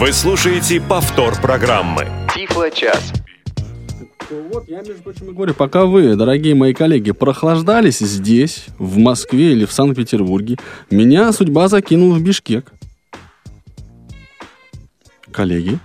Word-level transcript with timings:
Вы 0.00 0.14
слушаете 0.14 0.80
повтор 0.80 1.38
программы. 1.42 2.06
Тифло-час. 2.34 3.12
Вот 4.30 4.66
я, 4.66 4.80
между 4.80 5.02
прочим, 5.02 5.28
и 5.28 5.32
говорю, 5.34 5.52
пока 5.52 5.84
вы, 5.84 6.16
дорогие 6.16 6.54
мои 6.54 6.72
коллеги, 6.72 7.10
прохлаждались 7.10 7.98
здесь, 7.98 8.64
в 8.78 8.96
Москве 8.96 9.52
или 9.52 9.66
в 9.66 9.72
Санкт-Петербурге, 9.72 10.56
меня 10.90 11.30
судьба 11.34 11.68
закинула 11.68 12.14
в 12.14 12.22
Бишкек. 12.22 12.72
Коллеги, 15.30 15.78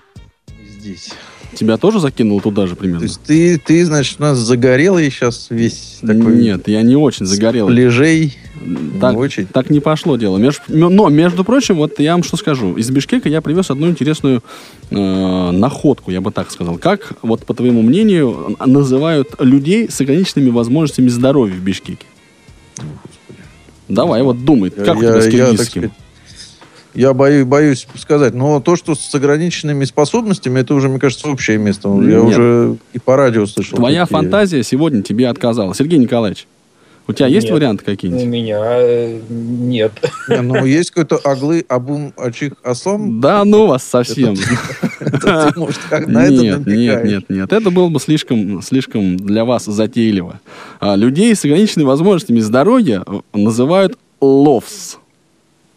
Здесь. 0.65 1.09
Тебя 1.53 1.77
тоже 1.77 1.99
закинуло 1.99 2.41
туда 2.41 2.67
же 2.67 2.75
То 2.75 2.81
примерно? 2.81 3.03
есть 3.03 3.21
ты, 3.21 3.57
ты, 3.57 3.85
значит, 3.85 4.19
у 4.19 4.23
нас 4.23 4.37
загорелый 4.37 5.09
сейчас 5.09 5.47
весь 5.49 5.99
такой... 6.01 6.35
Нет, 6.37 6.67
я 6.67 6.81
не 6.81 6.95
очень 6.95 7.25
загорел. 7.25 7.69
Лежей. 7.69 8.37
Так, 8.99 9.13
Не 9.13 9.19
очень. 9.19 9.45
так 9.47 9.69
не 9.69 9.79
пошло 9.79 10.15
дело. 10.17 10.37
Меж- 10.37 10.61
но, 10.67 11.09
между 11.09 11.43
прочим, 11.43 11.75
вот 11.75 11.99
я 11.99 12.13
вам 12.13 12.23
что 12.23 12.37
скажу. 12.37 12.75
Из 12.75 12.89
Бишкека 12.89 13.29
я 13.29 13.41
привез 13.41 13.69
одну 13.69 13.87
интересную 13.87 14.43
э, 14.89 15.51
находку, 15.51 16.09
я 16.11 16.21
бы 16.21 16.31
так 16.31 16.49
сказал. 16.51 16.77
Как, 16.77 17.13
вот 17.21 17.45
по 17.45 17.53
твоему 17.53 17.81
мнению, 17.81 18.55
называют 18.65 19.35
людей 19.39 19.89
с 19.89 19.99
ограниченными 20.01 20.49
возможностями 20.49 21.09
здоровья 21.09 21.53
в 21.53 21.59
Бишкеке? 21.59 22.05
Давай, 23.87 24.23
вот 24.23 24.43
думай, 24.43 24.71
как 24.71 24.97
у 24.97 25.01
тебя 25.01 25.21
с 25.21 25.25
киргизским? 25.29 25.65
сказать, 25.83 25.91
я 26.95 27.13
боюсь, 27.13 27.45
боюсь 27.45 27.87
сказать. 27.97 28.33
Но 28.33 28.59
то, 28.59 28.75
что 28.75 28.95
с 28.95 29.13
ограниченными 29.13 29.85
способностями, 29.85 30.59
это 30.59 30.73
уже, 30.73 30.89
мне 30.89 30.99
кажется, 30.99 31.27
общее 31.27 31.57
место. 31.57 31.89
Я 31.89 32.21
Нет. 32.21 32.23
уже 32.23 32.77
и 32.93 32.99
по 32.99 33.15
радио 33.15 33.45
слышал. 33.45 33.77
Твоя 33.77 34.05
такие. 34.05 34.19
фантазия 34.19 34.63
сегодня 34.63 35.01
тебе 35.01 35.27
отказала. 35.27 35.75
Сергей 35.75 35.99
Николаевич, 35.99 36.47
у 37.07 37.13
тебя 37.13 37.27
есть 37.27 37.45
Нет. 37.45 37.53
варианты 37.53 37.83
У 37.83 37.85
какие-нибудь? 37.85 38.25
меня 38.25 38.59
э, 38.63 39.19
нет. 39.29 39.91
Не, 40.27 40.41
ну, 40.41 40.65
есть 40.65 40.89
какой-то 40.89 41.17
аглы 41.17 41.63
абум 41.67 42.13
ачих 42.17 42.53
аслам. 42.63 43.21
Да 43.21 43.45
ну 43.45 43.67
вас 43.67 43.83
совсем. 43.83 44.35
Это 44.99 45.53
может, 45.55 45.79
как 45.87 46.07
на 46.07 46.23
это 46.23 46.33
Нет, 46.33 46.41
нет, 46.41 46.65
намекаешь? 46.65 47.09
нет, 47.09 47.29
нет. 47.29 47.53
Это 47.53 47.69
было 47.69 47.89
бы 47.89 47.99
слишком, 47.99 48.61
слишком 48.63 49.17
для 49.17 49.45
вас 49.45 49.65
затейливо. 49.65 50.39
А, 50.79 50.95
людей 50.95 51.35
с 51.35 51.45
ограниченными 51.45 51.87
возможностями 51.87 52.39
здоровья 52.39 53.03
э, 53.05 53.19
называют 53.33 53.99
ловс. 54.19 54.97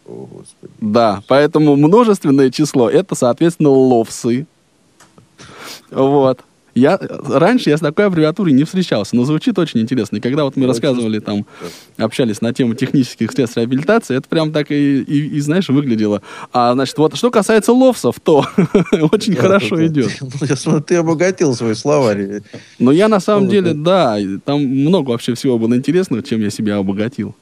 О, 0.09 0.27
Господи. 0.31 0.73
Да, 0.81 1.21
поэтому 1.27 1.75
множественное 1.75 2.49
число 2.49 2.89
это, 2.89 3.13
соответственно, 3.15 3.69
ловсы. 3.69 4.47
Вот. 5.91 6.41
Я, 6.75 6.97
раньше 7.27 7.71
я 7.71 7.77
с 7.77 7.81
такой 7.81 8.05
аббревиатурой 8.05 8.53
не 8.53 8.63
встречался, 8.63 9.15
но 9.15 9.25
звучит 9.25 9.57
очень 9.59 9.81
интересно. 9.81 10.17
И 10.17 10.19
когда 10.21 10.43
вот 10.45 10.55
мы 10.55 10.65
рассказывали 10.67 11.19
там, 11.19 11.45
общались 11.97 12.41
на 12.41 12.53
тему 12.53 12.73
технических 12.75 13.31
средств 13.31 13.57
реабилитации, 13.57 14.15
это 14.15 14.29
прям 14.29 14.51
так 14.53 14.71
и, 14.71 15.01
и- 15.01 15.35
и, 15.35 15.39
знаешь, 15.41 15.67
выглядело. 15.69 16.21
А, 16.53 16.73
значит, 16.73 16.97
вот 16.97 17.15
что 17.17 17.31
касается 17.31 17.73
ловсов, 17.73 18.19
то 18.23 18.45
очень 19.11 19.35
хорошо 19.35 19.85
идет. 19.87 20.11
Ну, 20.21 20.29
Я 20.47 20.55
смотрю, 20.55 20.81
ты 20.83 20.95
обогатил 20.95 21.53
свой 21.55 21.75
словарь. 21.75 22.41
Но 22.77 22.91
я 22.91 23.07
на 23.07 23.19
самом 23.19 23.49
деле, 23.49 23.73
да, 23.73 24.17
там 24.45 24.61
много 24.63 25.09
вообще 25.09 25.33
всего 25.33 25.57
было 25.57 25.75
интересного, 25.75 26.23
чем 26.23 26.39
я 26.39 26.49
себя 26.49 26.77
обогатил. 26.77 27.35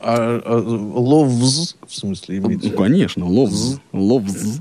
А, 0.00 0.40
а, 0.44 0.58
ловз, 0.58 1.76
в 1.86 1.94
смысле, 1.94 2.38
имеется? 2.38 2.68
Ну, 2.68 2.76
конечно, 2.76 3.26
ловз. 3.26 3.78
Ловз. 3.92 4.60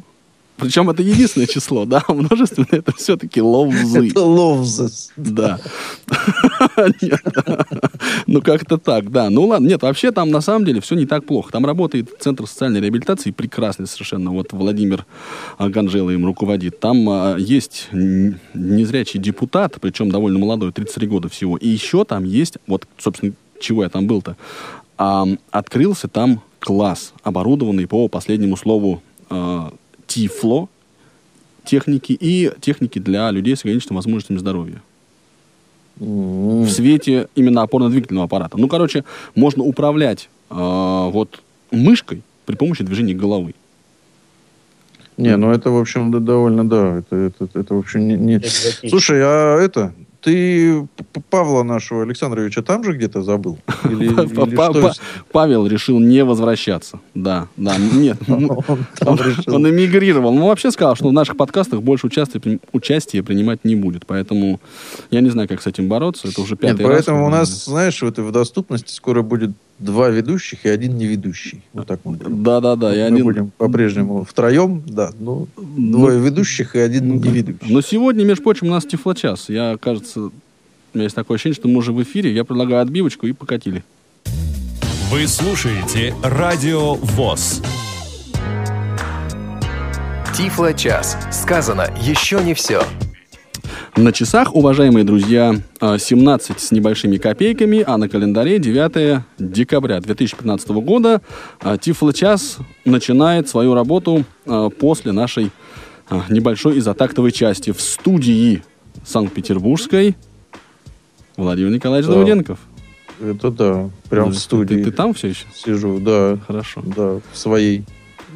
Причем 0.60 0.90
это 0.90 1.02
единственное 1.02 1.48
число, 1.48 1.86
да, 1.86 2.04
множественное 2.08 2.68
это 2.72 2.92
все-таки 2.96 3.42
ловзы. 3.42 4.10
Это 4.10 4.22
ловзес. 4.22 5.12
Да. 5.16 5.60
Ну, 8.28 8.42
как-то 8.42 8.78
так, 8.78 9.12
да. 9.12 9.30
Ну, 9.30 9.48
ладно. 9.48 9.68
Нет, 9.68 9.82
вообще 9.82 10.12
там 10.12 10.30
на 10.30 10.42
самом 10.42 10.66
деле 10.66 10.82
все 10.82 10.96
не 10.96 11.06
так 11.06 11.26
плохо. 11.26 11.52
Там 11.52 11.66
работает 11.66 12.10
Центр 12.20 12.46
социальной 12.46 12.82
реабилитации, 12.82 13.32
прекрасный 13.32 13.88
совершенно. 13.88 14.32
Вот 14.32 14.52
Владимир 14.52 15.06
а, 15.58 15.70
Ганжела 15.70 16.10
им 16.12 16.26
руководит. 16.26 16.80
Там 16.80 17.10
а, 17.10 17.36
есть 17.38 17.88
незрячий 17.92 19.20
депутат, 19.20 19.78
причем 19.80 20.12
довольно 20.12 20.40
молодой, 20.40 20.72
33 20.72 21.08
года 21.08 21.30
всего. 21.30 21.58
И 21.58 21.68
еще 21.68 22.04
там 22.04 22.24
есть, 22.24 22.58
вот, 22.68 22.88
собственно, 22.98 23.34
чего 23.60 23.84
я 23.84 23.90
там 23.90 24.08
был-то, 24.08 24.36
а, 25.00 25.26
открылся 25.50 26.10
там 26.10 26.42
класс, 26.60 27.14
оборудованный 27.24 27.88
по 27.88 28.10
последнему 28.10 28.58
слову 28.58 29.02
а, 29.30 29.74
Тифло, 30.08 30.68
техники 31.64 32.12
и 32.20 32.52
техники 32.60 33.00
для 33.00 33.32
людей 33.32 33.56
с 33.56 33.62
ограниченными 33.62 33.96
возможностями 33.96 34.38
здоровья 34.38 34.82
М. 36.02 36.64
в 36.64 36.70
свете 36.70 37.30
именно 37.36 37.62
опорно-двигательного 37.62 38.26
аппарата. 38.26 38.58
Ну, 38.58 38.68
короче, 38.68 39.06
можно 39.36 39.64
управлять 39.64 40.30
э, 40.50 40.56
вот 40.56 41.42
мышкой 41.72 42.24
при 42.46 42.56
помощи 42.56 42.84
движения 42.84 43.14
головы. 43.14 43.54
Не, 45.18 45.36
ну 45.38 45.52
это, 45.52 45.70
в 45.70 45.78
общем, 45.78 46.12
да, 46.12 46.20
довольно, 46.20 46.68
да. 46.68 46.98
Это, 47.00 47.16
это, 47.16 47.50
это 47.54 47.76
в 47.76 47.80
общем, 47.80 48.08
не... 48.08 48.16
не-. 48.16 48.90
Слушай, 48.90 49.22
а 49.22 49.60
это... 49.60 49.94
Ты 50.22 50.86
Павла 51.30 51.64
нашего 51.64 52.04
Александровича 52.04 52.62
там 52.62 52.84
же 52.84 52.92
где-то 52.94 53.22
забыл? 53.22 53.58
Или, 53.86 54.08
или 54.08 54.56
Па- 54.56 54.72
что 54.72 54.82
па- 54.82 54.94
с- 54.94 55.02
Павел 55.32 55.66
решил 55.66 56.00
не 56.00 56.24
возвращаться. 56.26 57.00
Да, 57.16 57.48
да, 57.56 57.78
нет. 57.78 58.18
Он 58.28 58.50
Он, 59.06 59.20
он 59.48 59.70
эмигрировал. 59.70 60.34
Ну, 60.34 60.48
вообще 60.48 60.72
сказал, 60.72 60.96
что 60.96 61.08
в 61.08 61.14
наших 61.14 61.38
подкастах 61.38 61.82
больше 61.82 62.08
участия, 62.08 62.40
при- 62.40 62.60
участия 62.74 63.24
принимать 63.24 63.64
не 63.64 63.76
будет. 63.76 64.06
Поэтому 64.06 64.60
я 65.10 65.22
не 65.22 65.30
знаю, 65.30 65.48
как 65.48 65.62
с 65.62 65.68
этим 65.68 65.88
бороться. 65.88 66.28
Это 66.28 66.42
уже 66.42 66.52
Нет, 66.56 66.60
пятый 66.62 66.86
раз. 66.86 66.96
поэтому 67.06 67.26
у 67.26 67.30
нас, 67.30 67.66
знаешь, 67.66 68.02
вот 68.02 68.18
в 68.20 68.32
доступности 68.32 68.92
скоро 68.94 69.22
будет 69.22 69.52
два 69.80 70.10
ведущих 70.10 70.66
и 70.66 70.70
один 70.70 70.98
неведущий. 70.98 71.62
Вот 71.74 71.88
так 71.88 72.00
мы 72.04 72.14
будем. 72.14 72.44
Да-да-да. 72.44 72.94
и 72.94 73.00
Мы 73.00 73.06
один- 73.16 73.24
будем 73.24 73.52
по-прежнему 73.58 74.24
втроем, 74.24 74.84
да, 74.86 75.12
ну, 75.20 75.48
Ну, 75.58 75.92
двое 75.98 76.20
ведущих 76.20 76.76
и 76.76 76.80
один 76.80 77.08
Ну, 77.08 77.20
да. 77.20 77.30
неведущий. 77.30 77.74
Но 77.74 77.82
сегодня, 77.82 78.24
между 78.26 78.44
прочим, 78.44 78.68
у 78.68 78.72
нас 78.72 78.86
тифлочас. 78.86 79.50
Я, 79.50 79.78
кажется, 79.80 80.22
у 80.24 80.32
меня 80.94 81.04
есть 81.04 81.16
такое 81.16 81.36
ощущение, 81.36 81.56
что 81.56 81.68
мы 81.68 81.78
уже 81.78 81.92
в 81.94 82.02
эфире. 82.04 82.34
Я 82.34 82.44
предлагаю 82.44 82.82
отбивочку 82.82 83.26
и 83.28 83.32
покатили. 83.34 83.84
Вы 85.12 85.28
слушаете 85.28 86.14
Радио 86.24 86.96
ВОЗ. 86.96 87.62
Тифло-час. 90.36 91.18
Сказано 91.32 91.88
еще 92.02 92.42
не 92.44 92.54
все. 92.54 92.84
На 93.96 94.12
часах, 94.12 94.56
уважаемые 94.56 95.04
друзья, 95.04 95.56
э, 95.82 95.98
17 96.00 96.60
с 96.60 96.72
небольшими 96.72 97.18
копейками, 97.18 97.84
а 97.86 97.98
на 97.98 98.08
календаре 98.10 98.60
9 98.60 99.24
декабря 99.38 100.00
2015 100.00 100.70
года. 100.82 101.22
Э, 101.62 101.78
Тифлочас 101.80 102.58
начинает 102.86 103.50
свою 103.50 103.74
работу 103.74 104.24
э, 104.46 104.70
после 104.80 105.12
нашей 105.12 105.52
небольшой 106.30 106.80
изотактовой 106.80 107.32
части 107.32 107.72
в 107.72 107.80
студии 107.82 108.64
Санкт-Петербургской. 109.06 110.16
Владимир 111.38 111.70
Николаевич 111.72 112.08
Да. 112.08 112.14
Давыденков. 112.16 112.58
Это 113.22 113.52
да, 113.52 113.90
прям 114.10 114.26
Ну, 114.30 114.32
в 114.32 114.38
студии 114.38 114.76
Ты, 114.76 114.86
ты 114.86 114.92
там 114.92 115.14
все 115.14 115.28
еще? 115.28 115.46
сижу, 115.54 116.00
да, 116.00 116.38
Хорошо. 116.48 116.82
да, 116.84 117.20
в 117.32 117.38
своей 117.38 117.84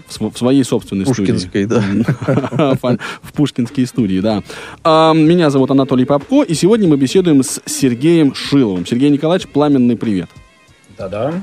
В, 0.07 0.13
св- 0.13 0.33
в 0.33 0.37
своей 0.37 0.63
собственной 0.63 1.05
пушкинской, 1.05 1.65
да. 1.65 1.83
студии. 2.81 2.99
В 3.21 3.33
Пушкинские 3.33 3.87
студии, 3.87 4.19
да. 4.19 4.43
Меня 5.13 5.49
зовут 5.49 5.71
Анатолий 5.71 6.05
Попко, 6.05 6.41
и 6.43 6.53
сегодня 6.53 6.87
мы 6.87 6.97
беседуем 6.97 7.43
с 7.43 7.61
Сергеем 7.65 8.33
Шиловым. 8.33 8.85
Сергей 8.85 9.09
Николаевич, 9.09 9.47
пламенный 9.47 9.95
привет. 9.95 10.29
Да-да. 10.97 11.33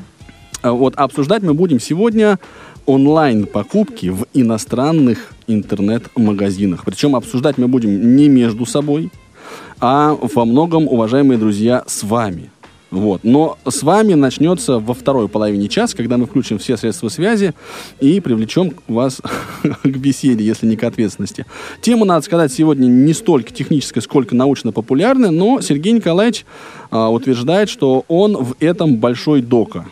А 0.63 0.73
Вот 0.73 0.95
обсуждать 0.97 1.43
мы 1.43 1.55
будем 1.55 1.81
сегодня 1.81 2.39
онлайн-покупки 2.87 4.09
в 4.09 4.27
иностранных 4.35 5.33
интернет-магазинах. 5.47 6.85
Причем 6.85 7.17
обсуждать 7.17 7.57
мы 7.59 7.69
будем 7.69 8.17
не 8.17 8.29
между 8.29 8.67
собой, 8.67 9.11
а 9.81 10.17
во 10.21 10.45
многом, 10.45 10.87
уважаемые 10.87 11.39
друзья, 11.39 11.83
с 11.87 12.03
вами. 12.03 12.51
Вот. 12.91 13.23
Но 13.23 13.57
с 13.67 13.83
вами 13.83 14.15
начнется 14.15 14.79
во 14.79 14.95
второй 14.95 15.29
половине 15.29 15.69
часа, 15.69 15.97
когда 15.97 16.17
мы 16.17 16.27
включим 16.27 16.59
все 16.59 16.77
средства 16.77 17.09
связи 17.09 17.55
и 18.01 18.21
привлечем 18.21 18.75
вас 18.89 19.21
к 19.83 19.87
беседе, 19.87 20.45
если 20.45 20.67
не 20.67 20.77
к 20.77 20.85
ответственности. 20.85 21.47
Тема, 21.81 22.05
надо 22.05 22.25
сказать, 22.25 22.53
сегодня 22.53 22.87
не 22.87 23.13
столько 23.13 23.53
техническая, 23.53 24.03
сколько 24.03 24.35
научно-популярная, 24.35 25.31
но 25.31 25.61
Сергей 25.61 25.93
Николаевич 25.93 26.45
а, 26.91 27.11
утверждает, 27.11 27.69
что 27.69 28.05
он 28.09 28.37
в 28.37 28.57
этом 28.61 28.97
большой 28.97 29.41
дока. 29.43 29.87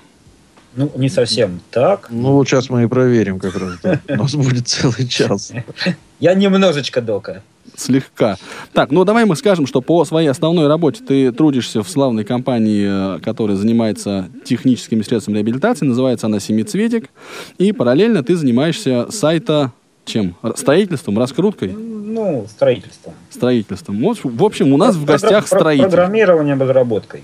Ну, 0.74 0.90
не 0.96 1.08
совсем 1.08 1.60
так. 1.70 2.08
Ну, 2.10 2.32
вот 2.32 2.48
сейчас 2.48 2.70
мы 2.70 2.84
и 2.84 2.86
проверим 2.86 3.38
как 3.38 3.56
раз. 3.56 3.78
да. 3.82 4.00
У 4.08 4.16
нас 4.16 4.34
будет 4.34 4.68
целый 4.68 5.08
час. 5.08 5.52
Я 6.20 6.34
немножечко 6.34 7.00
дока. 7.00 7.42
Слегка. 7.76 8.36
Так, 8.72 8.90
ну 8.90 9.04
давай 9.04 9.24
мы 9.24 9.36
скажем, 9.36 9.66
что 9.66 9.80
по 9.80 10.04
своей 10.04 10.28
основной 10.28 10.66
работе 10.66 11.02
ты 11.06 11.32
трудишься 11.32 11.82
в 11.82 11.88
славной 11.88 12.24
компании, 12.24 13.16
э, 13.16 13.20
которая 13.20 13.56
занимается 13.56 14.28
техническими 14.44 15.02
средствами 15.02 15.36
реабилитации. 15.36 15.86
Называется 15.86 16.26
она 16.26 16.40
«Семицветик». 16.40 17.10
И 17.58 17.72
параллельно 17.72 18.22
ты 18.22 18.36
занимаешься 18.36 19.10
сайта 19.10 19.72
чем? 20.08 20.34
Строительством, 20.56 21.18
раскруткой? 21.18 21.68
Ну, 21.68 22.46
строительством. 22.48 23.12
Строительством. 23.30 24.00
Вот, 24.00 24.18
в 24.22 24.42
общем, 24.42 24.72
у 24.72 24.76
нас 24.78 24.96
в 24.96 25.04
Програ- 25.04 25.06
гостях 25.20 25.48
про- 25.48 25.58
строитель. 25.58 25.84
Программирование 25.84 26.54
разработкой. 26.54 27.22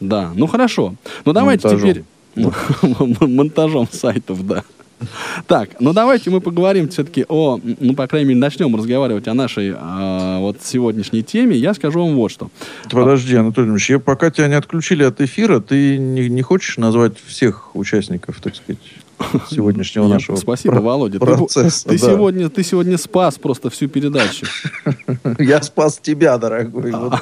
Да, 0.00 0.30
ну 0.34 0.46
хорошо. 0.46 0.94
Ну 1.24 1.32
давайте 1.32 1.68
Монтажом. 1.68 1.90
теперь... 1.90 2.04
Монтажом 3.20 3.88
сайтов, 3.92 4.46
да. 4.46 4.64
Так, 5.46 5.70
ну 5.80 5.92
давайте 5.92 6.30
мы 6.30 6.40
поговорим 6.40 6.88
все-таки 6.88 7.24
о, 7.28 7.58
ну, 7.62 7.94
по 7.94 8.06
крайней 8.06 8.28
мере, 8.28 8.40
начнем 8.40 8.74
разговаривать 8.76 9.28
о 9.28 9.34
нашей 9.34 9.74
а, 9.76 10.38
вот 10.40 10.58
сегодняшней 10.62 11.22
теме. 11.22 11.56
Я 11.56 11.74
скажу 11.74 12.00
вам 12.00 12.16
вот 12.16 12.30
что. 12.30 12.50
Подожди, 12.90 13.36
Анатолий 13.36 13.70
Ильич, 13.70 13.90
я, 13.90 13.98
пока 13.98 14.30
тебя 14.30 14.48
не 14.48 14.54
отключили 14.54 15.02
от 15.04 15.20
эфира, 15.20 15.60
ты 15.60 15.98
не, 15.98 16.28
не 16.28 16.42
хочешь 16.42 16.76
назвать 16.76 17.18
всех 17.18 17.74
участников, 17.74 18.40
так 18.40 18.56
сказать, 18.56 18.78
сегодняшнего 19.50 20.04
Я- 20.04 20.14
нашего 20.14 20.36
Спасибо, 20.36 20.74
про- 20.74 20.80
Володя. 20.82 21.18
Ты- 21.18 21.26
процесса? 21.26 21.88
Ты, 21.88 21.98
да. 21.98 22.06
сегодня, 22.12 22.48
ты 22.48 22.62
сегодня 22.62 22.98
спас 22.98 23.38
просто 23.38 23.70
всю 23.70 23.88
передачу. 23.88 24.46
Я 25.38 25.62
спас 25.62 25.98
тебя, 26.02 26.38
дорогой. 26.38 26.92
Вот 26.92 27.14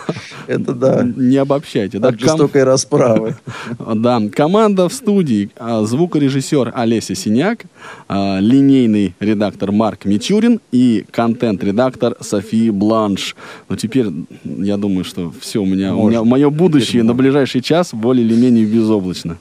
это 0.47 0.73
да. 0.75 1.03
Не 1.05 1.37
обобщайте. 1.37 1.99
Да, 1.99 2.09
От 2.09 2.17
Ком- 2.19 2.29
жестокой 2.29 2.65
расправы. 2.65 3.37
Да, 3.95 4.21
команда 4.33 4.89
в 4.89 4.93
студии. 4.93 5.51
а, 5.57 5.85
Звукорежиссер 5.85 6.73
Олеся 6.75 7.15
Синяк, 7.15 7.65
а, 8.09 8.39
линейный 8.41 9.15
редактор 9.21 9.73
Марк 9.73 10.05
Мичурин 10.05 10.61
и 10.73 11.05
контент-редактор 11.11 12.17
София 12.21 12.73
Бланш. 12.73 13.35
Ну, 13.69 13.77
теперь 13.77 14.07
я 14.45 14.77
думаю, 14.77 15.05
что 15.05 15.33
все, 15.41 15.61
у 15.63 15.67
меня, 15.67 15.95
у 15.95 16.09
меня 16.09 16.23
мое 16.25 16.51
будущее 16.51 17.03
на 17.03 17.15
ближайший 17.15 17.61
час 17.61 17.91
более 17.93 18.25
или 18.27 18.35
менее 18.35 18.65
безоблачно. 18.67 19.39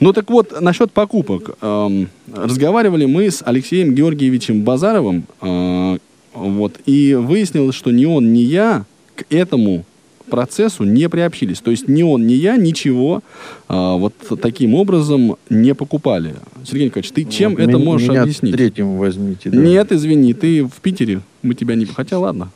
Ну 0.00 0.12
так 0.12 0.30
вот, 0.30 0.60
насчет 0.60 0.92
покупок. 0.92 1.56
Эм, 1.60 2.08
разговаривали 2.34 3.04
мы 3.06 3.30
с 3.30 3.42
Алексеем 3.44 3.94
Георгиевичем 3.94 4.62
Базаровым, 4.62 5.24
э, 5.40 5.98
вот, 6.34 6.74
и 6.86 7.14
выяснилось, 7.14 7.74
что 7.74 7.90
ни 7.90 8.04
он, 8.04 8.32
ни 8.32 8.38
я 8.40 8.84
к 9.16 9.24
этому 9.30 9.84
процессу 10.30 10.84
не 10.84 11.08
приобщились. 11.10 11.60
То 11.60 11.70
есть 11.70 11.88
ни 11.88 12.02
он, 12.02 12.26
ни 12.26 12.32
я 12.32 12.56
ничего 12.56 13.22
э, 13.68 13.74
вот 13.96 14.14
таким 14.40 14.74
образом 14.74 15.36
не 15.50 15.74
покупали. 15.74 16.34
Сергей 16.64 16.86
Николаевич, 16.86 17.12
ты 17.12 17.24
чем 17.24 17.52
Вот 17.52 17.60
это 17.60 17.72
меня- 17.72 17.84
можешь 17.84 18.08
меня 18.08 18.22
объяснить? 18.22 18.54
третьим 18.54 18.96
возьмите. 18.96 19.50
да. 19.50 19.56
Нет, 19.58 19.92
извини, 19.92 20.32
ты 20.32 20.64
в 20.64 20.80
Питере, 20.80 21.20
мы 21.42 21.54
тебя 21.54 21.74
не... 21.74 21.84
Хотя 21.84 22.18
ладно, 22.18 22.50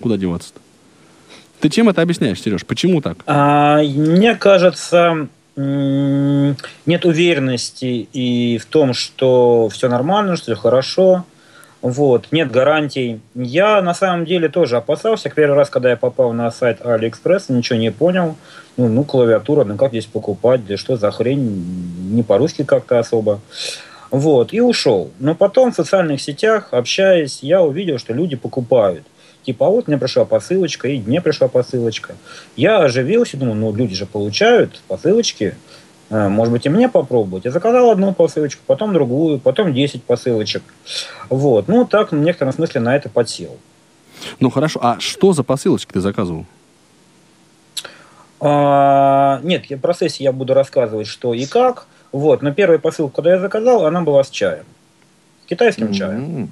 куда 0.00 0.16
деваться-то? 0.16 0.58
Ты 1.60 1.68
чем 1.68 1.88
это 1.90 2.00
объясняешь, 2.02 2.40
Сереж? 2.40 2.64
Почему 2.64 3.00
так? 3.02 3.18
А, 3.26 3.82
мне 3.82 4.34
кажется, 4.34 5.28
нет 6.86 7.04
уверенности 7.04 8.08
и 8.12 8.58
в 8.58 8.66
том, 8.66 8.94
что 8.94 9.68
все 9.68 9.88
нормально, 9.88 10.36
что 10.36 10.52
все 10.52 10.54
хорошо. 10.54 11.24
Вот, 11.82 12.26
нет 12.30 12.50
гарантий. 12.50 13.20
Я 13.34 13.80
на 13.80 13.94
самом 13.94 14.26
деле 14.26 14.48
тоже 14.50 14.76
опасался. 14.76 15.30
Первый 15.30 15.56
раз, 15.56 15.70
когда 15.70 15.90
я 15.90 15.96
попал 15.96 16.32
на 16.32 16.50
сайт 16.50 16.84
Алиэкспресс, 16.84 17.48
ничего 17.48 17.78
не 17.78 17.90
понял. 17.90 18.36
Ну, 18.76 18.88
ну, 18.88 19.04
клавиатура, 19.04 19.64
ну 19.64 19.76
как 19.76 19.90
здесь 19.90 20.06
покупать, 20.06 20.66
да 20.66 20.76
что 20.76 20.96
за 20.96 21.10
хрень, 21.10 21.40
не 22.10 22.22
по-русски 22.22 22.64
как-то 22.64 22.98
особо. 22.98 23.40
Вот, 24.10 24.52
и 24.52 24.60
ушел. 24.60 25.10
Но 25.20 25.34
потом 25.34 25.72
в 25.72 25.76
социальных 25.76 26.20
сетях, 26.20 26.68
общаясь, 26.72 27.38
я 27.42 27.62
увидел, 27.62 27.98
что 27.98 28.12
люди 28.12 28.36
покупают. 28.36 29.04
Типа, 29.50 29.66
а 29.66 29.70
вот 29.70 29.88
мне 29.88 29.98
пришла 29.98 30.24
посылочка, 30.24 30.86
и 30.88 31.00
мне 31.00 31.20
пришла 31.20 31.48
посылочка. 31.48 32.14
Я 32.56 32.78
оживился, 32.78 33.36
думаю, 33.36 33.56
ну 33.56 33.74
люди 33.74 33.94
же 33.94 34.06
получают 34.06 34.80
посылочки, 34.86 35.54
Э, 36.10 36.28
может 36.28 36.52
быть 36.52 36.66
и 36.66 36.68
мне 36.68 36.88
попробовать. 36.88 37.44
Я 37.44 37.52
заказал 37.52 37.90
одну 37.90 38.12
посылочку, 38.12 38.62
потом 38.66 38.92
другую, 38.92 39.38
потом 39.38 39.72
10 39.72 40.02
посылочек. 40.02 40.62
Вот, 41.28 41.68
ну 41.68 41.84
так 41.86 42.10
в 42.12 42.16
некотором 42.16 42.52
смысле 42.52 42.80
на 42.80 42.96
это 42.96 43.08
подсел. 43.08 43.56
Ну 44.40 44.50
хорошо, 44.50 44.80
а 44.82 44.98
что 44.98 45.32
за 45.32 45.44
посылочки 45.44 45.92
ты 45.92 46.00
заказывал? 46.00 46.44
А, 48.40 49.40
нет, 49.44 49.70
в 49.70 49.78
процессе 49.78 50.24
я 50.24 50.32
буду 50.32 50.52
рассказывать, 50.52 51.06
что 51.06 51.32
и 51.32 51.46
как. 51.46 51.86
Вот, 52.10 52.42
но 52.42 52.52
первая 52.52 52.78
посылка, 52.78 53.16
когда 53.16 53.34
я 53.34 53.38
заказал, 53.38 53.86
она 53.86 54.02
была 54.02 54.24
с 54.24 54.30
чаем. 54.30 54.64
С 55.44 55.48
китайским 55.48 55.92
чаем. 55.92 56.50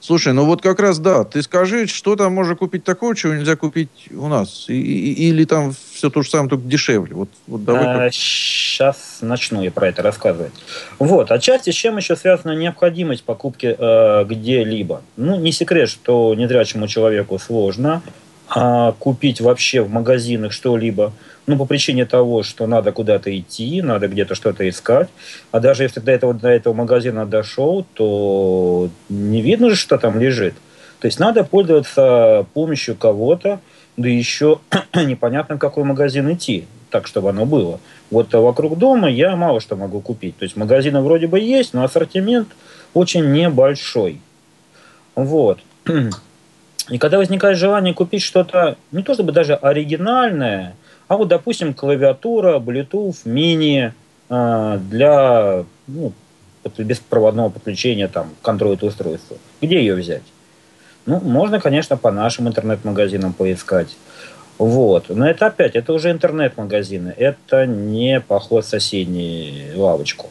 Слушай, 0.00 0.32
ну 0.32 0.44
вот 0.44 0.62
как 0.62 0.80
раз 0.80 0.98
да. 0.98 1.24
Ты 1.24 1.42
скажи, 1.42 1.86
что 1.86 2.16
там 2.16 2.34
можно 2.34 2.56
купить 2.56 2.84
такого, 2.84 3.14
чего 3.16 3.34
нельзя 3.34 3.56
купить 3.56 3.88
у 4.10 4.28
нас? 4.28 4.66
И- 4.68 4.74
и- 4.80 5.28
или 5.28 5.44
там 5.44 5.72
все 5.94 6.10
то 6.10 6.22
же 6.22 6.28
самое, 6.30 6.50
только 6.50 6.64
дешевле? 6.66 7.14
Вот, 7.14 7.28
вот 7.46 7.64
давай. 7.64 7.84
как- 7.84 8.14
сейчас 8.14 9.18
начну 9.20 9.62
я 9.62 9.70
про 9.70 9.88
это 9.88 10.02
рассказывать. 10.02 10.52
Вот, 10.98 11.30
отчасти 11.30 11.70
с 11.70 11.74
чем 11.74 11.96
еще 11.96 12.16
связана 12.16 12.52
необходимость 12.52 13.24
покупки 13.24 13.74
э, 13.78 14.24
где-либо. 14.24 15.02
Ну, 15.16 15.38
не 15.38 15.52
секрет, 15.52 15.88
что 15.88 16.34
незрячему 16.34 16.88
человеку 16.88 17.38
сложно 17.38 18.02
а, 18.54 18.92
купить 18.98 19.40
вообще 19.40 19.80
в 19.80 19.88
магазинах 19.90 20.52
что-либо. 20.52 21.12
Ну, 21.46 21.56
по 21.56 21.64
причине 21.64 22.04
того, 22.04 22.44
что 22.44 22.66
надо 22.66 22.92
куда-то 22.92 23.36
идти, 23.36 23.82
надо 23.82 24.06
где-то 24.06 24.34
что-то 24.34 24.68
искать. 24.68 25.08
А 25.50 25.58
даже 25.58 25.82
если 25.82 25.98
до 25.98 26.12
этого, 26.12 26.34
до 26.34 26.48
этого 26.48 26.72
магазина 26.72 27.26
дошел, 27.26 27.84
то 27.94 28.88
не 29.08 29.42
видно 29.42 29.70
же, 29.70 29.76
что 29.76 29.98
там 29.98 30.20
лежит. 30.20 30.54
То 31.00 31.06
есть 31.06 31.18
надо 31.18 31.42
пользоваться 31.42 32.46
помощью 32.54 32.94
кого-то, 32.94 33.60
да 33.96 34.08
еще 34.08 34.60
непонятно, 34.94 35.56
в 35.56 35.58
какой 35.58 35.82
магазин 35.82 36.32
идти, 36.32 36.66
так, 36.90 37.08
чтобы 37.08 37.30
оно 37.30 37.44
было. 37.44 37.80
Вот 38.12 38.32
вокруг 38.32 38.78
дома 38.78 39.10
я 39.10 39.34
мало 39.34 39.60
что 39.60 39.74
могу 39.74 40.00
купить. 40.00 40.36
То 40.38 40.44
есть 40.44 40.56
магазины 40.56 41.00
вроде 41.00 41.26
бы 41.26 41.40
есть, 41.40 41.74
но 41.74 41.82
ассортимент 41.82 42.48
очень 42.94 43.32
небольшой. 43.32 44.20
Вот. 45.16 45.58
И 46.88 46.98
когда 46.98 47.18
возникает 47.18 47.58
желание 47.58 47.94
купить 47.94 48.22
что-то, 48.22 48.76
не 48.92 49.02
то 49.02 49.14
чтобы 49.14 49.32
даже 49.32 49.54
оригинальное, 49.54 50.76
а 51.12 51.16
вот, 51.18 51.28
допустим, 51.28 51.74
клавиатура, 51.74 52.58
Bluetooth, 52.58 53.16
мини 53.26 53.92
э, 54.30 54.78
для 54.88 55.62
ну, 55.86 56.12
беспроводного 56.78 57.50
подключения 57.50 58.08
там, 58.08 58.30
к 58.40 58.48
Android-устройству. 58.48 59.36
Где 59.60 59.76
ее 59.80 59.94
взять? 59.94 60.22
Ну, 61.04 61.20
можно, 61.20 61.60
конечно, 61.60 61.98
по 61.98 62.10
нашим 62.10 62.48
интернет-магазинам 62.48 63.34
поискать. 63.34 63.94
Вот. 64.56 65.10
Но 65.10 65.28
это 65.28 65.48
опять, 65.48 65.76
это 65.76 65.92
уже 65.92 66.10
интернет-магазины. 66.10 67.12
Это 67.14 67.66
не 67.66 68.18
поход 68.20 68.64
в 68.64 68.68
соседнюю 68.68 69.78
лавочку. 69.78 70.30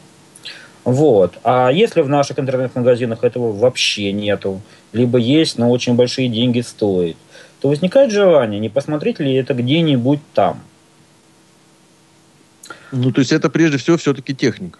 Вот. 0.82 1.34
А 1.44 1.70
если 1.70 2.00
в 2.00 2.08
наших 2.08 2.40
интернет-магазинах 2.40 3.22
этого 3.22 3.52
вообще 3.52 4.12
нету, 4.12 4.60
либо 4.92 5.16
есть, 5.16 5.58
но 5.58 5.70
очень 5.70 5.94
большие 5.94 6.26
деньги 6.26 6.60
стоит, 6.60 7.16
то 7.60 7.68
возникает 7.68 8.10
желание, 8.10 8.58
не 8.58 8.68
посмотреть 8.68 9.20
ли 9.20 9.32
это 9.34 9.54
где-нибудь 9.54 10.18
там. 10.34 10.60
Ну, 12.92 13.10
то 13.10 13.20
есть 13.20 13.32
это 13.32 13.48
прежде 13.50 13.78
всего 13.78 13.96
все-таки 13.96 14.34
техника. 14.34 14.78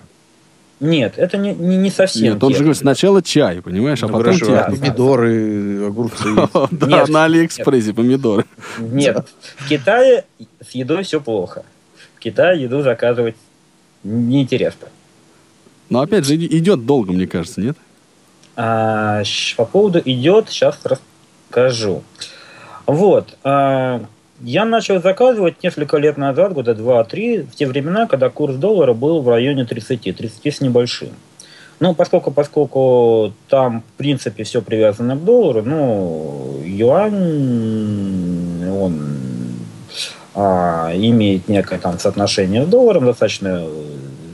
Нет, 0.80 1.14
это 1.16 1.36
не, 1.38 1.54
не, 1.54 1.76
не 1.76 1.90
совсем. 1.90 2.34
Нет, 2.34 2.42
он 2.42 2.52
же 2.52 2.58
говорит, 2.58 2.76
сначала 2.76 3.22
чай, 3.22 3.62
понимаешь, 3.62 4.02
а 4.02 4.06
Ну, 4.08 4.12
потом 4.18 4.24
хорошо, 4.34 4.46
техника. 4.46 4.64
а 4.66 4.70
помидоры, 4.70 5.86
огурцы. 5.86 6.28
Да, 6.72 7.06
на 7.06 7.24
Алиэкспрессе 7.24 7.94
помидоры. 7.94 8.44
Нет, 8.78 9.28
в 9.56 9.69
Китае 9.69 10.24
с 10.60 10.72
едой 10.72 11.04
все 11.04 11.20
плохо. 11.20 11.64
В 12.16 12.19
Китае 12.19 12.62
еду 12.62 12.82
заказывать 12.82 13.36
неинтересно. 14.02 14.88
Но 15.88 16.00
опять 16.00 16.26
же, 16.26 16.34
идет 16.34 16.84
долго, 16.84 17.12
мне 17.12 17.26
кажется, 17.26 17.60
нет? 17.60 17.76
А, 18.56 19.22
по 19.56 19.64
поводу 19.64 20.02
идет, 20.04 20.50
сейчас 20.50 20.78
расскажу. 20.84 22.02
Вот. 22.86 23.36
Я 24.43 24.65
начал 24.65 25.01
заказывать 25.01 25.63
несколько 25.63 25.96
лет 25.99 26.17
назад, 26.17 26.53
года 26.53 26.72
2-3, 26.72 27.46
в 27.51 27.55
те 27.55 27.67
времена, 27.67 28.06
когда 28.06 28.29
курс 28.29 28.56
доллара 28.56 28.93
был 28.93 29.22
в 29.22 29.29
районе 29.29 29.65
30, 29.65 30.17
30 30.17 30.46
с 30.46 30.61
небольшим. 30.61 31.11
Ну, 31.81 31.94
поскольку, 31.94 32.31
поскольку 32.31 33.32
там, 33.49 33.82
в 33.82 33.99
принципе, 33.99 34.44
все 34.44 34.63
привязано 34.63 35.17
к 35.17 35.25
доллару, 35.25 35.63
ну, 35.63 36.61
юань, 36.65 37.15
он 38.69 39.13
а, 40.34 40.93
имеет 40.94 41.49
некое 41.49 41.79
там 41.79 41.99
соотношение 41.99 42.65
с 42.65 42.69
долларом, 42.69 43.06
достаточно 43.06 43.67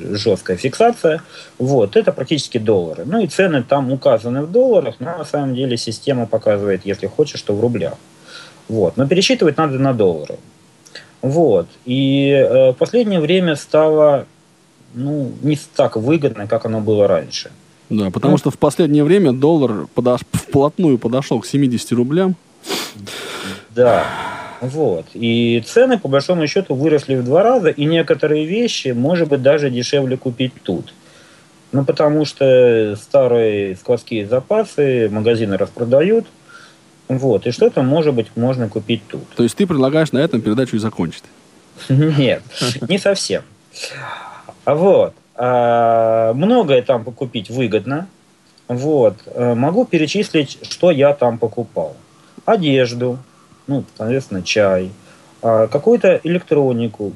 жесткая 0.01 0.57
фиксация. 0.57 1.23
Вот, 1.59 1.97
это 1.97 2.13
практически 2.13 2.59
доллары. 2.59 3.05
Ну 3.07 3.21
и 3.21 3.27
цены 3.27 3.63
там 3.63 3.93
указаны 3.93 4.43
в 4.43 4.51
долларах, 4.51 4.97
но 5.01 5.19
на 5.19 5.25
самом 5.25 5.55
деле 5.55 5.77
система 5.77 6.27
показывает, 6.27 6.83
если 6.85 7.07
хочешь, 7.07 7.41
что 7.41 7.55
в 7.55 7.61
рублях. 7.61 7.95
Вот, 8.69 8.97
но 8.97 9.07
пересчитывать 9.07 9.57
надо 9.57 9.79
на 9.79 9.93
доллары. 9.95 10.37
Вот, 11.23 11.67
и 11.85 12.31
э, 12.31 12.71
в 12.71 12.75
последнее 12.75 13.21
время 13.21 13.57
стало 13.57 14.27
ну, 14.95 15.33
не 15.43 15.59
так 15.77 15.97
выгодно, 15.97 16.47
как 16.47 16.65
оно 16.67 16.81
было 16.81 17.09
раньше. 17.09 17.51
Да, 17.91 18.11
потому 18.11 18.33
Ну. 18.33 18.39
что 18.39 18.51
в 18.51 18.59
последнее 18.59 19.03
время 19.05 19.33
доллар 19.33 19.87
подош- 19.95 20.21
вплотную 20.33 20.99
подошел 20.99 21.41
к 21.41 21.47
70 21.47 21.93
рублям. 21.93 22.37
Да. 23.75 24.05
Вот. 24.61 25.07
И 25.15 25.63
цены, 25.67 25.99
по 25.99 26.09
большому 26.09 26.47
счету, 26.47 26.75
выросли 26.75 27.15
в 27.17 27.25
два 27.25 27.43
раза, 27.43 27.69
и 27.69 27.85
некоторые 27.85 28.45
вещи, 28.45 28.89
может 28.89 29.29
быть, 29.29 29.43
даже 29.43 29.71
дешевле 29.71 30.17
купить 30.17 30.53
тут. 30.63 30.93
Ну, 31.71 31.85
потому 31.85 32.25
что 32.25 32.97
старые 33.01 33.77
складские 33.77 34.27
запасы 34.27 35.09
магазины 35.11 35.57
распродают, 35.57 36.27
вот, 37.09 37.47
и 37.47 37.51
что-то, 37.51 37.83
может 37.83 38.15
быть, 38.15 38.29
можно 38.37 38.69
купить 38.69 39.03
тут. 39.09 39.27
То 39.31 39.43
есть 39.43 39.57
ты 39.57 39.67
предлагаешь 39.67 40.13
на 40.13 40.19
этом 40.19 40.43
передачу 40.43 40.77
и 40.77 40.79
закончить. 40.79 41.25
Нет, 41.89 42.43
не 42.89 42.99
совсем. 42.99 43.43
А 44.65 44.75
Вот. 44.75 45.15
А, 45.35 46.35
многое 46.35 46.83
там 46.83 47.05
покупить 47.05 47.49
выгодно. 47.49 48.09
Вот. 48.67 49.17
А, 49.27 49.55
могу 49.55 49.87
перечислить, 49.87 50.59
что 50.69 50.91
я 50.91 51.15
там 51.15 51.39
покупал. 51.39 51.97
Одежду, 52.45 53.19
ну, 53.67 53.85
соответственно, 53.97 54.43
чай, 54.43 54.91
а, 55.41 55.69
какую-то 55.69 56.21
электронику, 56.25 57.13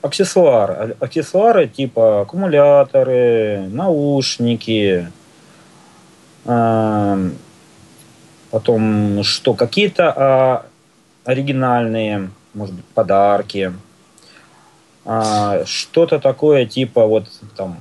аксессуары. 0.00 0.96
Аксессуары 1.00 1.66
типа 1.66 2.22
аккумуляторы, 2.22 3.68
наушники, 3.70 5.08
потом 8.54 9.24
что, 9.24 9.54
какие-то 9.54 10.62
оригинальные, 11.24 12.30
может 12.54 12.76
быть, 12.76 12.84
подарки, 12.84 13.72
что-то 15.64 16.20
такое 16.20 16.64
типа 16.64 17.04
вот 17.04 17.26
там 17.56 17.78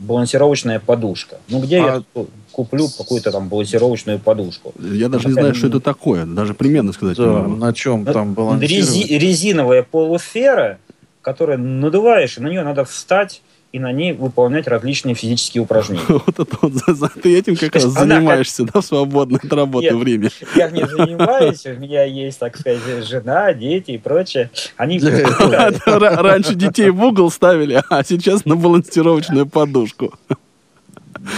балансировочная 0.00 0.80
подушка. 0.80 1.38
Ну, 1.48 1.60
где 1.60 1.80
а... 1.80 2.02
я 2.16 2.24
куплю 2.50 2.88
какую-то 2.88 3.30
там 3.30 3.48
балансировочную 3.48 4.18
подушку? 4.18 4.74
Я 4.80 5.08
даже 5.08 5.28
не 5.28 5.34
знаю, 5.34 5.54
что 5.54 5.68
это 5.68 5.78
такое. 5.78 6.26
Даже 6.26 6.54
примерно 6.54 6.92
сказать. 6.92 7.16
Да, 7.16 7.42
на 7.46 7.72
чем 7.72 8.04
там 8.04 8.34
балансировать? 8.34 8.88
Рези- 8.88 9.16
резиновая 9.16 9.84
полусфера, 9.84 10.80
которую 11.22 11.60
надуваешь, 11.60 12.36
и 12.36 12.40
на 12.40 12.48
нее 12.48 12.64
надо 12.64 12.84
встать 12.84 13.42
и 13.76 13.78
на 13.78 13.92
ней 13.92 14.14
выполнять 14.14 14.66
различные 14.66 15.14
физические 15.14 15.62
упражнения. 15.62 16.02
Вот 16.08 16.38
это 16.38 16.56
вот, 16.62 17.12
ты 17.22 17.38
этим 17.38 17.56
как 17.56 17.74
раз 17.74 17.84
занимаешься, 17.84 18.64
да, 18.64 18.80
в 18.80 18.84
свободное 18.84 19.38
от 19.38 19.52
работы 19.52 19.94
время. 19.94 20.30
Я 20.54 20.70
не 20.70 20.86
занимаюсь, 20.86 21.66
у 21.66 21.74
меня 21.74 22.04
есть, 22.04 22.38
так 22.38 22.56
сказать, 22.56 22.80
жена, 23.04 23.52
дети 23.52 23.92
и 23.92 23.98
прочее. 23.98 24.50
Они 24.78 24.98
Раньше 25.86 26.54
детей 26.54 26.88
в 26.88 27.04
угол 27.04 27.30
ставили, 27.30 27.82
а 27.90 28.02
сейчас 28.02 28.46
на 28.46 28.56
балансировочную 28.56 29.46
подушку. 29.46 30.14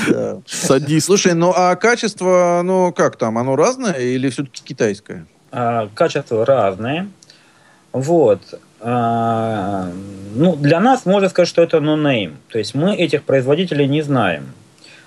Да. 0.09 0.39
Садись. 0.47 1.07
Слушай, 1.07 1.35
ну 1.35 1.53
а 1.57 1.75
качество, 1.75 2.61
ну 2.65 2.93
как 2.93 3.17
там, 3.17 3.37
оно 3.37 3.57
разное 3.57 3.95
или 3.95 4.31
все-таки 4.31 4.63
китайское? 4.63 5.27
А, 5.51 5.89
качество 5.93 6.47
разное. 6.47 7.09
Вот. 7.93 8.43
А, 8.81 9.91
ну, 10.35 10.57
для 10.57 10.81
нас 10.81 11.07
можно 11.07 11.29
сказать, 11.29 11.49
что 11.49 11.63
это 11.63 11.79
no-name. 11.79 12.35
То 12.49 12.59
есть 12.59 12.75
мы 12.75 12.95
этих 12.95 13.25
производителей 13.25 13.87
не 13.87 14.03
знаем. 14.03 14.47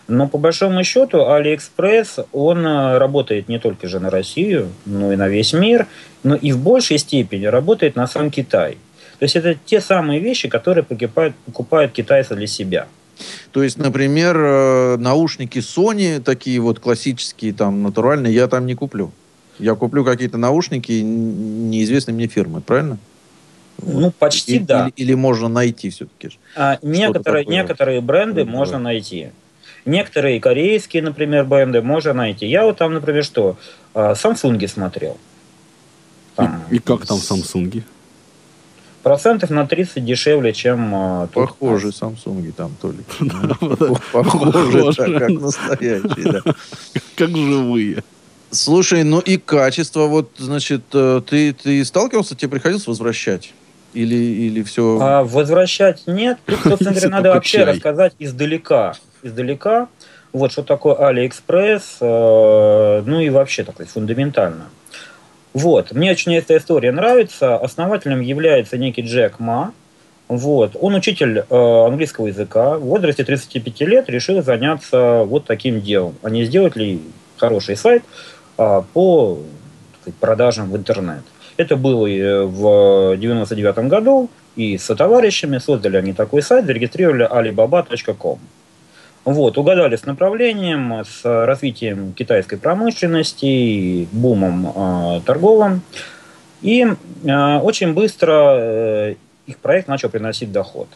Но 0.07 0.27
по 0.27 0.37
большому 0.37 0.83
счету 0.83 1.19
AliExpress, 1.19 2.27
он 2.33 2.65
а, 2.65 2.99
работает 2.99 3.47
не 3.47 3.59
только 3.59 3.87
же 3.87 3.99
на 3.99 4.09
Россию, 4.09 4.69
но 4.85 5.13
и 5.13 5.15
на 5.15 5.27
весь 5.27 5.53
мир, 5.53 5.87
но 6.23 6.35
и 6.35 6.51
в 6.51 6.59
большей 6.59 6.97
степени 6.97 7.45
работает 7.45 7.95
на 7.95 8.07
сам 8.07 8.29
Китай. 8.29 8.77
То 9.19 9.25
есть 9.25 9.35
это 9.35 9.55
те 9.65 9.79
самые 9.79 10.19
вещи, 10.19 10.49
которые 10.49 10.83
покупают, 10.83 11.35
покупают 11.45 11.91
китайцы 11.91 12.35
для 12.35 12.47
себя. 12.47 12.87
То 13.51 13.63
есть, 13.63 13.77
например, 13.77 14.35
э, 14.37 14.97
наушники 14.97 15.59
Sony, 15.59 16.19
такие 16.19 16.59
вот 16.59 16.79
классические, 16.79 17.53
там, 17.53 17.83
натуральные, 17.83 18.33
я 18.33 18.47
там 18.47 18.65
не 18.65 18.73
куплю. 18.73 19.11
Я 19.59 19.75
куплю 19.75 20.03
какие-то 20.03 20.37
наушники 20.37 20.91
неизвестной 20.91 22.15
мне 22.15 22.27
фирмы, 22.27 22.61
правильно? 22.61 22.97
Ну, 23.81 24.11
почти 24.11 24.55
или, 24.55 24.63
да. 24.63 24.91
Или, 24.95 25.07
или 25.07 25.13
можно 25.13 25.47
найти 25.47 25.89
все-таки? 25.89 26.37
А, 26.55 26.77
некоторые, 26.81 27.45
некоторые 27.45 28.01
бренды 28.01 28.45
да. 28.45 28.51
можно 28.51 28.79
найти. 28.79 29.29
Некоторые 29.85 30.39
корейские, 30.39 31.03
например, 31.03 31.45
бренды 31.45 31.81
можно 31.81 32.13
найти. 32.13 32.45
Я 32.45 32.65
вот 32.65 32.77
там, 32.77 32.93
например, 32.93 33.23
что? 33.23 33.57
Samsung 33.93 34.67
смотрел. 34.67 35.17
Там, 36.35 36.63
и, 36.69 36.75
и 36.75 36.79
как 36.79 37.05
там 37.05 37.17
Samsung? 37.17 37.83
Процентов 39.03 39.49
на 39.49 39.65
30 39.65 40.05
дешевле, 40.05 40.53
чем... 40.53 40.93
А, 40.93 41.27
Похожие 41.27 41.91
Samsung 41.91 42.51
там, 42.51 42.75
только. 42.79 43.03
Похожие, 44.11 45.19
как 45.19 45.29
настоящие, 45.29 46.31
да. 46.31 46.41
Как 47.15 47.29
живые. 47.29 48.03
Слушай, 48.51 49.03
ну 49.03 49.19
и 49.19 49.37
качество, 49.37 50.07
вот, 50.07 50.31
значит, 50.37 50.83
э, 50.93 51.21
ты, 51.25 51.53
ты 51.53 51.83
сталкивался, 51.85 52.35
тебе 52.35 52.49
приходилось 52.49 52.85
возвращать? 52.85 53.53
Или, 53.93 54.15
или 54.15 54.63
все... 54.63 54.99
А, 55.01 55.23
возвращать 55.23 56.03
нет. 56.07 56.37
Тут, 56.45 56.59
собственно 56.63 56.91
говоря, 56.95 57.09
надо 57.09 57.29
вообще 57.29 57.63
рассказать 57.63 58.13
издалека. 58.19 58.93
Издалека. 59.23 59.87
Вот 60.33 60.51
что 60.51 60.63
такое 60.63 60.95
Алиэкспресс. 60.95 61.97
Э, 61.99 63.03
ну 63.05 63.19
и 63.19 63.29
вообще, 63.29 63.63
так 63.63 63.75
сказать, 63.75 63.91
фундаментально. 63.91 64.69
Вот. 65.53 65.91
Мне 65.91 66.11
очень 66.11 66.35
эта 66.35 66.57
история 66.57 66.91
нравится. 66.91 67.57
Основателем 67.57 68.21
является 68.21 68.77
некий 68.77 69.01
Джек 69.01 69.39
Ма. 69.39 69.73
Вот. 70.29 70.77
Он 70.79 70.95
учитель 70.95 71.39
э, 71.39 71.85
английского 71.85 72.27
языка. 72.27 72.77
В 72.77 72.83
возрасте 72.83 73.25
35 73.25 73.81
лет 73.81 74.09
решил 74.09 74.41
заняться 74.41 75.23
вот 75.25 75.45
таким 75.45 75.81
делом. 75.81 76.15
А 76.23 76.29
не 76.29 76.45
сделать 76.45 76.77
ли 76.77 77.01
хороший 77.35 77.75
сайт 77.75 78.03
э, 78.57 78.81
по 78.93 79.39
сказать, 80.01 80.19
продажам 80.19 80.71
в 80.71 80.77
интернет. 80.77 81.23
Это 81.61 81.75
было 81.75 82.07
и 82.07 82.19
в 82.19 83.17
99 83.17 83.87
году, 83.87 84.29
и 84.55 84.79
со 84.79 84.95
товарищами 84.95 85.59
создали 85.59 85.97
они 85.97 86.11
такой 86.11 86.41
сайт, 86.41 86.65
зарегистрировали 86.65 87.29
alibaba.com. 87.31 88.39
Вот, 89.25 89.57
угадали 89.59 89.95
с 89.95 90.07
направлением, 90.07 91.03
с 91.05 91.23
развитием 91.23 92.13
китайской 92.13 92.57
промышленности, 92.57 94.07
бумом 94.11 94.73
э, 94.75 95.21
торговым. 95.23 95.83
И 96.63 96.83
э, 96.83 97.57
очень 97.59 97.93
быстро 97.93 98.55
э, 98.57 99.15
их 99.45 99.59
проект 99.59 99.87
начал 99.87 100.09
приносить 100.09 100.51
доход. 100.51 100.87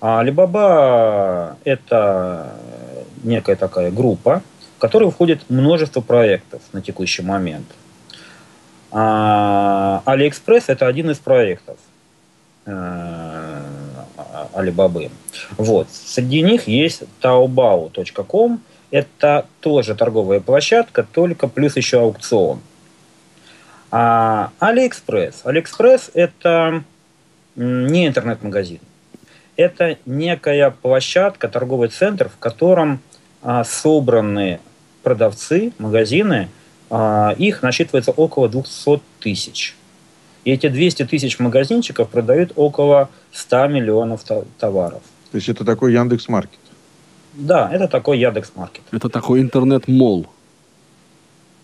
А 0.00 0.24
Alibaba– 0.24 1.54
это 1.64 2.54
некая 3.22 3.54
такая 3.54 3.92
группа, 3.92 4.42
в 4.76 4.80
которой 4.80 5.08
входит 5.12 5.48
множество 5.48 6.00
проектов 6.00 6.62
на 6.72 6.82
текущий 6.82 7.22
момент– 7.22 7.66
а 8.96 10.02
AliExpress 10.06 10.64
это 10.68 10.86
один 10.86 11.10
из 11.10 11.18
проектов 11.18 11.76
э, 12.64 13.60
Алибабы. 14.54 15.10
Вот. 15.56 15.88
Среди 15.90 16.42
них 16.42 16.68
есть 16.68 17.02
taobao.com. 17.20 18.60
Это 18.92 19.46
тоже 19.58 19.96
торговая 19.96 20.38
площадка, 20.38 21.02
только 21.02 21.48
плюс 21.48 21.76
еще 21.76 22.02
аукцион. 22.02 22.60
А 23.90 24.50
AliExpress. 24.60 25.42
AliExpress 25.42 26.12
это 26.14 26.84
не 27.56 28.06
интернет-магазин. 28.06 28.78
Это 29.56 29.98
некая 30.06 30.70
площадка, 30.70 31.48
торговый 31.48 31.88
центр, 31.88 32.28
в 32.28 32.38
котором 32.38 33.00
а, 33.42 33.64
собраны 33.64 34.60
продавцы, 35.02 35.72
магазины– 35.78 36.48
их 37.38 37.62
насчитывается 37.62 38.12
около 38.12 38.48
200 38.48 39.00
тысяч. 39.20 39.74
И 40.44 40.52
эти 40.52 40.68
200 40.68 41.06
тысяч 41.06 41.38
магазинчиков 41.38 42.08
продают 42.08 42.52
около 42.56 43.08
100 43.32 43.66
миллионов 43.68 44.22
товаров. 44.58 45.02
То 45.32 45.36
есть 45.36 45.48
это 45.48 45.64
такой 45.64 45.92
Яндекс 45.94 46.28
Маркет? 46.28 46.60
Да, 47.32 47.68
это 47.72 47.88
такой 47.88 48.18
Яндекс 48.18 48.52
Маркет. 48.54 48.82
Это 48.92 49.08
такой 49.08 49.40
интернет-молл. 49.40 50.26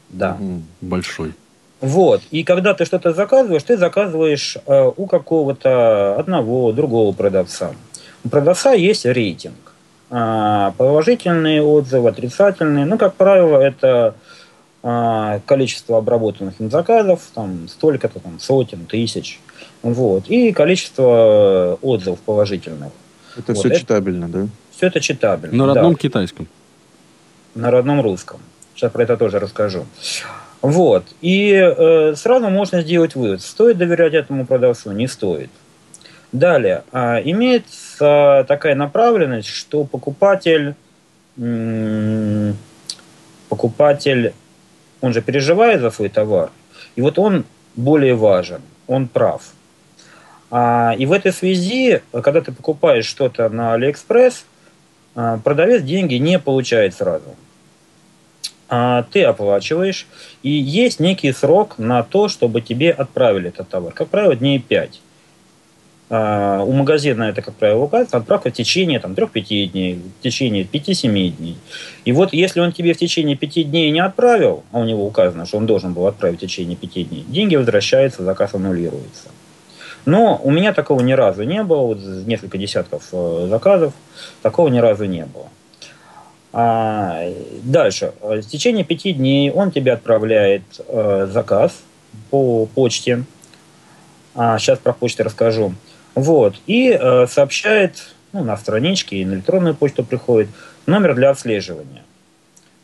Да. 0.09 0.37
Большой. 0.81 1.35
Вот. 1.81 2.23
И 2.31 2.43
когда 2.45 2.75
ты 2.75 2.85
что-то 2.85 3.13
заказываешь, 3.13 3.63
ты 3.63 3.77
заказываешь 3.77 4.57
э, 4.67 4.91
у 4.97 5.07
какого-то 5.07 6.17
одного, 6.19 6.73
другого 6.73 7.13
продавца. 7.13 7.73
У 8.25 8.29
продавца 8.29 8.73
есть 8.73 9.07
рейтинг. 9.07 9.73
Э, 10.11 10.73
положительные 10.77 11.63
отзывы, 11.63 12.11
отрицательные. 12.11 12.85
Ну, 12.85 12.99
как 12.99 13.15
правило, 13.15 13.59
это 13.59 13.89
а, 13.99 14.15
количество 14.83 15.99
обработанных 15.99 16.59
им 16.59 16.71
заказов, 16.71 17.21
там 17.35 17.69
столько-то, 17.69 18.19
там 18.19 18.41
сотен, 18.41 18.87
тысяч, 18.87 19.39
вот, 19.83 20.29
и 20.29 20.53
количество 20.53 21.79
отзывов 21.83 22.19
положительных. 22.21 22.91
Это 23.37 23.53
вот, 23.53 23.59
все 23.59 23.69
это, 23.69 23.79
читабельно, 23.79 24.29
да? 24.29 24.47
Все 24.75 24.87
это 24.87 25.01
читабельно. 25.01 25.57
На 25.57 25.75
родном 25.75 25.93
да. 25.93 25.99
китайском. 25.99 26.49
На 27.55 27.71
родном 27.71 28.01
русском. 28.01 28.41
Сейчас 28.75 28.91
про 28.93 29.03
это 29.03 29.17
тоже 29.19 29.39
расскажу. 29.39 29.85
Вот. 30.63 31.05
И 31.21 31.53
э, 31.53 32.15
сразу 32.17 32.49
можно 32.49 32.83
сделать 32.83 33.15
вывод, 33.15 33.43
стоит 33.43 33.79
доверять 33.79 34.15
этому 34.15 34.47
продавцу, 34.47 34.93
не 34.93 35.07
стоит. 35.07 35.51
Далее, 36.33 36.85
э, 36.93 37.21
имеется 37.25 38.45
такая 38.47 38.75
направленность, 38.75 39.49
что 39.49 39.85
покупатель, 39.85 40.75
м- 41.37 42.57
покупатель 43.49 44.33
он 45.01 45.13
же 45.13 45.23
переживает 45.23 45.81
за 45.81 45.91
свой 45.91 46.09
товар. 46.09 46.51
И 46.97 47.03
вот 47.03 47.19
он 47.19 47.45
более 47.77 48.15
важен, 48.15 48.61
он 48.87 49.09
прав. 49.09 49.43
А, 50.51 50.95
и 50.99 51.07
в 51.07 51.13
этой 51.13 51.33
связи, 51.33 52.03
когда 52.13 52.41
ты 52.41 52.53
покупаешь 52.53 53.07
что-то 53.07 53.49
на 53.49 53.75
Алиэкспресс, 53.75 54.45
а, 55.15 55.39
продавец 55.39 55.83
деньги 55.83 56.15
не 56.15 56.39
получает 56.39 56.95
сразу. 56.95 57.37
А, 58.69 59.05
ты 59.11 59.25
оплачиваешь, 59.25 60.07
и 60.43 60.51
есть 60.51 61.01
некий 61.01 61.33
срок 61.33 61.79
на 61.79 62.03
то, 62.03 62.29
чтобы 62.29 62.61
тебе 62.61 62.91
отправили 62.91 63.49
этот 63.49 63.69
товар. 63.69 63.93
Как 63.93 64.09
правило, 64.09 64.35
дней 64.37 64.59
5. 64.59 65.01
А, 66.13 66.65
у 66.65 66.73
магазина 66.73 67.23
это, 67.25 67.41
как 67.41 67.55
правило, 67.55 67.85
указано, 67.85 68.19
отправка 68.19 68.51
в 68.51 68.53
течение 68.53 68.99
там, 68.99 69.13
3-5 69.13 69.67
дней, 69.67 70.01
в 70.19 70.23
течение 70.23 70.65
5-7 70.65 71.29
дней. 71.31 71.57
И 72.05 72.11
вот 72.11 72.33
если 72.33 72.59
он 72.59 72.73
тебе 72.73 72.95
в 72.95 72.99
течение 72.99 73.37
5 73.37 73.71
дней 73.71 73.91
не 73.93 74.01
отправил, 74.01 74.65
а 74.73 74.81
у 74.81 74.85
него 74.85 75.07
указано, 75.07 75.47
что 75.47 75.59
он 75.59 75.67
должен 75.67 75.93
был 75.93 76.09
отправить 76.09 76.39
в 76.39 76.41
течение 76.41 76.77
5 76.77 77.09
дней, 77.09 77.25
деньги 77.29 77.55
возвращаются, 77.55 78.25
заказ 78.25 78.55
аннулируется. 78.55 79.29
Но 80.05 80.41
у 80.43 80.51
меня 80.51 80.73
такого 80.73 81.01
ни 81.01 81.13
разу 81.13 81.45
не 81.45 81.63
было, 81.63 81.83
вот 81.83 81.99
несколько 82.27 82.59
десятков 82.59 83.09
э, 83.13 83.47
заказов, 83.49 83.93
такого 84.43 84.69
ни 84.69 84.79
разу 84.79 85.05
не 85.05 85.27
было. 85.27 85.49
А, 86.53 87.23
дальше. 87.63 88.15
В 88.21 88.43
течение 88.43 88.85
пяти 88.85 89.13
дней 89.13 89.53
он 89.53 89.71
тебе 89.71 89.93
отправляет 89.93 90.63
э, 90.89 91.29
заказ 91.31 91.73
по 92.31 92.67
почте. 92.67 93.23
А, 94.35 94.59
сейчас 94.59 94.81
про 94.81 94.93
почту 94.93 95.23
расскажу. 95.23 95.75
Вот. 96.15 96.57
И 96.67 96.91
э, 96.91 97.27
сообщает 97.27 98.13
ну, 98.33 98.45
на 98.45 98.57
страничке 98.57 99.17
и 99.17 99.25
на 99.25 99.35
электронную 99.35 99.75
почту 99.75 100.05
приходит 100.05 100.49
номер 100.87 101.15
для 101.15 101.31
отслеживания. 101.31 102.03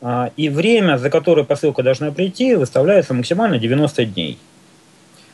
А, 0.01 0.31
и 0.37 0.49
время, 0.49 0.97
за 0.97 1.09
которое 1.09 1.43
посылка 1.43 1.83
должна 1.83 2.11
прийти, 2.11 2.55
выставляется 2.55 3.13
максимально 3.13 3.57
90 3.57 4.05
дней. 4.05 4.37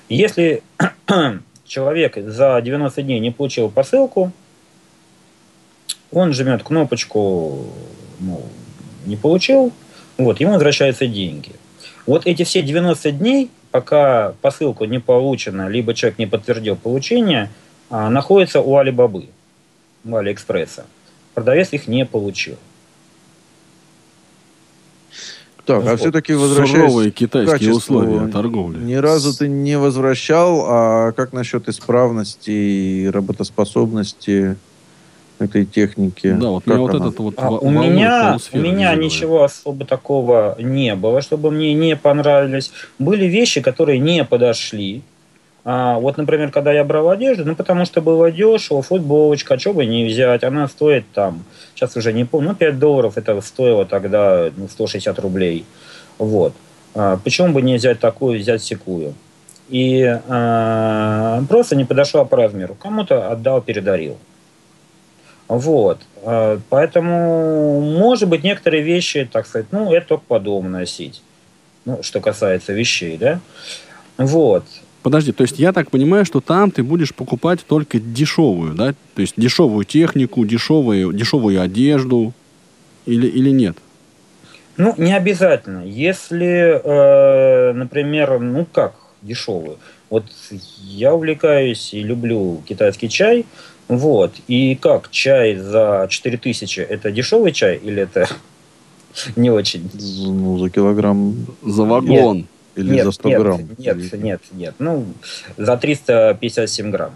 Если 0.10 0.64
человек 1.66 2.18
за 2.18 2.62
90 2.62 3.02
дней 3.02 3.20
не 3.20 3.32
получил 3.32 3.70
посылку, 3.70 4.32
он 6.12 6.34
жмет 6.34 6.64
кнопочку 6.64 7.66
ну, 8.20 8.42
не 9.06 9.16
получил, 9.16 9.72
вот, 10.18 10.40
ему 10.40 10.54
возвращаются 10.54 11.08
деньги. 11.08 11.52
Вот 12.06 12.28
эти 12.28 12.44
все 12.44 12.62
90 12.62 13.12
дней, 13.12 13.50
пока 13.72 14.34
посылка 14.42 14.86
не 14.86 15.00
получена, 15.00 15.68
либо 15.68 15.94
человек 15.94 16.20
не 16.20 16.28
подтвердил 16.28 16.76
получение, 16.76 17.50
а, 17.94 18.10
находится 18.10 18.60
у 18.60 18.76
Алибабы, 18.76 19.26
у 20.04 20.16
Алиэкспресса. 20.16 20.86
Продавец 21.36 21.74
их 21.74 21.88
не 21.88 22.08
получил. 22.08 22.56
Так, 25.64 25.86
а 25.86 25.96
все-таки 25.96 26.34
возвращаясь 26.34 26.90
Суровые 26.90 27.12
китайские 27.12 27.52
качеству, 27.52 28.00
условия 28.00 28.28
торговли. 28.32 28.80
Ни 28.80 28.96
разу 28.96 29.38
ты 29.38 29.48
не 29.48 29.78
возвращал, 29.78 30.66
а 30.68 31.12
как 31.12 31.34
насчет 31.34 31.70
исправности 31.70 32.50
и 32.50 33.10
работоспособности 33.14 34.58
этой 35.38 35.66
техники? 35.66 36.32
Да, 36.32 36.50
вот 36.50 36.64
Как 36.64 36.74
меня 36.74 36.82
вот 36.82 36.96
этот 36.96 37.20
вот 37.20 37.36
А 37.38 37.52
у 37.52 37.70
меня, 37.70 38.40
у 38.54 38.58
меня 38.58 38.96
ничего 38.96 39.44
особо 39.44 39.86
такого 39.86 40.56
не 40.60 40.96
было, 40.96 41.22
чтобы 41.22 41.52
мне 41.52 41.76
не 41.76 41.96
понравились. 41.96 42.72
Были 42.98 43.26
вещи, 43.26 43.62
которые 43.62 44.00
не 44.00 44.26
подошли. 44.26 45.04
А, 45.66 45.98
вот, 45.98 46.18
например, 46.18 46.52
когда 46.52 46.74
я 46.74 46.84
брал 46.84 47.10
одежду, 47.10 47.46
ну, 47.46 47.56
потому 47.56 47.86
что 47.86 48.02
было 48.02 48.32
дешево, 48.32 48.82
футболочка, 48.82 49.58
что 49.58 49.74
бы 49.74 49.86
не 49.86 50.06
взять, 50.06 50.44
она 50.44 50.68
стоит 50.68 51.06
там, 51.14 51.46
сейчас 51.74 51.96
уже 51.96 52.12
не 52.12 52.26
помню, 52.26 52.50
ну, 52.50 52.56
5 52.56 52.80
долларов 52.80 53.18
это 53.18 53.40
стоило 53.42 53.86
тогда 53.86 54.50
ну, 54.56 54.68
160 54.68 55.18
рублей. 55.20 55.66
Вот. 56.18 56.54
А, 56.96 57.18
почему 57.18 57.54
бы 57.54 57.62
не 57.62 57.76
взять 57.76 58.00
такую, 58.00 58.40
взять 58.40 58.62
секую? 58.62 59.14
И 59.70 60.04
а, 60.28 61.44
просто 61.48 61.78
не 61.78 61.86
подошла 61.86 62.26
по 62.26 62.36
размеру. 62.36 62.76
Кому-то 62.76 63.32
отдал, 63.32 63.62
передарил. 63.62 64.18
Вот. 65.48 66.00
А, 66.24 66.60
Поэтому, 66.70 67.80
может 67.80 68.28
быть, 68.28 68.44
некоторые 68.44 68.84
вещи, 68.84 69.28
так 69.32 69.48
сказать, 69.48 69.68
ну, 69.72 69.94
это 69.94 70.08
только 70.10 70.26
по 70.28 70.40
дому 70.42 70.68
носить. 70.68 71.24
Ну, 71.86 72.04
что 72.04 72.20
касается 72.20 72.74
вещей, 72.74 73.18
да? 73.18 73.40
Вот. 74.18 74.66
Подожди, 75.04 75.34
то 75.34 75.44
есть 75.44 75.60
я 75.60 75.74
так 75.74 75.92
понимаю, 75.92 76.24
что 76.24 76.40
там 76.40 76.72
ты 76.72 76.82
будешь 76.82 77.14
покупать 77.14 77.66
только 77.68 78.00
дешевую, 78.00 78.74
да? 78.74 78.96
То 79.16 79.22
есть 79.22 79.34
дешевую 79.36 79.84
технику, 79.84 80.46
дешевую, 80.46 81.12
дешевую 81.12 81.62
одежду 81.62 82.34
или, 83.06 83.28
или 83.28 83.50
нет? 83.50 83.78
Ну, 84.78 84.96
не 84.98 85.14
обязательно. 85.14 85.86
Если, 85.86 86.82
э, 86.84 87.74
например, 87.74 88.40
ну 88.40 88.66
как 88.66 88.96
дешевую. 89.22 89.78
Вот 90.10 90.26
я 90.80 91.14
увлекаюсь 91.14 91.94
и 91.94 92.02
люблю 92.02 92.62
китайский 92.66 93.10
чай. 93.10 93.46
Вот. 93.90 94.34
И 94.48 94.76
как 94.76 95.12
чай 95.12 95.56
за 95.58 96.08
4000 96.10 96.80
это 96.80 97.12
дешевый 97.12 97.52
чай 97.52 97.76
или 97.76 98.04
это 98.04 98.30
не 99.36 99.50
очень? 99.50 99.90
Ну, 99.94 100.58
за 100.60 100.70
килограмм 100.70 101.36
За 101.62 101.84
вагон. 101.84 102.48
Или 102.76 102.94
нет, 102.94 103.06
за 103.06 103.12
100 103.12 103.30
нет, 103.30 103.42
грамм? 103.42 103.62
Нет, 103.78 104.14
нет, 104.14 104.42
нет. 104.52 104.76
Ну, 104.80 105.06
за 105.58 105.78
357 105.78 106.92
грамм. 106.92 107.14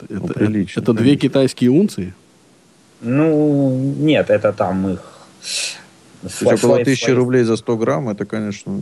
Это, 0.00 0.14
Ну, 0.14 0.28
прилично, 0.28 0.80
это 0.80 0.92
две 0.92 1.16
китайские 1.16 1.70
унции? 1.70 2.14
Ну, 3.00 3.94
нет, 3.98 4.30
это 4.30 4.52
там 4.52 4.88
их... 4.88 5.02
То 6.22 6.50
есть 6.50 6.64
около 6.64 6.84
тысячи 6.84 7.10
рублей 7.10 7.44
за 7.44 7.56
100 7.56 7.76
грамм, 7.76 8.08
это, 8.08 8.24
конечно... 8.24 8.72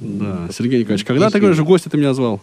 Да. 0.00 0.48
Сергей 0.52 0.80
Николаевич, 0.80 1.04
когда 1.04 1.26
ты 1.28 1.38
Если- 1.38 1.40
говоришь, 1.40 1.58
в 1.58 1.64
гости 1.64 1.88
ты 1.88 1.96
меня 1.96 2.14
звал? 2.14 2.40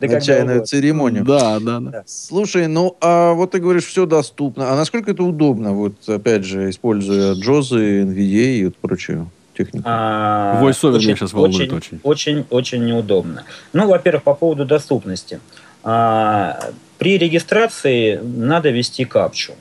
На 0.00 0.20
чайную 0.20 0.64
церемонию. 0.64 1.24
Да, 1.24 1.58
да, 1.60 1.80
да. 1.80 2.04
Слушай, 2.06 2.68
ну 2.68 2.96
а 3.00 3.32
вот 3.32 3.50
ты 3.50 3.58
говоришь, 3.58 3.84
все 3.86 4.06
доступно. 4.06 4.72
А 4.72 4.76
насколько 4.76 5.10
это 5.10 5.22
удобно, 5.24 5.72
вот 5.72 6.08
опять 6.08 6.44
же, 6.44 6.70
используя 6.70 7.34
джозы, 7.34 8.02
NVDA 8.02 8.56
и 8.58 8.64
вот 8.66 8.76
прочую 8.76 9.30
технику? 9.54 9.84
А, 9.86 10.60
Voice-over 10.62 10.98
меня 10.98 11.16
щас 11.16 11.32
волнует 11.32 11.72
очень. 11.72 12.00
Очень, 12.02 12.44
очень 12.50 12.84
неудобно. 12.84 13.44
Ну, 13.72 13.88
во-первых, 13.88 14.22
по 14.22 14.34
поводу 14.34 14.64
доступности. 14.64 15.40
А, 15.82 16.58
при 16.98 17.18
регистрации 17.18 18.16
надо 18.22 18.70
ввести 18.70 19.04
капчу. 19.04 19.52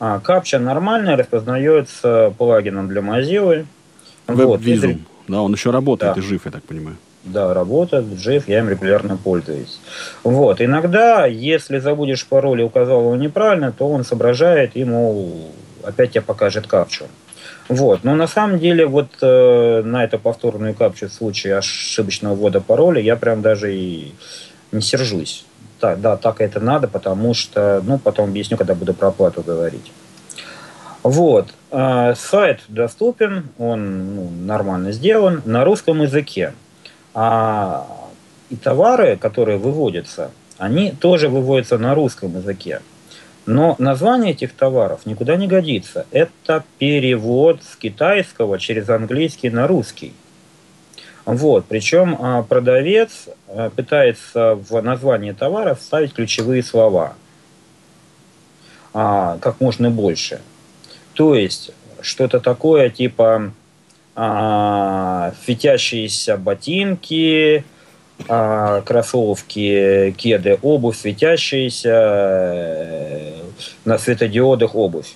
А, 0.00 0.20
капча 0.20 0.58
нормальная, 0.58 1.16
распознается 1.16 2.32
плагином 2.36 2.88
для 2.88 3.00
Mozilla. 3.00 3.66
Вот, 4.26 4.60
и 4.60 4.64
Веб-визум. 4.64 5.04
Да, 5.28 5.42
он 5.42 5.52
еще 5.52 5.70
работает 5.70 6.14
Да. 6.14 6.20
и 6.20 6.22
жив, 6.22 6.42
я 6.44 6.50
так 6.50 6.62
понимаю. 6.64 6.96
Да, 7.24 7.54
работает, 7.54 8.04
жив, 8.18 8.46
я 8.48 8.58
им 8.58 8.68
регулярно 8.68 9.16
пользуюсь. 9.16 9.78
Вот, 10.24 10.60
иногда, 10.60 11.24
если 11.24 11.78
забудешь 11.78 12.26
пароль 12.26 12.60
и 12.60 12.64
указал 12.64 13.00
его 13.00 13.16
неправильно, 13.16 13.72
то 13.72 13.88
он 13.88 14.04
соображает 14.04 14.72
и, 14.76 14.84
мол, 14.84 15.50
опять 15.82 16.10
тебе 16.12 16.20
покажет 16.20 16.66
капчу. 16.66 17.06
Вот, 17.68 18.04
но 18.04 18.14
на 18.14 18.26
самом 18.26 18.58
деле 18.58 18.86
вот 18.86 19.08
э, 19.22 19.82
на 19.84 20.04
эту 20.04 20.18
повторную 20.18 20.74
капчу 20.74 21.08
в 21.08 21.12
случае 21.12 21.56
ошибочного 21.56 22.34
ввода 22.34 22.60
пароля 22.60 23.00
я 23.00 23.16
прям 23.16 23.40
даже 23.40 23.74
и 23.74 24.12
не 24.70 24.82
сержусь. 24.82 25.46
Так, 25.80 26.00
да, 26.00 26.16
так 26.16 26.40
это 26.40 26.60
надо, 26.60 26.88
потому 26.88 27.34
что, 27.34 27.82
ну, 27.84 27.98
потом 27.98 28.30
объясню, 28.30 28.56
когда 28.56 28.74
буду 28.74 28.94
про 28.94 29.08
оплату 29.08 29.42
говорить. 29.42 29.92
Вот, 31.02 31.48
э, 31.70 32.14
сайт 32.16 32.60
доступен, 32.68 33.48
он 33.58 34.14
ну, 34.14 34.30
нормально 34.30 34.92
сделан 34.92 35.42
на 35.44 35.64
русском 35.64 36.02
языке. 36.02 36.52
А 37.14 37.86
и 38.50 38.56
товары, 38.56 39.16
которые 39.16 39.58
выводятся, 39.58 40.30
они 40.58 40.92
тоже 40.92 41.28
выводятся 41.28 41.78
на 41.78 41.94
русском 41.94 42.36
языке. 42.36 42.80
Но 43.46 43.76
название 43.78 44.32
этих 44.32 44.54
товаров 44.54 45.04
никуда 45.04 45.36
не 45.36 45.46
годится. 45.46 46.06
Это 46.10 46.64
перевод 46.78 47.62
с 47.62 47.76
китайского 47.76 48.58
через 48.58 48.88
английский 48.88 49.50
на 49.50 49.66
русский. 49.66 50.14
Вот. 51.26 51.66
Причем 51.66 52.16
а, 52.20 52.42
продавец 52.42 53.28
а, 53.48 53.70
пытается 53.70 54.54
в 54.54 54.80
название 54.80 55.34
товара 55.34 55.74
вставить 55.74 56.14
ключевые 56.14 56.62
слова 56.62 57.14
а, 58.92 59.38
как 59.38 59.60
можно 59.60 59.90
больше. 59.90 60.40
То 61.14 61.34
есть 61.34 61.72
что-то 62.00 62.40
такое 62.40 62.90
типа 62.90 63.52
светящиеся 65.44 66.36
ботинки, 66.36 67.64
а, 68.28 68.80
кроссовки, 68.82 70.14
кеды, 70.16 70.58
обувь 70.62 70.96
светящаяся, 70.96 71.90
э, 71.90 73.42
на 73.84 73.98
светодиодах 73.98 74.74
обувь. 74.74 75.14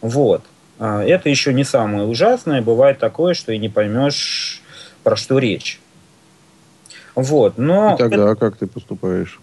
Вот. 0.00 0.42
А, 0.78 1.02
Это 1.04 1.28
еще 1.28 1.52
не 1.52 1.64
самое 1.64 2.06
ужасное. 2.06 2.62
Бывает 2.62 2.98
такое, 2.98 3.34
что 3.34 3.52
и 3.52 3.58
не 3.58 3.68
поймешь, 3.68 4.62
про 5.02 5.16
что 5.16 5.38
речь. 5.38 5.80
Вот. 7.14 7.58
Но 7.58 7.94
И 7.94 7.98
тогда 7.98 8.34
как 8.34 8.56
ты 8.56 8.66
поступаешь? 8.66 9.40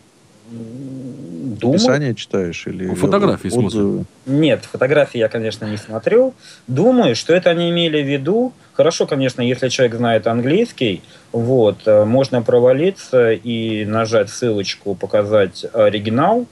Думаю, 1.55 1.75
Описание 1.75 2.15
читаешь 2.15 2.67
или 2.67 2.93
Фотографии 2.93 3.49
отзывы? 3.49 4.05
Нет, 4.25 4.65
фотографии 4.65 5.17
я, 5.17 5.27
конечно, 5.27 5.65
не 5.65 5.77
смотрел. 5.77 6.33
Думаю, 6.67 7.15
что 7.15 7.33
это 7.33 7.49
они 7.49 7.69
имели 7.69 8.01
в 8.01 8.07
виду. 8.07 8.53
Хорошо, 8.73 9.07
конечно, 9.07 9.41
если 9.41 9.69
человек 9.69 9.95
знает 9.95 10.27
английский, 10.27 11.01
вот, 11.31 11.79
э, 11.85 12.05
можно 12.05 12.41
провалиться 12.41 13.31
и 13.31 13.85
нажать 13.85 14.29
ссылочку, 14.29 14.95
показать 14.95 15.65
оригинал. 15.73 16.45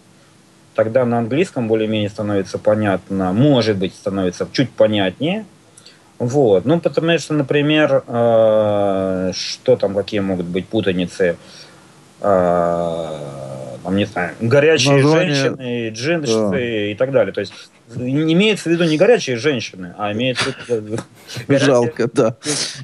Тогда 0.75 1.05
на 1.05 1.19
английском 1.19 1.67
более-менее 1.67 2.09
становится 2.09 2.57
понятно, 2.57 3.33
может 3.33 3.77
быть, 3.77 3.93
становится 3.93 4.47
чуть 4.51 4.71
понятнее. 4.71 5.45
Вот. 6.19 6.65
Ну, 6.65 6.79
потому 6.79 7.17
что, 7.19 7.33
например, 7.33 8.03
э, 8.07 9.31
что 9.35 9.75
там, 9.75 9.93
какие 9.93 10.21
могут 10.21 10.45
быть 10.45 10.67
путаницы? 10.67 11.37
а, 12.23 13.52
там, 13.83 13.95
не 13.95 14.05
знаю, 14.05 14.33
горячие 14.39 14.95
Название- 15.01 15.35
женщины, 15.35 15.89
джинсы 15.89 16.49
Да. 16.51 16.59
и 16.91 16.95
так 16.95 17.11
далее. 17.11 17.33
То 17.33 17.41
есть 17.41 17.53
имеется 17.95 18.69
в 18.69 18.71
виду 18.71 18.85
не 18.85 18.97
горячие 18.97 19.35
женщины, 19.37 19.93
а 19.97 20.13
имеется 20.13 20.55
в 20.67 20.69
виду... 20.69 20.97
Жалко, 21.47 22.09
да. 22.11 22.37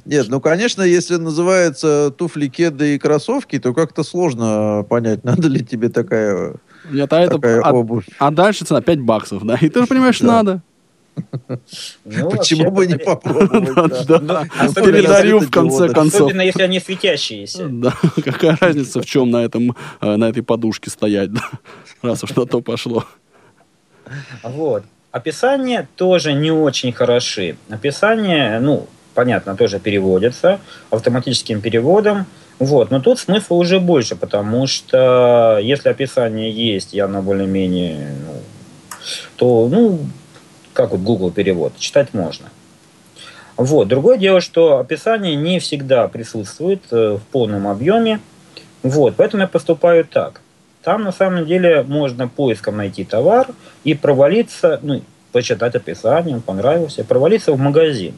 Нет, 0.06 0.28
ну, 0.30 0.40
конечно, 0.42 0.82
если 0.84 1.16
называется 1.16 2.12
туфли, 2.12 2.48
кеды 2.48 2.96
и 2.96 3.00
кроссовки, 3.00 3.60
то 3.60 3.74
как-то 3.74 4.04
сложно 4.04 4.86
понять, 4.90 5.24
надо 5.24 5.48
ли 5.48 5.64
тебе 5.64 5.90
такая, 5.90 6.56
Нет, 6.92 7.12
а, 7.14 7.22
это, 7.22 7.36
такая 7.36 7.62
а, 7.62 7.72
обувь. 7.72 8.06
а 8.20 8.30
дальше 8.32 8.66
цена 8.66 8.82
5 8.82 9.00
баксов, 9.00 9.44
да? 9.46 9.58
И 9.62 9.70
ты 9.70 9.80
же 9.82 9.88
понимаешь, 9.88 10.20
Да. 10.20 10.28
надо. 10.28 10.62
Ну, 12.06 12.30
Почему 12.30 12.72
бы 12.72 12.88
не 12.88 12.98
попробовать? 12.98 14.06
да? 14.08 14.20
Да, 14.20 14.46
особенно 14.60 14.98
Передарю 14.98 15.40
в 15.40 15.50
конце 15.50 15.90
концов. 15.90 16.22
Особенно 16.22 16.42
если 16.42 16.64
они 16.64 16.80
светящиеся. 16.80 17.68
Да, 17.68 17.94
какая 18.24 18.58
разница, 18.60 19.02
в 19.02 19.06
чем 19.06 19.30
на, 19.30 19.44
этом, 19.44 19.76
э, 20.02 20.16
на 20.16 20.30
этой 20.30 20.44
подушке 20.44 20.90
стоять, 20.90 21.32
да? 21.32 21.42
раз 22.02 22.24
уж 22.24 22.36
на 22.36 22.46
то 22.46 22.62
пошло. 22.62 23.06
Вот. 24.44 24.84
Описания 25.12 25.88
тоже 25.96 26.34
не 26.34 26.52
очень 26.52 26.92
хороши. 26.92 27.58
Описание, 27.70 28.60
ну, 28.60 28.88
понятно, 29.14 29.56
тоже 29.56 29.80
переводится 29.80 30.60
автоматическим 30.92 31.62
переводом. 31.62 32.26
Вот. 32.60 32.92
Но 32.92 33.00
тут 33.00 33.20
смысла 33.20 33.56
уже 33.56 33.80
больше, 33.80 34.16
потому 34.16 34.68
что 34.68 35.60
если 35.62 35.90
описание 35.90 36.52
есть, 36.52 36.94
и 36.94 37.00
оно 37.00 37.22
более-менее, 37.22 38.16
ну, 38.26 38.34
то, 39.38 39.68
ну, 39.70 40.00
как 40.80 40.92
вот 40.92 41.02
Google 41.02 41.30
перевод, 41.30 41.74
читать 41.78 42.14
можно. 42.14 42.48
Вот. 43.58 43.90
Другое 43.90 44.18
дело, 44.18 44.40
что 44.40 44.78
описание 44.78 45.36
не 45.36 45.60
всегда 45.60 46.08
присутствует 46.08 46.82
э, 46.92 47.18
в 47.18 47.22
полном 47.34 47.68
объеме. 47.68 48.22
Вот. 48.82 49.16
Поэтому 49.18 49.44
я 49.44 49.50
поступаю 49.50 50.06
так. 50.06 50.40
Там 50.82 51.04
на 51.04 51.12
самом 51.12 51.46
деле 51.46 51.84
можно 51.84 52.30
поиском 52.30 52.78
найти 52.78 53.04
товар 53.04 53.48
и 53.84 53.94
провалиться, 53.94 54.80
ну, 54.82 55.02
почитать 55.34 55.76
описание, 55.76 56.36
он 56.36 56.42
понравился, 56.42 57.04
провалиться 57.04 57.52
в 57.52 57.60
магазин. 57.60 58.14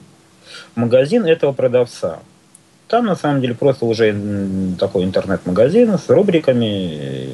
В 0.76 0.80
магазин 0.80 1.26
этого 1.26 1.54
продавца. 1.54 2.20
Там 2.88 3.08
на 3.08 3.16
самом 3.16 3.42
деле 3.42 3.56
просто 3.56 3.86
уже 3.88 4.16
такой 4.80 5.04
интернет-магазин 5.04 5.98
с 5.98 6.08
рубриками. 6.10 7.30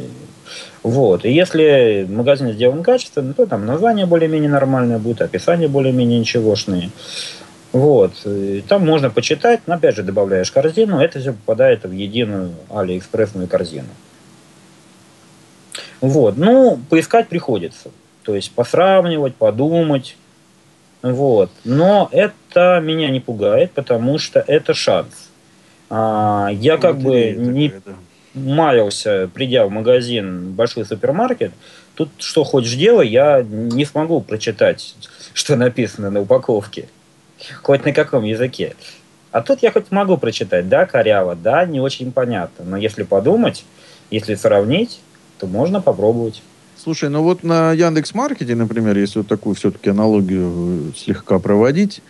Вот. 0.84 1.26
И 1.26 1.32
если 1.32 2.06
магазин 2.10 2.52
сделан 2.52 2.84
качественно, 2.84 3.34
то 3.34 3.46
там 3.46 3.66
название 3.66 4.06
более-менее 4.06 4.50
нормальное 4.50 5.00
будет, 5.00 5.22
описание 5.22 5.68
более-менее 5.68 6.20
ничегошные. 6.20 6.92
Вот. 7.72 8.14
И 8.26 8.64
там 8.68 8.86
можно 8.86 9.10
почитать, 9.10 9.62
но 9.68 9.76
опять 9.76 9.96
же 9.96 10.04
добавляешь 10.04 10.52
корзину, 10.52 11.00
это 11.00 11.20
все 11.20 11.34
попадает 11.34 11.84
в 11.84 11.92
единую 11.92 12.52
алиэкспрессную 12.70 13.48
корзину. 13.48 13.90
Вот. 16.02 16.38
Ну, 16.38 16.80
поискать 16.90 17.28
приходится. 17.28 17.92
То 18.24 18.36
есть 18.36 18.52
посравнивать, 18.52 19.36
подумать. 19.36 20.16
Вот. 21.02 21.52
Но 21.64 22.10
это 22.12 22.80
меня 22.84 23.10
не 23.10 23.20
пугает, 23.20 23.72
потому 23.72 24.18
что 24.18 24.44
это 24.46 24.74
шанс. 24.74 25.30
А, 25.90 26.50
я 26.52 26.78
как 26.78 26.98
бы 27.00 27.32
не 27.32 27.70
такая, 27.70 27.82
да. 27.86 27.94
Маялся, 28.38 29.30
придя 29.34 29.66
в 29.66 29.72
магазин, 29.72 30.52
большой 30.54 30.86
супермаркет, 30.86 31.52
тут 31.96 32.10
что 32.18 32.44
хочешь 32.44 32.76
делай, 32.76 33.08
я 33.08 33.44
не 33.44 33.86
смогу 33.86 34.22
прочитать, 34.22 34.96
что 35.34 35.56
написано 35.56 36.10
на 36.10 36.22
упаковке. 36.22 36.88
Хоть 37.62 37.86
на 37.86 37.94
каком 37.94 38.24
языке. 38.24 38.76
А 39.32 39.42
тут 39.42 39.62
я 39.62 39.72
хоть 39.72 39.92
могу 39.92 40.18
прочитать, 40.18 40.68
да, 40.70 40.86
коряво, 40.86 41.36
да, 41.36 41.66
не 41.66 41.80
очень 41.80 42.12
понятно. 42.12 42.66
Но 42.66 42.78
если 42.78 43.04
подумать, 43.04 43.66
если 44.10 44.36
сравнить, 44.36 45.00
то 45.38 45.46
можно 45.46 45.82
попробовать. 45.82 46.42
Слушай, 46.76 47.10
ну 47.10 47.22
вот 47.22 47.44
на 47.44 47.74
Яндекс 47.74 48.14
Маркете, 48.14 48.56
например, 48.56 48.98
если 48.98 49.20
вот 49.20 49.28
такую 49.28 49.56
все-таки 49.56 49.90
аналогию 49.90 50.90
э, 50.90 50.98
слегка 50.98 51.38
проводить, 51.40 52.02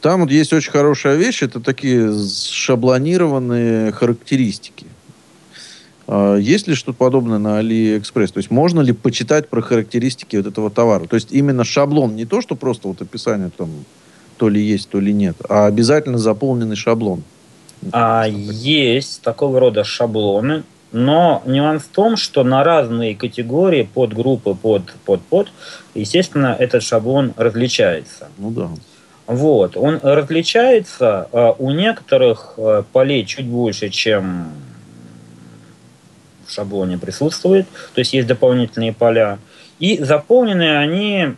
там 0.00 0.20
вот 0.20 0.30
есть 0.30 0.52
очень 0.52 0.70
хорошая 0.70 1.16
вещь, 1.16 1.42
это 1.42 1.60
такие 1.60 2.12
шаблонированные 2.26 3.92
характеристики. 3.92 4.73
А 6.06 6.36
Есть 6.36 6.68
ли 6.68 6.74
что-то 6.74 6.96
подобное 6.96 7.38
на 7.38 7.58
Алиэкспресс? 7.58 8.32
То 8.32 8.38
есть 8.38 8.50
можно 8.50 8.80
ли 8.80 8.92
почитать 8.92 9.48
про 9.48 9.62
характеристики 9.62 10.36
вот 10.36 10.46
этого 10.46 10.70
товара? 10.70 11.06
То 11.06 11.14
есть 11.14 11.32
именно 11.32 11.64
шаблон, 11.64 12.16
не 12.16 12.24
то, 12.24 12.40
что 12.40 12.56
просто 12.56 12.88
вот 12.88 13.00
описание 13.00 13.50
там 13.56 13.70
то 14.36 14.48
ли 14.48 14.60
есть, 14.60 14.88
то 14.88 15.00
ли 15.00 15.12
нет, 15.12 15.36
а 15.48 15.66
обязательно 15.66 16.18
заполненный 16.18 16.76
шаблон. 16.76 17.22
А 17.92 18.26
есть 18.26 19.22
такого 19.22 19.60
рода 19.60 19.84
шаблоны, 19.84 20.64
но 20.92 21.42
нюанс 21.44 21.84
в 21.84 21.88
том, 21.88 22.16
что 22.16 22.44
на 22.44 22.64
разные 22.64 23.14
категории, 23.14 23.88
подгруппы, 23.92 24.54
под, 24.54 24.92
под, 25.04 25.20
под, 25.22 25.48
естественно, 25.94 26.56
этот 26.58 26.82
шаблон 26.82 27.34
различается. 27.36 28.28
Ну 28.38 28.50
да. 28.50 28.70
Вот, 29.26 29.76
он 29.76 30.00
различается, 30.02 31.28
а 31.32 31.54
у 31.58 31.70
некоторых 31.70 32.54
э, 32.58 32.82
полей 32.92 33.24
чуть 33.24 33.46
больше, 33.46 33.88
чем 33.88 34.52
шаблоне 36.54 36.98
присутствует, 36.98 37.66
то 37.94 37.98
есть 38.00 38.12
есть 38.14 38.26
дополнительные 38.28 38.92
поля, 38.92 39.38
и 39.78 40.02
заполнены 40.02 40.76
они, 40.78 41.34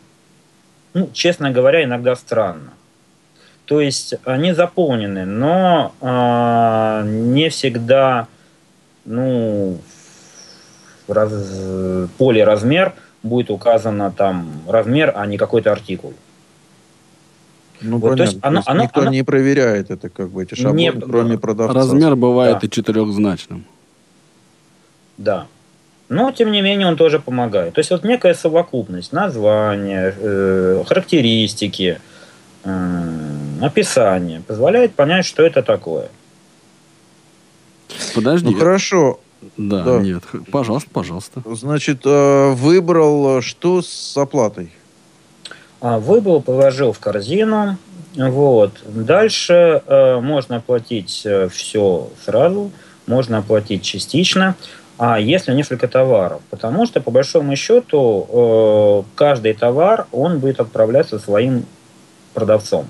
ну, 0.95 1.11
честно 1.13 1.51
говоря, 1.51 1.83
иногда 1.85 2.15
странно. 2.17 2.73
То 3.65 3.81
есть 3.81 4.15
они 4.25 4.53
заполнены, 4.53 5.25
но 5.25 5.93
а, 6.01 7.03
не 7.05 7.49
всегда, 7.49 8.29
ну, 9.05 9.79
в 11.09 11.13
раз- 11.13 12.09
поле 12.19 12.45
размер 12.45 12.93
будет 13.23 13.51
указано 13.51 14.13
там 14.13 14.63
размер, 14.69 15.13
а 15.17 15.27
не 15.27 15.37
какой-то 15.37 15.73
артикул. 15.73 16.15
Ну, 17.83 17.99
Вот, 17.99 18.17
то 18.17 18.23
есть 18.23 18.39
оно- 18.41 18.57
То 18.57 18.59
есть 18.59 18.69
оно- 18.69 18.83
никто 18.85 19.01
оно- 19.03 19.11
не 19.11 19.23
проверяет 19.23 19.91
это, 19.91 20.09
как 20.09 20.31
бы, 20.31 20.43
эти 20.45 20.55
шаблоны, 20.55 20.79
Не- 20.79 20.93
кроме 20.93 21.37
продавца. 21.39 21.75
Размер 21.75 22.17
бывает 22.17 22.59
Да. 22.61 22.67
и 22.67 22.71
четырехзначным. 22.71 23.65
Да. 25.19 25.47
Но, 26.09 26.31
тем 26.31 26.53
не 26.53 26.61
менее, 26.63 26.87
он 26.87 26.97
тоже 26.97 27.19
помогает. 27.19 27.75
То 27.75 27.81
есть, 27.81 27.91
вот 27.91 28.05
некая 28.05 28.35
совокупность, 28.35 29.13
название, 29.13 30.15
э, 30.17 30.85
характеристики, 30.87 32.01
э, 32.65 33.59
описание 33.61 34.41
позволяет 34.41 34.95
понять, 34.95 35.27
что 35.27 35.45
это 35.45 35.63
такое. 35.63 36.09
Подожди. 38.15 38.51
Ну, 38.53 38.59
хорошо. 38.59 39.21
Да, 39.57 39.83
Да. 39.83 39.99
нет. 39.99 40.23
Пожалуйста, 40.51 40.91
пожалуйста. 40.93 41.43
Значит, 41.45 42.03
э, 42.05 42.51
выбрал, 42.53 43.39
э, 43.39 43.43
что 43.43 43.83
с 43.83 44.17
оплатой? 44.17 44.71
А, 45.81 45.99
Выбрал, 45.99 46.41
положил 46.41 46.93
в 46.93 46.99
корзину. 47.01 47.77
Вот. 48.17 48.73
Дальше 48.87 49.83
можно 50.23 50.57
оплатить 50.57 51.11
все 51.53 52.09
сразу, 52.25 52.71
можно 53.07 53.39
оплатить 53.39 53.83
частично. 53.83 54.55
А 54.99 55.21
если 55.21 55.53
несколько 55.53 55.89
товаров? 55.89 56.41
Потому 56.51 56.87
что, 56.87 57.01
по 57.01 57.11
большому 57.11 57.55
счету, 57.57 58.27
э, 58.29 59.03
каждый 59.15 59.53
товар, 59.53 60.07
он 60.11 60.39
будет 60.39 60.59
отправляться 60.61 61.19
своим 61.19 61.65
продавцом. 62.33 62.87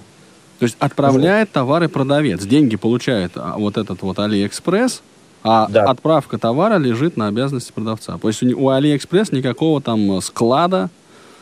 То 0.59 0.65
есть 0.65 0.77
отправляет 0.79 1.51
товары 1.51 1.89
продавец. 1.89 2.45
Деньги 2.45 2.77
получает 2.77 3.33
а, 3.35 3.57
вот 3.59 3.77
этот 3.77 4.03
вот 4.03 4.19
Алиэкспресс, 4.19 5.03
а 5.43 5.67
Да. 5.69 5.85
отправка 5.85 6.39
товара 6.39 6.79
лежит 6.79 7.17
на 7.17 7.29
обязанности 7.29 7.73
продавца. 7.73 8.19
То 8.19 8.29
есть 8.29 8.43
у, 8.43 8.69
Алиэкспресс 8.71 9.33
никакого 9.33 9.83
там 9.83 10.19
э, 10.19 10.21
склада 10.21 10.89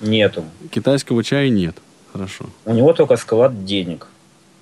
Нету. 0.00 0.44
китайского 0.70 1.22
чая 1.22 1.48
нет. 1.50 1.76
Хорошо. 2.12 2.46
У 2.64 2.72
него 2.72 2.92
только 2.92 3.16
склад 3.16 3.64
денег. 3.64 4.06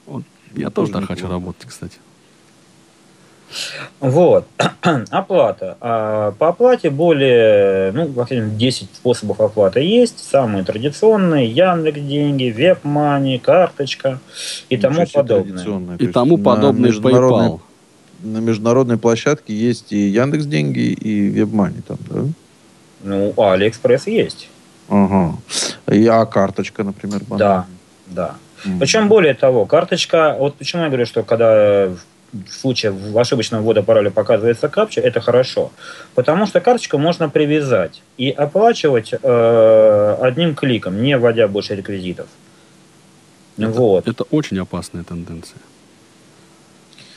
Вот. 0.07 0.25
Я 0.55 0.71
тоже 0.71 0.93
так 0.93 1.07
хочу 1.07 1.29
работать, 1.29 1.67
кстати. 1.67 1.99
Вот. 4.01 4.47
Оплата. 5.11 5.77
А 5.81 6.33
по 6.33 6.49
оплате 6.49 6.91
более, 6.91 7.93
ну, 7.93 8.09
во 8.09 8.27
всем 8.27 8.57
10 8.57 8.89
способов 8.95 9.41
оплаты 9.41 9.81
есть. 9.81 10.19
Самые 10.19 10.65
традиционные. 10.65 11.47
Яндекс 11.47 12.01
деньги, 12.01 12.51
WebMoney, 12.51 13.39
карточка 13.39 14.19
и 14.69 14.77
тому 14.77 14.95
Ничего 15.03 15.07
себе 15.07 15.19
подобное. 15.23 15.97
И 15.99 16.07
тому 16.09 16.37
международной- 16.37 17.49
PayPal. 17.49 17.61
На 18.23 18.39
международной 18.39 18.99
площадке 18.99 19.53
есть 19.53 19.93
и 19.93 19.97
Яндекс 20.09 20.45
деньги, 20.47 20.93
и 20.93 21.27
WebMoney 21.29 21.81
там, 21.87 21.99
да? 22.09 22.25
Ну, 23.03 23.35
а 23.37 23.55
Алиэкспресс 23.55 24.07
есть. 24.07 24.49
Ага. 24.89 25.37
И, 25.91 26.07
а 26.07 26.25
карточка, 26.27 26.85
например, 26.85 27.21
Да, 27.21 27.27
банальная? 27.29 27.67
да. 28.07 28.35
М. 28.65 28.79
Причем 28.79 29.09
более 29.09 29.35
того, 29.35 29.67
карточка, 29.67 30.37
вот 30.39 30.55
почему 30.55 30.83
я 30.83 30.89
говорю, 30.89 31.05
что 31.07 31.25
когда 31.25 31.89
в 32.33 32.51
случае 32.53 32.93
в 32.93 33.19
ошибочного 33.19 33.63
ввода 33.63 33.83
пароля 33.83 34.11
показывается 34.11 34.69
капча, 34.69 35.01
это 35.01 35.21
хорошо. 35.21 35.71
Потому 36.15 36.47
что 36.47 36.61
карточку 36.61 36.99
можно 36.99 37.29
привязать 37.29 38.03
и 38.17 38.31
оплачивать 38.31 39.13
э, 39.23 40.17
одним 40.21 40.55
кликом, 40.55 41.03
не 41.03 41.19
вводя 41.19 41.47
больше 41.49 41.75
реквизитов. 41.75 42.27
Это, 43.59 43.69
вот. 43.69 44.09
это 44.09 44.25
очень 44.31 44.59
опасная 44.59 45.05
тенденция. 45.05 45.59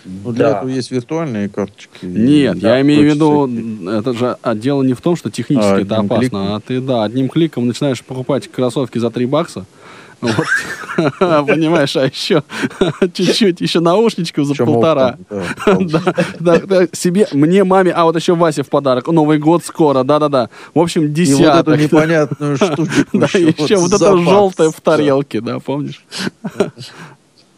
Ну, 0.03 0.31
для 0.33 0.49
Да. 0.51 0.57
этого 0.57 0.69
есть 0.69 0.91
виртуальные 0.91 1.49
карточки. 1.49 2.05
Нет, 2.05 2.59
Да, 2.59 2.75
я 2.75 2.81
имею 2.81 3.01
в 3.01 3.05
виду, 3.05 3.47
всякие. 3.47 3.99
это 3.99 4.13
же 4.13 4.37
а, 4.43 4.53
дело 4.53 4.83
не 4.83 4.93
в 4.93 5.01
том, 5.01 5.15
что 5.15 5.31
технически 5.31 5.65
А, 5.73 5.79
это 5.81 5.95
опасно, 5.97 6.19
кликом? 6.19 6.53
а 6.53 6.59
ты, 6.59 6.79
да, 6.81 7.03
одним 7.05 7.29
кликом 7.29 7.65
начинаешь 7.67 8.03
покупать 8.03 8.47
кроссовки 8.51 8.99
за 8.99 9.09
3 9.09 9.25
бакса, 9.25 9.65
вот, 10.21 10.45
понимаешь, 11.47 11.95
а 11.95 12.05
еще 12.05 12.43
чуть-чуть, 13.13 13.61
еще 13.61 13.79
наушничков 13.79 14.45
за 14.47 14.55
полтора. 14.55 15.17
себе, 16.93 17.27
мне, 17.31 17.63
маме, 17.63 17.91
а 17.91 18.05
вот 18.05 18.15
еще 18.15 18.35
Васе 18.35 18.63
в 18.63 18.69
подарок. 18.69 19.07
Новый 19.07 19.37
год 19.37 19.63
скоро, 19.63 20.03
да-да-да. 20.03 20.49
В 20.73 20.79
общем, 20.79 21.03
И 21.03 21.07
вот 21.07 21.13
десяток. 21.13 21.67
эту 21.67 21.83
непонятную 21.83 22.57
штучку 22.57 23.07
Да, 23.13 23.27
еще 23.33 23.77
вот 23.77 23.93
это 23.93 24.17
желтое 24.17 24.71
в 24.71 24.81
тарелке, 24.81 25.41
да, 25.41 25.59
помнишь? 25.59 26.03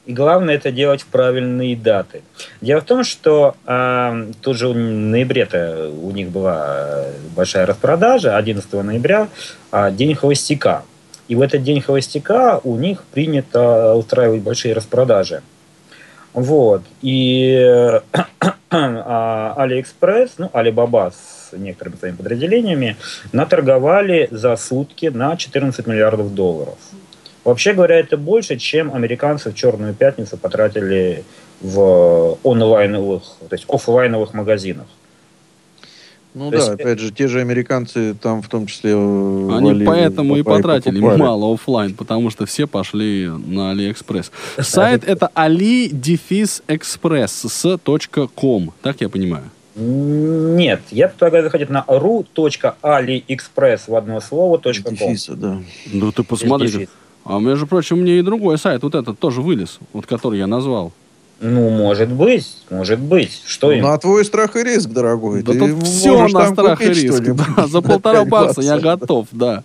И 0.07 0.13
главное 0.13 0.55
это 0.55 0.71
делать 0.71 1.01
в 1.01 1.07
правильные 1.07 1.75
даты. 1.75 2.21
Дело 2.61 2.79
в 2.79 2.85
том, 2.85 3.03
что 3.03 3.55
э, 3.65 4.31
тут 4.41 4.55
же 4.55 4.69
в 4.69 4.75
ноябре-то 4.75 5.91
у 6.01 6.11
них 6.11 6.29
была 6.29 6.77
э, 6.77 7.11
большая 7.35 7.65
распродажа, 7.65 8.37
11 8.37 8.71
ноября, 8.71 9.27
а, 9.69 9.91
день 9.91 10.15
холостяка. 10.15 10.83
И 11.27 11.35
в 11.35 11.41
этот 11.41 11.63
день 11.63 11.81
холостяка 11.81 12.59
у 12.63 12.75
них 12.77 13.03
принято 13.03 13.95
устраивать 13.95 14.41
большие 14.41 14.73
распродажи. 14.73 15.41
Вот. 16.33 16.83
И 17.01 17.99
а, 18.69 19.53
Алиэкспресс, 19.57 20.33
ну, 20.37 20.49
Алибаба 20.53 21.11
с 21.11 21.55
некоторыми 21.57 21.95
своими 21.95 22.15
подразделениями 22.15 22.95
наторговали 23.31 24.27
за 24.31 24.55
сутки 24.55 25.07
на 25.07 25.35
14 25.35 25.87
миллиардов 25.87 26.33
долларов. 26.33 26.77
Вообще 27.43 27.73
говоря, 27.73 27.97
это 27.97 28.17
больше, 28.17 28.57
чем 28.57 28.93
американцы 28.93 29.51
в 29.51 29.55
Черную 29.55 29.93
пятницу 29.93 30.37
потратили 30.37 31.23
в 31.61 32.37
онлайновых, 32.43 33.23
то 33.47 33.55
есть 33.55 33.65
офлайновых 33.69 34.33
магазинах. 34.33 34.87
Ну 36.37 36.51
То 36.51 36.51
да, 36.51 36.57
есть- 36.57 36.69
опять 36.69 36.99
же, 36.99 37.11
те 37.11 37.27
же 37.27 37.41
американцы 37.41 38.13
там 38.13 38.41
в 38.43 38.47
том 38.47 38.67
числе... 38.67 38.91
э, 38.91 38.95
Они 38.95 39.65
валили, 39.69 39.85
поэтому 39.85 40.35
и 40.35 40.43
покупали, 40.43 40.61
потратили 40.61 40.99
покупали. 40.99 41.19
мало 41.21 41.53
оффлайн, 41.53 41.93
потому 41.95 42.29
что 42.29 42.45
все 42.45 42.67
пошли 42.67 43.27
на 43.27 43.71
Алиэкспресс. 43.71 44.31
Сайт 44.61 45.03
это 45.03 45.29
AliExpress 45.35 47.49
с 47.49 47.77
.com, 48.35 48.71
так 48.81 49.01
я 49.01 49.09
понимаю. 49.09 49.43
Нет, 49.75 50.81
я 50.91 51.07
предлагаю 51.07 51.43
заходить 51.43 51.69
на 51.69 51.83
ru.aliexpress 51.87 53.81
в 53.87 53.95
одно 53.95 54.19
слово 54.21 54.57
.com. 54.57 54.73
дефиса, 54.73 55.35
да. 55.35 55.59
Ну 55.91 56.11
ты 56.11 56.23
посмотри. 56.23 56.87
А 57.25 57.39
между 57.39 57.67
прочим, 57.67 58.01
мне 58.01 58.19
и 58.19 58.21
другой 58.21 58.57
сайт, 58.57 58.83
вот 58.83 58.95
этот 58.95 59.19
тоже 59.19 59.41
вылез, 59.41 59.79
вот 59.93 60.05
который 60.05 60.39
я 60.39 60.47
назвал. 60.47 60.93
Ну, 61.39 61.69
может 61.69 62.09
быть, 62.09 62.47
может 62.71 62.97
быть. 62.99 63.43
Что 63.45 63.71
им? 63.71 63.83
На 63.83 63.95
твой 63.99 64.25
страх 64.25 64.55
и 64.55 64.63
риск, 64.63 64.89
дорогой. 64.89 65.43
Да 65.43 65.53
Ты 65.53 65.59
тут 65.59 65.83
все 65.83 66.27
на 66.29 66.47
страх 66.51 66.81
и 66.81 66.89
риск. 66.89 67.21
да, 67.23 67.67
за 67.67 67.81
полтора 67.81 68.25
бакса 68.25 68.61
я 68.61 68.79
готов, 68.79 69.27
да. 69.31 69.63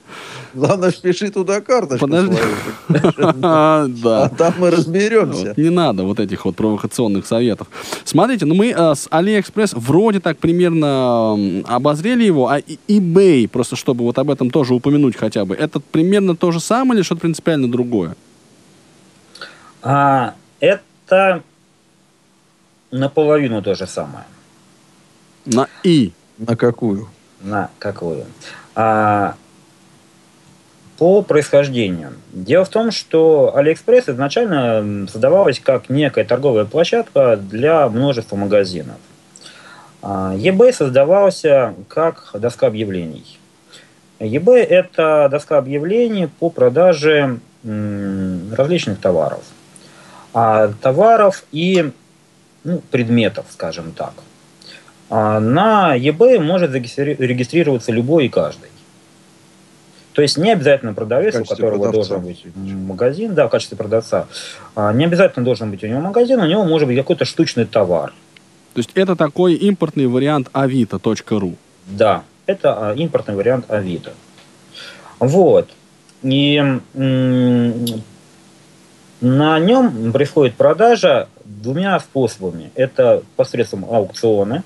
Главное, 0.52 0.90
впиши 0.90 1.30
туда 1.30 1.62
карточку 1.62 2.06
Подожди. 2.06 2.37
свою. 2.37 3.12
А, 3.42 3.87
Да. 3.88 4.28
там 4.28 4.52
мы 4.58 4.70
разберемся. 4.70 5.54
Не 5.56 5.70
надо 5.70 6.02
вот 6.04 6.20
этих 6.20 6.44
вот 6.44 6.56
провокационных 6.56 7.26
советов. 7.26 7.68
Смотрите, 8.04 8.44
ну 8.44 8.54
мы 8.54 8.66
э, 8.68 8.94
с 8.94 9.08
AliExpress 9.08 9.72
вроде 9.74 10.20
так 10.20 10.37
примерно 10.37 11.62
обозрели 11.66 12.24
его, 12.24 12.48
а 12.50 12.58
eBay, 12.61 13.48
просто 13.48 13.76
чтобы 13.76 14.04
вот 14.04 14.18
об 14.18 14.30
этом 14.30 14.50
тоже 14.50 14.74
упомянуть 14.74 15.16
хотя 15.16 15.46
бы, 15.46 15.54
это 15.54 15.80
примерно 15.80 16.37
то 16.37 16.50
же 16.50 16.61
самое 16.61 16.98
или 16.98 17.02
что-то 17.02 17.22
принципиально 17.22 17.70
другое? 17.72 18.14
А, 19.82 20.35
это 20.61 21.42
наполовину 22.92 23.62
то 23.62 23.74
же 23.74 23.87
самое. 23.87 24.24
На 25.44 25.66
«и». 25.83 26.12
На 26.38 26.57
какую? 26.57 27.09
На 27.40 27.70
какую? 27.78 28.26
А, 28.74 29.35
по 30.98 31.22
происхождению. 31.22 32.12
Дело 32.33 32.64
в 32.64 32.68
том, 32.68 32.90
что 32.90 33.52
AliExpress 33.57 34.12
изначально 34.12 35.09
создавалась 35.09 35.59
как 35.59 35.88
некая 35.88 36.24
торговая 36.24 36.64
площадка 36.64 37.37
для 37.37 37.88
множества 37.88 38.37
магазинов. 38.37 38.96
А, 40.00 40.35
eBay 40.35 40.72
создавался 40.72 41.74
как 41.88 42.31
доска 42.35 42.68
объявлений. 42.68 43.38
eBay– 44.20 44.62
это 44.68 45.28
доска 45.31 45.59
объявлений 45.59 46.26
по 46.26 46.50
продаже 46.50 47.40
различных 47.64 48.98
товаров. 49.00 49.42
А, 50.35 50.72
товаров 50.81 51.44
и 51.52 51.92
ну, 52.64 52.83
предметов, 52.90 53.46
скажем 53.51 53.92
так. 53.92 54.14
А 55.11 55.40
на 55.40 55.96
eBay 55.96 56.38
может 56.38 56.72
регистрироваться 56.72 57.92
любой 57.92 58.27
и 58.27 58.29
каждый. 58.29 58.68
То 60.12 60.22
есть 60.22 60.37
не 60.37 60.53
обязательно 60.53 60.92
продавец, 60.92 61.35
у 61.35 61.44
которого 61.44 61.79
продавца. 61.83 62.16
должен 62.16 62.20
быть 62.20 62.44
магазин, 62.55 63.35
да, 63.35 63.46
в 63.46 63.51
качестве 63.51 63.79
продавца. 63.79 64.27
А, 64.75 64.92
Не 64.92 65.07
обязательно 65.07 65.44
должен 65.44 65.70
быть 65.70 65.83
у 65.85 65.87
него 65.87 66.01
магазин, 66.01 66.40
у 66.40 66.46
него 66.46 66.64
может 66.64 66.87
быть 66.87 66.98
какой-то 66.98 67.25
штучный 67.25 67.64
товар. 67.64 68.12
То 68.75 68.79
есть 68.79 68.90
это 68.94 69.16
такой 69.16 69.55
импортный 69.55 70.07
вариант 70.07 70.48
avito.ru. 70.53 71.57
Да, 71.87 72.25
это 72.46 72.90
а, 72.90 72.94
импортный 72.94 73.35
вариант 73.35 73.70
Авито. 73.70 74.12
Вот. 75.18 75.70
И 76.22 76.57
м, 76.57 76.83
на 79.20 79.59
нем 79.61 80.12
происходит 80.12 80.55
продажа 80.55 81.29
двумя 81.62 81.98
способами. 82.01 82.70
Это 82.75 83.22
посредством 83.37 83.85
аукциона, 83.85 84.64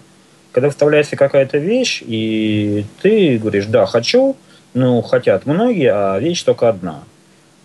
когда 0.53 0.69
выставляется 0.69 1.17
какая-то 1.17 1.59
вещь, 1.59 2.03
и 2.05 2.85
ты 3.03 3.39
говоришь, 3.39 3.67
да, 3.67 3.87
хочу, 3.87 4.37
ну, 4.75 5.03
хотят 5.03 5.47
многие, 5.47 5.93
а 5.93 6.19
вещь 6.19 6.43
только 6.43 6.69
одна. 6.69 7.03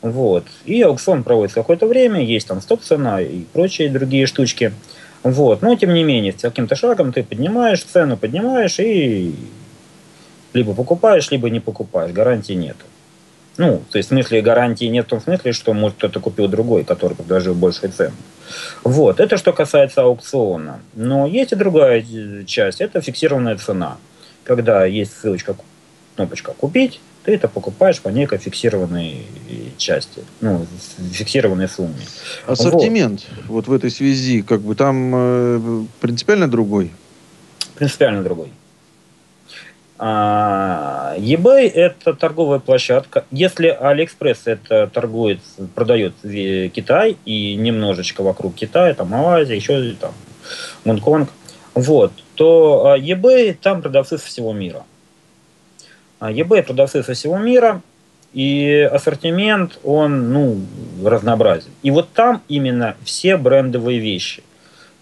Вот. 0.02 0.46
И 0.66 0.82
аукцион 0.82 1.24
проводится 1.24 1.62
какое-то 1.62 1.88
время, 1.88 2.24
есть 2.24 2.48
там 2.48 2.62
стоп-цена 2.62 3.22
и 3.22 3.42
прочие 3.54 3.90
другие 3.90 4.26
штучки. 4.26 4.74
Вот. 5.24 5.62
Но, 5.62 5.76
тем 5.76 5.94
не 5.94 6.04
менее, 6.04 6.34
с 6.34 6.42
каким-то 6.42 6.76
шагом 6.76 7.14
ты 7.14 7.24
поднимаешь 7.24 7.84
цену, 7.84 8.18
поднимаешь 8.18 8.80
и 8.80 9.36
либо 10.54 10.74
покупаешь, 10.74 11.30
либо 11.32 11.50
не 11.50 11.60
покупаешь. 11.60 12.12
Гарантии 12.12 12.54
нет. 12.54 12.78
Ну, 13.58 13.82
то 13.92 13.98
есть 13.98 14.10
в 14.10 14.14
смысле 14.14 14.42
гарантии 14.42 14.86
нет 14.86 15.06
в 15.06 15.10
том 15.10 15.22
смысле, 15.22 15.52
что, 15.52 15.74
может, 15.74 15.98
кто-то 15.98 16.20
купил 16.20 16.48
другой, 16.48 16.84
который 16.84 17.16
предложил 17.16 17.54
большую 17.54 17.92
цену. 17.92 18.16
Вот, 18.84 19.20
это 19.20 19.38
что 19.38 19.54
касается 19.54 20.02
аукциона. 20.02 20.80
Но 20.94 21.28
есть 21.28 21.52
и 21.52 21.56
другая 21.56 22.04
э, 22.04 22.44
часть, 22.46 22.82
это 22.82 23.02
фиксированная 23.02 23.58
цена. 23.58 23.98
Когда 24.44 24.86
есть 24.86 25.18
ссылочка, 25.18 25.56
кнопочка 26.16 26.54
«Купить», 26.54 27.00
ты 27.24 27.36
это 27.36 27.48
покупаешь 27.48 28.02
по 28.02 28.10
некой 28.10 28.40
фиксированной 28.40 29.26
части, 29.78 30.24
ну, 30.42 30.66
фиксированной 31.12 31.70
сумме. 31.70 31.94
Ассортимент 32.48 33.28
вот 33.48 33.68
в 33.68 33.74
этой 33.74 33.92
связи, 33.92 34.42
как 34.42 34.62
бы 34.62 34.76
там 34.76 35.12
э, 35.14 35.86
принципиально 36.00 36.50
другой. 36.50 36.92
принципиально 37.76 38.24
другой. 38.24 38.52
А, 40.04 41.14
eBay 41.20 41.70
это 41.70 42.16
торговая 42.16 42.58
площадка. 42.58 43.24
Если 43.30 43.70
AliExpress 43.70 44.40
это 44.46 44.88
торгует, 44.88 45.42
продает 45.76 46.14
в 46.24 46.70
Китай 46.70 47.18
и 47.24 47.54
немножечко 47.54 48.24
вокруг 48.24 48.56
Китая, 48.56 48.96
там 48.96 49.10
Малайзия, 49.10 49.56
еще 49.56 49.94
там 49.94 50.12
Гонконг, 50.86 51.30
вот, 51.76 52.14
то 52.34 52.88
а, 52.88 52.98
eBay 52.98 53.54
там 53.54 53.84
продавцы 53.84 54.18
со 54.18 54.26
всего 54.26 54.54
мира. 54.54 54.86
А 56.20 56.32
eBay 56.32 56.64
продавцы 56.64 57.04
со 57.04 57.14
всего 57.14 57.38
мира, 57.38 57.84
и 58.34 58.90
ассортимент, 58.92 59.78
он, 59.84 60.34
ну, 60.34 60.62
разнообразен. 61.06 61.70
И 61.84 61.92
вот 61.92 62.10
там 62.14 62.42
именно 62.48 62.96
все 63.04 63.38
брендовые 63.38 64.00
вещи. 64.00 64.42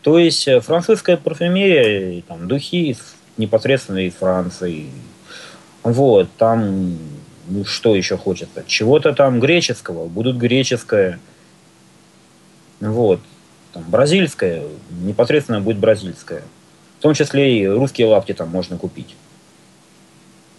То 0.01 0.17
есть 0.17 0.47
э, 0.47 0.59
французская 0.59 1.15
парфюмерия, 1.15 2.21
там, 2.27 2.47
духи 2.47 2.97
непосредственно 3.39 4.05
из 4.05 4.13
Франции. 4.13 4.91
Вот, 5.81 6.29
там, 6.37 6.97
ну, 7.47 7.65
что 7.65 7.95
еще 7.95 8.17
хочется? 8.17 8.63
Чего-то 8.67 9.13
там 9.13 9.39
греческого, 9.39 10.07
будут 10.07 10.37
греческое. 10.37 11.19
Вот, 12.79 13.21
там, 13.73 13.83
бразильское, 13.87 14.63
непосредственно 15.03 15.61
будет 15.61 15.79
бразильское. 15.79 16.43
В 16.99 17.01
том 17.01 17.13
числе 17.13 17.61
и 17.61 17.67
русские 17.67 18.07
лапти 18.07 18.33
там 18.33 18.49
можно 18.49 18.77
купить. 18.77 19.15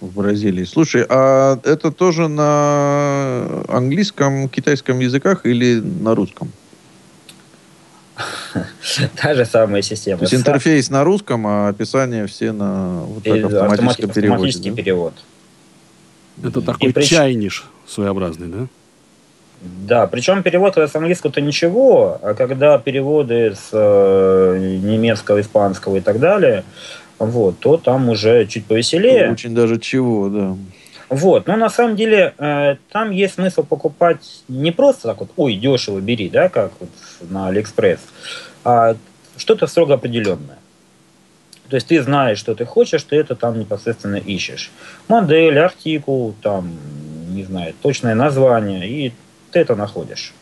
в 0.00 0.14
Бразилии. 0.14 0.64
Слушай, 0.64 1.04
а 1.08 1.58
это 1.64 1.92
тоже 1.92 2.28
на 2.28 3.62
английском, 3.68 4.48
китайском 4.48 4.98
языках 5.00 5.44
или 5.44 5.80
на 5.80 6.14
русском? 6.14 6.50
Та 9.16 9.34
же 9.34 9.44
самая 9.44 9.82
система. 9.82 10.18
То 10.18 10.24
есть 10.24 10.34
интерфейс 10.34 10.90
на 10.90 11.04
русском, 11.04 11.46
а 11.46 11.68
описание 11.68 12.26
все 12.26 12.52
на 12.52 13.00
вот 13.00 13.24
так, 13.24 13.44
автоматическом 13.44 14.10
автомати- 14.10 14.14
переводе. 14.14 14.28
автоматический 14.32 14.70
да? 14.70 14.76
перевод. 14.76 15.14
Это 16.42 16.60
такой 16.62 16.90
прич- 16.90 17.04
чайниш 17.04 17.66
своеобразный, 17.86 18.48
да? 18.48 18.66
Да, 19.62 20.06
причем 20.06 20.42
перевод 20.42 20.78
с 20.78 20.96
английского-то 20.96 21.40
ничего, 21.42 22.18
а 22.22 22.32
когда 22.34 22.78
переводы 22.78 23.54
с 23.54 23.68
э, 23.72 24.78
немецкого, 24.82 25.40
испанского 25.40 25.96
и 25.96 26.00
так 26.00 26.18
далее, 26.18 26.64
вот, 27.18 27.58
то 27.58 27.76
там 27.76 28.08
уже 28.08 28.46
чуть 28.46 28.64
повеселее. 28.64 29.30
Очень 29.30 29.54
даже 29.54 29.78
чего, 29.78 30.28
да. 30.30 30.56
Вот, 31.10 31.48
но 31.48 31.56
на 31.56 31.68
самом 31.68 31.96
деле 31.96 32.34
э, 32.38 32.76
там 32.92 33.10
есть 33.10 33.34
смысл 33.34 33.64
покупать 33.64 34.44
не 34.46 34.70
просто 34.70 35.08
так 35.08 35.18
вот, 35.18 35.32
ой, 35.36 35.56
дешево 35.56 35.98
бери, 36.00 36.28
да, 36.28 36.48
как 36.48 36.72
вот 36.78 36.88
на 37.28 37.48
Алиэкспресс, 37.48 37.98
а 38.62 38.94
что-то 39.36 39.66
строго 39.66 39.94
определенное. 39.94 40.58
То 41.68 41.74
есть 41.74 41.88
ты 41.88 42.00
знаешь, 42.00 42.38
что 42.38 42.54
ты 42.54 42.64
хочешь, 42.64 43.02
ты 43.02 43.16
это 43.16 43.34
там 43.34 43.58
непосредственно 43.58 44.16
ищешь. 44.16 44.70
Модель, 45.08 45.58
артикул, 45.58 46.34
там, 46.42 46.78
не 47.30 47.42
знаю, 47.42 47.74
точное 47.82 48.14
название, 48.14 48.88
и 48.88 49.12
ты 49.50 49.58
это 49.58 49.74
находишь. 49.74 50.32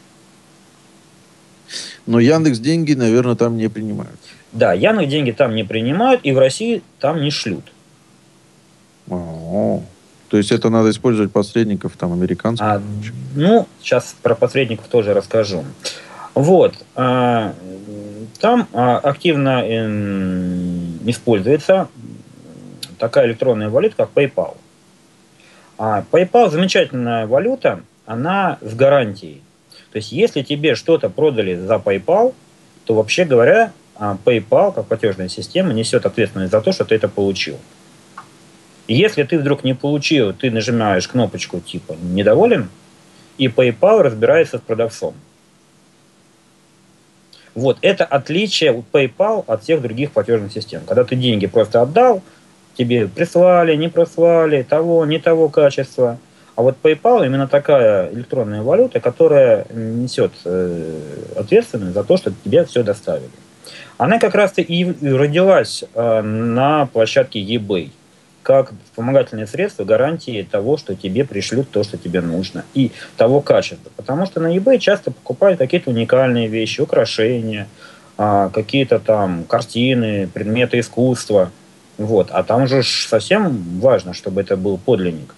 Но 2.05 2.21
Яндекс 2.21 2.59
деньги, 2.59 2.93
наверное, 2.93 3.37
там 3.37 3.57
не 3.57 3.69
принимают. 3.69 4.21
Да, 4.53 4.75
Яндекс 4.75 5.11
деньги 5.11 5.31
там 5.31 5.55
не 5.55 5.65
принимают, 5.65 6.21
и 6.25 6.33
в 6.33 6.39
России 6.39 6.83
там 7.01 7.23
не 7.23 7.31
шлют. 7.31 7.65
О, 9.09 9.83
то 10.29 10.37
есть 10.37 10.53
это 10.53 10.69
надо 10.69 10.91
использовать 10.91 11.33
посредников 11.33 11.97
там 11.97 12.13
американских? 12.13 12.65
А, 12.65 12.83
ну, 13.35 13.67
сейчас 13.81 14.15
про 14.23 14.35
посредников 14.35 14.87
тоже 14.89 15.15
расскажу. 15.15 15.65
Вот. 16.35 16.75
А, 16.95 17.55
там 18.41 18.69
а, 18.73 18.99
активно 18.99 19.63
э, 19.65 19.89
используется 21.07 21.89
такая 22.99 23.27
электронная 23.27 23.71
валюта, 23.71 23.97
как 23.97 24.11
PayPal. 24.15 24.57
А 25.79 26.05
PayPal 26.11 26.51
замечательная 26.51 27.27
валюта, 27.27 27.81
она 28.05 28.59
с 28.61 28.75
гарантией. 28.75 29.43
То 29.93 29.97
есть, 29.97 30.13
если 30.13 30.43
тебе 30.43 30.75
что-то 30.75 31.09
продали 31.09 31.55
за 31.55 31.77
PayPal, 31.77 32.35
то 32.85 32.95
вообще 32.95 33.25
говоря, 33.25 33.73
а, 33.97 34.19
PayPal, 34.25 34.73
как 34.75 34.87
платежная 34.87 35.29
система, 35.29 35.73
несет 35.73 36.05
ответственность 36.05 36.53
за 36.53 36.61
то, 36.61 36.73
что 36.73 36.85
ты 36.85 36.95
это 36.95 37.09
получил. 37.09 37.57
Если 38.89 39.23
ты 39.23 39.39
вдруг 39.39 39.65
не 39.65 39.75
получил, 39.75 40.33
ты 40.33 40.51
нажимаешь 40.51 41.07
кнопочку 41.07 41.61
типа 41.61 41.95
«недоволен», 42.01 42.71
и 43.37 43.47
PayPal 43.47 44.01
разбирается 44.01 44.59
с 44.59 44.61
продавцом. 44.63 45.15
Вот 47.55 47.77
это 47.83 48.05
отличие 48.05 48.83
PayPal 48.93 49.45
от 49.47 49.63
всех 49.63 49.83
других 49.83 50.13
платежных 50.13 50.53
систем. 50.53 50.83
Когда 50.87 51.05
ты 51.05 51.17
деньги 51.17 51.47
просто 51.47 51.83
отдал, 51.83 52.23
тебе 52.77 53.07
прислали, 53.09 53.77
не 53.77 53.89
прислали, 53.89 54.63
того, 54.63 55.05
не 55.05 55.19
того 55.19 55.49
качества. 55.51 56.19
А 56.57 56.63
вот 56.63 56.77
PayPal 56.83 57.27
именно 57.27 57.47
такая 57.47 58.11
электронная 58.13 58.63
валюта, 58.63 59.01
которая 59.01 59.67
несет 59.71 60.33
э, 60.45 60.99
ответственность 61.37 61.95
за 61.95 62.05
то, 62.05 62.17
что 62.17 62.33
тебе 62.45 62.65
все 62.65 62.83
доставили. 62.83 63.31
Она 63.99 64.19
как 64.19 64.35
раз 64.35 64.55
и 64.57 64.95
родилась 65.03 65.85
э, 65.95 66.23
на 66.23 66.87
площадке 66.87 67.41
eBay 67.41 67.91
как 68.49 68.73
вспомогательное 68.87 69.45
средство 69.45 69.85
гарантии 69.85 70.49
того, 70.51 70.79
что 70.79 70.95
тебе 70.95 71.27
пришлют 71.27 71.71
то, 71.71 71.85
что 71.85 71.99
тебе 71.99 72.23
нужно, 72.23 72.65
и 72.73 72.93
того 73.19 73.43
качества. 73.43 73.91
Потому 73.95 74.25
что 74.25 74.41
на 74.41 74.57
eBay 74.57 74.79
часто 74.79 75.11
покупают 75.11 75.59
какие-то 75.59 75.91
уникальные 75.91 76.49
вещи, 76.49 76.81
украшения, 76.81 77.69
а, 78.17 78.49
какие-то 78.49 79.01
там 79.01 79.45
картины, 79.45 80.31
предметы 80.33 80.79
искусства. 80.79 81.51
Вот. 81.99 82.31
А 82.31 82.43
там 82.43 82.67
же 82.67 82.83
совсем 82.83 83.81
важно, 83.81 84.15
чтобы 84.15 84.41
это 84.41 84.57
был 84.57 84.79
подлинник. 84.79 85.35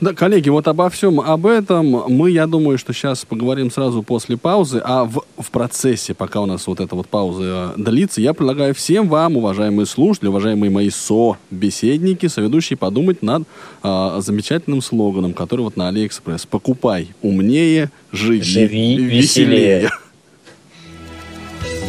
Да, 0.00 0.14
коллеги, 0.14 0.48
вот 0.48 0.68
обо 0.68 0.90
всем 0.90 1.20
об 1.20 1.46
этом 1.46 2.04
мы, 2.08 2.30
я 2.30 2.46
думаю, 2.46 2.78
что 2.78 2.92
сейчас 2.92 3.24
поговорим 3.24 3.70
сразу 3.70 4.02
после 4.02 4.36
паузы, 4.36 4.80
а 4.84 5.04
в, 5.04 5.24
в 5.38 5.50
процессе, 5.50 6.14
пока 6.14 6.40
у 6.40 6.46
нас 6.46 6.66
вот 6.66 6.80
эта 6.80 6.94
вот 6.94 7.08
пауза 7.08 7.74
длится, 7.76 8.20
я 8.20 8.34
предлагаю 8.34 8.74
всем 8.74 9.08
вам, 9.08 9.36
уважаемые 9.36 9.86
слушатели, 9.86 10.28
уважаемые 10.28 10.70
мои 10.70 10.90
со-беседники, 10.90 12.26
соведущие, 12.26 12.76
подумать 12.76 13.22
над 13.22 13.44
а, 13.82 14.20
замечательным 14.20 14.82
слоганом, 14.82 15.34
который 15.34 15.62
вот 15.62 15.76
на 15.76 15.88
Алиэкспресс. 15.88 16.46
Покупай 16.46 17.08
умнее, 17.22 17.90
живи, 18.10 18.42
живи 18.42 18.96
веселее. 18.96 19.90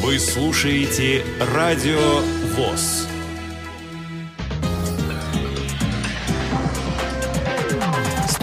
Вы 0.03 0.19
слушаете 0.19 1.23
Радио 1.39 2.21
ВОЗ. 2.57 3.12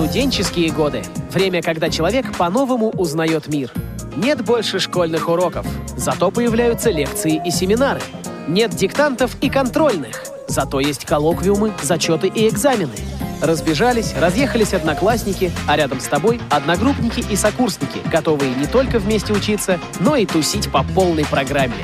Студенческие 0.00 0.72
годы. 0.72 1.02
Время, 1.30 1.60
когда 1.60 1.90
человек 1.90 2.34
по-новому 2.34 2.88
узнает 2.88 3.48
мир. 3.48 3.70
Нет 4.16 4.42
больше 4.42 4.78
школьных 4.78 5.28
уроков, 5.28 5.66
зато 5.94 6.30
появляются 6.30 6.90
лекции 6.90 7.38
и 7.44 7.50
семинары. 7.50 8.00
Нет 8.48 8.70
диктантов 8.70 9.36
и 9.42 9.50
контрольных, 9.50 10.24
зато 10.48 10.80
есть 10.80 11.04
коллоквиумы, 11.04 11.74
зачеты 11.82 12.28
и 12.28 12.48
экзамены. 12.48 12.94
Разбежались, 13.42 14.14
разъехались 14.18 14.72
одноклассники, 14.72 15.52
а 15.68 15.76
рядом 15.76 16.00
с 16.00 16.06
тобой 16.06 16.40
одногруппники 16.48 17.22
и 17.30 17.36
сокурсники, 17.36 17.98
готовые 18.10 18.54
не 18.54 18.66
только 18.66 19.00
вместе 19.00 19.34
учиться, 19.34 19.78
но 20.00 20.16
и 20.16 20.24
тусить 20.24 20.72
по 20.72 20.82
полной 20.82 21.26
программе. 21.26 21.74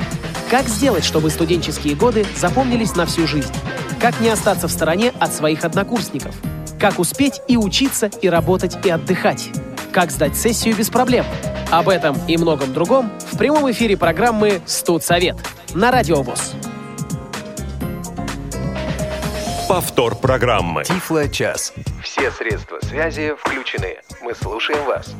Как 0.49 0.67
сделать, 0.67 1.03
чтобы 1.05 1.29
студенческие 1.29 1.93
годы 1.93 2.25
запомнились 2.35 2.95
на 2.95 3.05
всю 3.05 3.27
жизнь? 3.27 3.53
Как 4.01 4.19
не 4.19 4.29
остаться 4.29 4.67
в 4.67 4.71
стороне 4.71 5.13
от 5.19 5.31
своих 5.31 5.63
однокурсников? 5.63 6.35
Как 6.79 6.99
успеть 6.99 7.41
и 7.47 7.57
учиться, 7.57 8.11
и 8.21 8.29
работать, 8.29 8.77
и 8.85 8.89
отдыхать? 8.91 9.49
Как 9.91 10.11
сдать 10.11 10.35
сессию 10.35 10.75
без 10.75 10.89
проблем? 10.89 11.25
Об 11.71 11.89
этом 11.89 12.15
и 12.27 12.37
многом 12.37 12.71
другом 12.71 13.09
в 13.31 13.37
прямом 13.37 13.69
эфире 13.71 13.97
программы 13.97 14.61
«Студсовет» 14.67 15.37
на 15.73 15.89
Радио 15.89 16.21
ВОЗ. 16.21 16.53
Повтор 19.67 20.15
программы. 20.15 20.83
Тифло 20.83 21.27
час. 21.27 21.73
Все 22.03 22.29
средства 22.29 22.77
связи 22.83 23.33
включены. 23.39 23.97
Мы 24.21 24.35
слушаем 24.35 24.85
вас. 24.85 25.15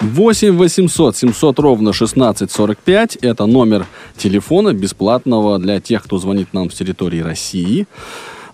8 0.00 0.56
800 0.56 1.16
700 1.16 1.58
ровно 1.58 1.90
1645. 1.90 3.16
Это 3.16 3.46
номер 3.46 3.84
телефона 4.16 4.72
бесплатного 4.72 5.58
для 5.58 5.80
тех, 5.80 6.04
кто 6.04 6.18
звонит 6.18 6.54
нам 6.54 6.70
с 6.70 6.74
территории 6.74 7.20
России. 7.20 7.88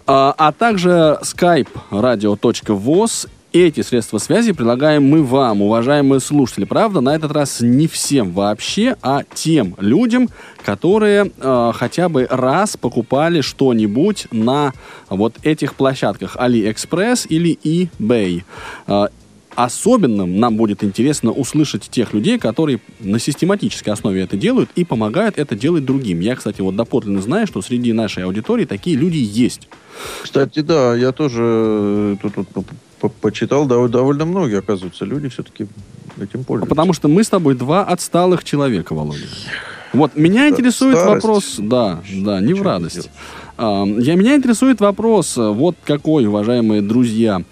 А, 0.06 0.34
а 0.36 0.52
также 0.52 1.18
skype 1.22 1.68
radio.voz 1.90 3.28
эти 3.54 3.82
средства 3.82 4.18
связи 4.18 4.52
предлагаем 4.52 5.08
мы 5.08 5.22
вам, 5.22 5.62
уважаемые 5.62 6.18
слушатели. 6.18 6.64
Правда, 6.64 7.00
на 7.00 7.14
этот 7.14 7.30
раз 7.30 7.60
не 7.60 7.86
всем 7.86 8.32
вообще, 8.32 8.96
а 9.00 9.22
тем 9.32 9.76
людям, 9.78 10.28
которые 10.64 11.30
э, 11.38 11.72
хотя 11.72 12.08
бы 12.08 12.26
раз 12.28 12.76
покупали 12.76 13.42
что-нибудь 13.42 14.26
на 14.32 14.72
вот 15.08 15.36
этих 15.44 15.74
площадках 15.76 16.36
AliExpress 16.36 17.28
или 17.28 17.56
eBay. 17.62 18.42
Э, 18.88 19.06
Особенным 19.56 20.40
нам 20.40 20.56
будет 20.56 20.82
интересно 20.82 21.30
услышать 21.30 21.82
тех 21.82 22.12
людей, 22.12 22.38
которые 22.38 22.80
на 23.00 23.18
систематической 23.18 23.92
основе 23.92 24.22
это 24.22 24.36
делают 24.36 24.70
и 24.74 24.84
помогают 24.84 25.38
это 25.38 25.54
делать 25.54 25.84
другим. 25.84 26.20
Я, 26.20 26.34
кстати, 26.36 26.60
вот 26.60 26.74
доподлинно 26.76 27.22
знаю, 27.22 27.46
что 27.46 27.62
среди 27.62 27.92
нашей 27.92 28.24
аудитории 28.24 28.64
такие 28.64 28.96
люди 28.96 29.18
есть. 29.18 29.68
Кстати, 30.22 30.60
да, 30.60 30.94
я 30.94 31.12
тоже 31.12 31.42
э, 31.42 32.16
тут, 32.20 32.48
тут 33.00 33.12
почитал, 33.20 33.66
довольно 33.66 34.24
многие, 34.24 34.58
оказывается, 34.58 35.04
люди 35.04 35.28
все-таки 35.28 35.66
этим 36.20 36.44
пользуются. 36.44 36.68
Потому 36.68 36.92
что 36.92 37.08
мы 37.08 37.22
с 37.22 37.28
тобой 37.28 37.54
два 37.54 37.84
отсталых 37.84 38.44
человека, 38.44 38.94
Володя. 38.94 39.26
Вот 39.92 40.16
меня 40.16 40.48
интересует 40.48 40.96
Старость. 40.96 41.24
вопрос, 41.24 41.54
да, 41.58 42.02
да, 42.12 42.40
не 42.40 42.46
Ничего 42.46 42.58
в 42.58 42.62
радость. 42.62 43.10
Не 43.58 44.02
я 44.02 44.16
меня 44.16 44.34
интересует 44.34 44.80
вопрос, 44.80 45.36
вот 45.36 45.76
какой, 45.84 46.26
уважаемые 46.26 46.82
друзья. 46.82 47.42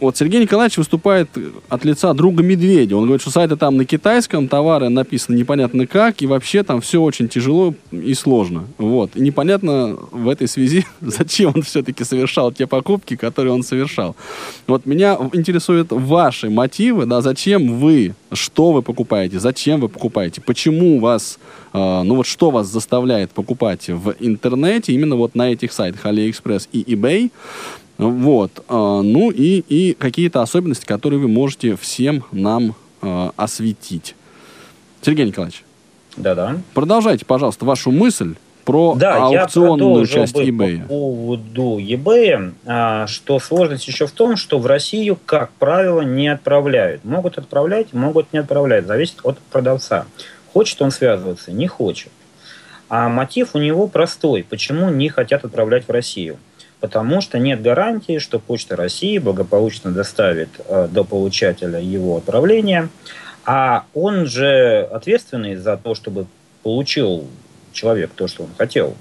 Вот 0.00 0.16
Сергей 0.16 0.40
Николаевич 0.40 0.78
выступает 0.78 1.28
от 1.68 1.84
лица 1.84 2.12
друга 2.14 2.42
Медведя. 2.42 2.96
Он 2.96 3.04
говорит, 3.04 3.22
что 3.22 3.30
сайты 3.30 3.56
там 3.56 3.76
на 3.76 3.84
китайском, 3.84 4.48
товары 4.48 4.88
написаны 4.88 5.36
непонятно 5.36 5.86
как, 5.86 6.22
и 6.22 6.26
вообще 6.26 6.62
там 6.62 6.80
все 6.80 7.00
очень 7.02 7.28
тяжело 7.28 7.74
и 7.90 8.14
сложно. 8.14 8.64
Вот. 8.78 9.16
И 9.16 9.20
непонятно 9.20 9.96
в 10.10 10.28
этой 10.28 10.48
связи, 10.48 10.86
зачем 11.00 11.52
он 11.54 11.62
все-таки 11.62 12.04
совершал 12.04 12.52
те 12.52 12.66
покупки, 12.66 13.16
которые 13.16 13.52
он 13.52 13.62
совершал. 13.62 14.16
Вот 14.66 14.86
меня 14.86 15.18
интересуют 15.32 15.88
ваши 15.90 16.50
мотивы, 16.50 17.06
да, 17.06 17.20
зачем 17.20 17.78
вы, 17.78 18.14
что 18.32 18.72
вы 18.72 18.82
покупаете, 18.82 19.40
зачем 19.40 19.80
вы 19.80 19.88
покупаете, 19.88 20.40
почему 20.40 21.00
вас, 21.00 21.38
э, 21.72 22.02
ну 22.02 22.16
вот 22.16 22.26
что 22.26 22.50
вас 22.50 22.68
заставляет 22.68 23.30
покупать 23.30 23.88
в 23.88 24.14
интернете, 24.20 24.92
именно 24.92 25.16
вот 25.16 25.34
на 25.34 25.52
этих 25.52 25.72
сайтах 25.72 26.06
AliExpress 26.06 26.68
и 26.72 26.94
eBay, 26.94 27.30
вот. 28.08 28.64
А, 28.68 29.02
ну 29.02 29.30
и, 29.30 29.62
и 29.68 29.94
какие-то 29.94 30.42
особенности, 30.42 30.86
которые 30.86 31.20
вы 31.20 31.28
можете 31.28 31.76
всем 31.76 32.24
нам 32.32 32.74
а, 33.02 33.32
осветить. 33.36 34.14
Сергей 35.02 35.26
Николаевич. 35.26 35.64
Да-да. 36.16 36.58
Продолжайте, 36.74 37.24
пожалуйста, 37.24 37.64
вашу 37.64 37.90
мысль 37.90 38.34
про 38.64 38.94
Да, 38.94 39.30
я 39.30 39.42
аукционную 39.42 40.06
продолжил 40.06 40.14
часть 40.14 40.34
бы 40.34 40.44
eBay. 40.44 40.82
по 40.82 40.88
поводу 40.88 41.78
eBay, 41.78 42.52
а, 42.66 43.06
что 43.06 43.38
сложность 43.38 43.88
еще 43.88 44.06
в 44.06 44.12
том, 44.12 44.36
что 44.36 44.58
в 44.58 44.66
Россию, 44.66 45.18
как 45.26 45.50
правило, 45.52 46.02
не 46.02 46.28
отправляют. 46.28 47.04
Могут 47.04 47.38
отправлять, 47.38 47.92
могут 47.92 48.32
не 48.32 48.38
отправлять. 48.38 48.86
Зависит 48.86 49.16
от 49.22 49.38
продавца. 49.38 50.06
Хочет 50.52 50.82
он 50.82 50.90
связываться, 50.90 51.52
не 51.52 51.66
хочет. 51.66 52.10
А 52.88 53.08
мотив 53.08 53.54
у 53.54 53.58
него 53.58 53.86
простой. 53.86 54.44
Почему 54.48 54.90
не 54.90 55.08
хотят 55.08 55.44
отправлять 55.44 55.86
в 55.86 55.90
Россию? 55.90 56.38
Потому 56.80 57.20
что 57.20 57.38
нет 57.38 57.60
гарантии, 57.60 58.18
что 58.18 58.38
Почта 58.38 58.74
России 58.74 59.18
благополучно 59.18 59.90
доставит 59.90 60.48
э, 60.66 60.88
до 60.90 61.04
получателя 61.04 61.78
его 61.78 62.16
отправления. 62.16 62.88
А 63.44 63.84
он 63.94 64.26
же 64.26 64.88
ответственный 64.90 65.56
за 65.56 65.76
то, 65.76 65.94
чтобы 65.94 66.26
получил 66.62 67.26
человек 67.72 68.10
то, 68.14 68.28
что 68.28 68.44
он 68.44 68.50
хотел. 68.56 68.96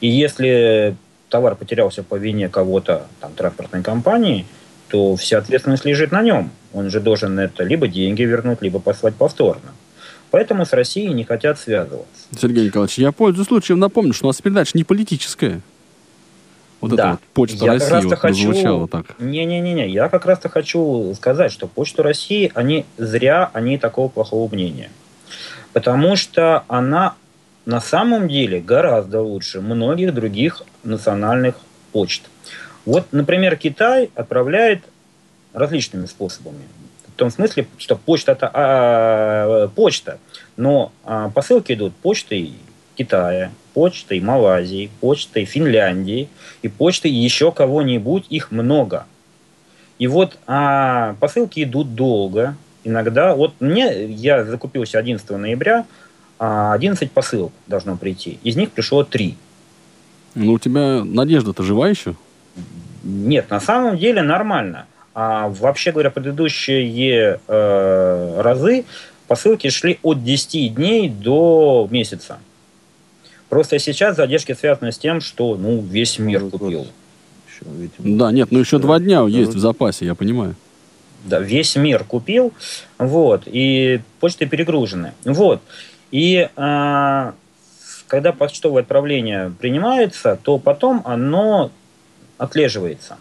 И 0.00 0.08
если 0.08 0.96
товар 1.28 1.56
потерялся 1.56 2.02
по 2.02 2.16
вине 2.16 2.48
кого-то, 2.48 3.06
там, 3.20 3.32
транспортной 3.32 3.82
компании, 3.82 4.46
то 4.88 5.16
вся 5.16 5.38
ответственность 5.38 5.84
лежит 5.84 6.12
на 6.12 6.22
нем. 6.22 6.50
Он 6.72 6.90
же 6.90 7.00
должен 7.00 7.38
это 7.38 7.64
либо 7.64 7.88
деньги 7.88 8.22
вернуть, 8.22 8.62
либо 8.62 8.78
послать 8.78 9.14
повторно. 9.14 9.72
Поэтому 10.30 10.66
с 10.66 10.72
Россией 10.72 11.12
не 11.14 11.24
хотят 11.24 11.58
связываться. 11.58 12.06
Сергей 12.38 12.66
Николаевич, 12.66 12.98
я 12.98 13.12
пользуюсь 13.12 13.48
случаем 13.48 13.78
напомню, 13.78 14.12
что 14.12 14.26
у 14.26 14.28
нас 14.28 14.40
передача 14.40 14.72
не 14.74 14.84
политическая. 14.84 15.60
Вот 16.80 16.88
это 16.92 16.96
Да. 16.96 17.10
вот 17.12 17.20
почта 17.32 17.64
Я 17.64 17.72
как 17.72 17.80
России 17.80 17.92
раз-то 17.94 18.08
вот 18.10 18.18
хочу- 18.18 18.44
прозвучало 18.46 18.88
так. 18.88 19.18
Не-не-не, 19.18 19.88
я 19.88 20.08
как 20.08 20.26
раз-то 20.26 20.48
хочу 20.48 21.12
сказать, 21.14 21.50
что 21.52 21.66
Почту 21.68 22.02
России, 22.02 22.52
они 22.54 22.84
зря, 22.98 23.50
они 23.54 23.78
такого 23.78 24.08
плохого 24.08 24.52
мнения. 24.52 24.90
Потому 25.72 26.16
что 26.16 26.64
она 26.68 27.14
на 27.64 27.80
самом 27.80 28.28
деле 28.28 28.60
гораздо 28.60 29.20
лучше 29.22 29.60
многих 29.60 30.14
других 30.14 30.62
национальных 30.84 31.56
почт. 31.92 32.22
Вот, 32.84 33.06
например, 33.12 33.56
Китай 33.56 34.10
отправляет 34.14 34.82
различными 35.52 36.06
способами. 36.06 36.62
В 37.08 37.18
том 37.18 37.30
смысле, 37.30 37.66
что 37.78 37.96
почта 37.96 38.32
это 38.32 38.50
а, 38.52 39.68
почта, 39.68 40.18
но 40.56 40.92
а, 41.04 41.30
посылки 41.30 41.72
идут 41.72 41.94
почтой 41.96 42.52
Китая, 42.94 43.50
почтой 43.76 44.20
Малайзии, 44.20 44.88
почтой 45.02 45.44
Финляндии 45.44 46.30
и 46.62 46.68
почтой 46.68 47.10
еще 47.10 47.52
кого-нибудь, 47.52 48.24
их 48.30 48.50
много. 48.50 49.04
И 49.98 50.06
вот 50.06 50.38
а, 50.46 51.14
посылки 51.20 51.62
идут 51.62 51.94
долго. 51.94 52.56
Иногда, 52.84 53.34
вот 53.34 53.52
мне, 53.60 54.06
я 54.06 54.46
закупился 54.46 54.98
11 54.98 55.28
ноября, 55.28 55.84
а, 56.38 56.72
11 56.72 57.12
посылок 57.12 57.52
должно 57.66 57.98
прийти. 57.98 58.38
Из 58.44 58.56
них 58.56 58.70
пришло 58.70 59.04
3. 59.04 59.36
Ну, 60.36 60.52
у 60.52 60.58
тебя 60.58 61.04
Надежда-то 61.04 61.62
жива 61.62 61.90
еще? 61.90 62.14
Нет, 63.04 63.50
на 63.50 63.60
самом 63.60 63.98
деле 63.98 64.22
нормально. 64.22 64.86
А 65.12 65.50
вообще 65.50 65.92
говоря, 65.92 66.10
предыдущие 66.10 67.40
э, 67.46 68.40
разы 68.40 68.86
посылки 69.28 69.68
шли 69.68 69.98
от 70.02 70.24
10 70.24 70.74
дней 70.74 71.10
до 71.10 71.86
месяца. 71.90 72.38
Просто 73.56 73.78
сейчас 73.78 74.16
задержки 74.16 74.52
связаны 74.52 74.92
с 74.92 74.98
тем, 74.98 75.22
что 75.22 75.56
ну, 75.56 75.80
весь 75.80 76.18
мир 76.18 76.40
Новый 76.40 76.50
год. 76.50 76.60
купил. 76.60 76.86
Еще, 77.48 77.64
видимо. 77.64 78.18
Да, 78.18 78.30
нет, 78.30 78.52
ну 78.52 78.58
еще 78.58 78.78
два 78.78 78.98
дня 78.98 79.22
да, 79.22 79.28
есть 79.28 79.54
в 79.54 79.58
запасе, 79.58 80.04
я 80.04 80.14
понимаю. 80.14 80.54
Да, 81.24 81.40
весь 81.40 81.74
мир 81.74 82.04
купил, 82.04 82.52
вот, 82.98 83.44
и 83.46 84.02
почты 84.20 84.44
перегружены. 84.44 85.14
Вот. 85.24 85.62
И 86.10 86.50
а, 86.56 87.32
когда 88.08 88.32
почтовое 88.32 88.82
отправление 88.82 89.50
принимается, 89.58 90.38
то 90.42 90.58
потом 90.58 91.00
оно 91.06 91.70
отслеживается. 92.36 93.16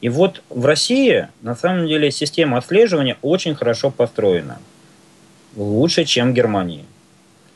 И 0.00 0.08
вот 0.08 0.42
в 0.48 0.64
России, 0.64 1.28
на 1.42 1.54
самом 1.54 1.86
деле, 1.86 2.10
система 2.10 2.56
отслеживания 2.56 3.18
очень 3.20 3.54
хорошо 3.54 3.90
построена. 3.90 4.58
Лучше, 5.54 6.06
чем 6.06 6.30
в 6.30 6.34
Германии. 6.34 6.86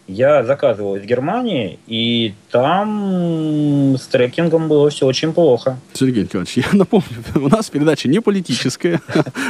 Я 0.07 0.45
заказывал 0.45 0.97
из 0.97 1.05
Германии, 1.05 1.79
и 1.87 2.35
там 2.51 3.97
с 3.99 4.07
трекингом 4.07 4.69
было 4.69 4.91
все 4.91 5.07
очень 5.07 5.33
плохо. 5.33 5.79
Сергей 5.95 6.25
Николаевич, 6.25 6.59
я 6.59 6.65
напомню, 6.73 7.09
у 7.35 7.49
нас 7.49 7.71
передача 7.71 8.09
не 8.09 8.21
политическая. 8.21 9.01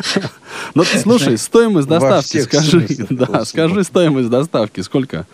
Но 0.74 0.84
ты 0.84 0.98
слушай, 0.98 1.36
стоимость 1.38 1.88
доставки, 1.88 2.38
скажи, 2.42 2.86
да, 3.10 3.44
скажи 3.44 3.82
стоимость 3.82 4.30
доставки, 4.30 4.80
сколько? 4.80 5.26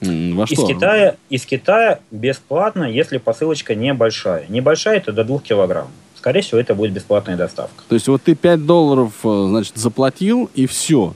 Во 0.00 0.44
Из 0.44 0.58
что? 0.58 0.66
Китая, 0.66 1.16
из 1.30 1.46
Китая 1.46 2.00
бесплатно, 2.10 2.84
если 2.84 3.18
посылочка 3.18 3.74
небольшая. 3.74 4.46
Небольшая 4.48 4.96
это 4.98 5.12
до 5.12 5.24
2 5.24 5.38
килограмм. 5.40 5.88
Скорее 6.16 6.40
всего, 6.40 6.58
это 6.58 6.74
будет 6.74 6.92
бесплатная 6.92 7.36
доставка. 7.36 7.84
То 7.88 7.94
есть 7.94 8.08
вот 8.08 8.22
ты 8.22 8.34
5 8.34 8.66
долларов, 8.66 9.12
э, 9.24 9.46
значит, 9.48 9.76
заплатил, 9.76 10.50
и 10.54 10.66
все. 10.66 11.14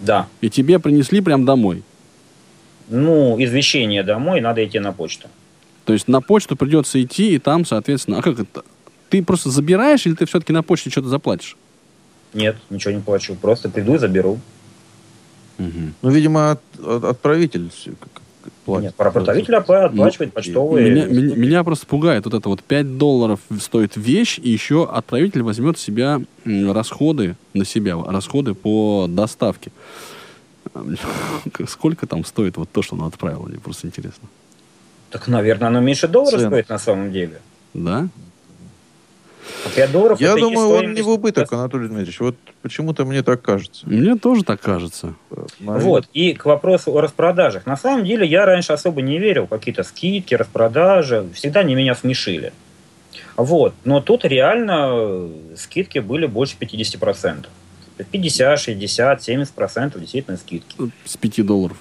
Да. 0.00 0.26
И 0.40 0.50
тебе 0.50 0.78
принесли 0.78 1.20
прям 1.20 1.44
домой. 1.44 1.82
Ну, 2.92 3.42
извещение 3.42 4.02
домой, 4.02 4.40
надо 4.40 4.64
идти 4.64 4.78
на 4.78 4.92
почту. 4.92 5.28
То 5.86 5.92
есть 5.94 6.08
на 6.08 6.20
почту 6.20 6.56
придется 6.56 7.02
идти, 7.02 7.34
и 7.34 7.38
там, 7.38 7.64
соответственно... 7.64 8.18
А 8.18 8.22
как 8.22 8.38
это? 8.38 8.62
Ты 9.08 9.22
просто 9.24 9.50
забираешь, 9.50 10.06
или 10.06 10.14
ты 10.14 10.26
все-таки 10.26 10.52
на 10.52 10.62
почте 10.62 10.90
что-то 10.90 11.08
заплатишь? 11.08 11.56
Нет, 12.34 12.56
ничего 12.70 12.94
не 12.94 13.00
плачу. 13.00 13.34
Просто 13.34 13.68
приду 13.68 13.94
и 13.94 13.98
заберу. 13.98 14.38
Ну, 15.58 16.10
видимо, 16.10 16.52
от- 16.52 16.60
от- 16.84 17.04
отправитель 17.04 17.70
платит. 18.64 18.84
Нет, 18.86 18.94
правоправитель 18.94 19.54
опла- 19.54 19.84
оплачивает 19.84 20.32
почтовые... 20.32 20.90
Меня, 20.90 21.06
меня- 21.06 21.36
меня 21.36 21.64
просто 21.64 21.86
пугает 21.86 22.24
вот 22.24 22.34
это 22.34 22.48
вот 22.48 22.62
5 22.62 22.98
долларов 22.98 23.40
стоит 23.60 23.96
вещь, 23.96 24.38
и 24.42 24.50
еще 24.50 24.88
отправитель 24.90 25.42
возьмет 25.42 25.78
себя 25.78 26.20
расходы 26.44 27.36
на 27.54 27.64
себя, 27.64 27.96
расходы 28.04 28.54
по 28.54 29.06
доставке. 29.08 29.70
Сколько 31.68 32.06
там 32.06 32.24
стоит 32.24 32.56
вот 32.56 32.70
то, 32.70 32.82
что 32.82 32.94
он 32.94 33.02
отправил? 33.02 33.44
Мне 33.44 33.58
просто 33.58 33.86
интересно. 33.86 34.28
Так, 35.10 35.28
наверное, 35.28 35.68
оно 35.68 35.80
меньше 35.80 36.08
доллара 36.08 36.38
Цены. 36.38 36.48
стоит 36.48 36.68
на 36.68 36.78
самом 36.78 37.12
деле. 37.12 37.40
Да? 37.74 38.08
А 39.66 39.70
5 39.74 39.92
долларов 39.92 40.20
Я 40.20 40.36
думаю, 40.36 40.68
он 40.68 40.94
не 40.94 41.02
в 41.02 41.08
убыток. 41.08 41.52
Анатолий 41.52 41.88
Дмитриевич. 41.88 42.20
Вот 42.20 42.36
почему-то 42.62 43.04
мне 43.04 43.22
так 43.22 43.42
кажется. 43.42 43.88
Мне 43.88 44.16
тоже 44.16 44.44
так 44.44 44.60
кажется. 44.60 45.14
Наверное. 45.58 45.84
Вот, 45.84 46.08
и 46.12 46.32
к 46.32 46.44
вопросу 46.44 46.92
о 46.96 47.00
распродажах. 47.00 47.66
На 47.66 47.76
самом 47.76 48.04
деле, 48.04 48.26
я 48.26 48.46
раньше 48.46 48.72
особо 48.72 49.02
не 49.02 49.18
верил 49.18 49.46
в 49.46 49.48
какие-то 49.48 49.82
скидки, 49.82 50.34
распродажи. 50.34 51.28
Всегда 51.34 51.60
они 51.60 51.74
меня 51.74 51.94
смешили. 51.94 52.52
Вот, 53.36 53.74
но 53.84 54.00
тут 54.00 54.24
реально 54.24 55.28
скидки 55.56 55.98
были 55.98 56.26
больше 56.26 56.56
50%. 56.58 57.46
50, 58.10 58.58
60, 58.58 59.20
70% 59.20 60.00
действительно 60.00 60.36
скидки. 60.36 60.76
С 61.04 61.16
5 61.16 61.46
долларов. 61.46 61.76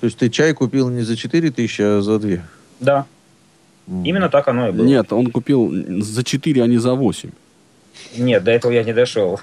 То 0.00 0.06
есть 0.06 0.18
ты 0.18 0.30
чай 0.30 0.52
купил 0.54 0.88
не 0.90 1.02
за 1.02 1.16
4 1.16 1.50
тысячи, 1.50 1.82
а 1.82 2.00
за 2.00 2.18
2? 2.18 2.36
Да, 2.80 3.06
именно 3.88 4.28
так 4.28 4.46
оно 4.48 4.68
и 4.68 4.72
было. 4.72 4.84
Нет, 4.84 5.12
он 5.12 5.30
купил 5.30 5.72
за 6.02 6.22
4, 6.22 6.62
а 6.62 6.66
не 6.66 6.78
за 6.78 6.94
8. 6.94 7.30
Нет, 8.16 8.44
до 8.44 8.50
этого 8.52 8.70
я 8.72 8.84
не 8.84 8.92
дошел. 8.92 9.40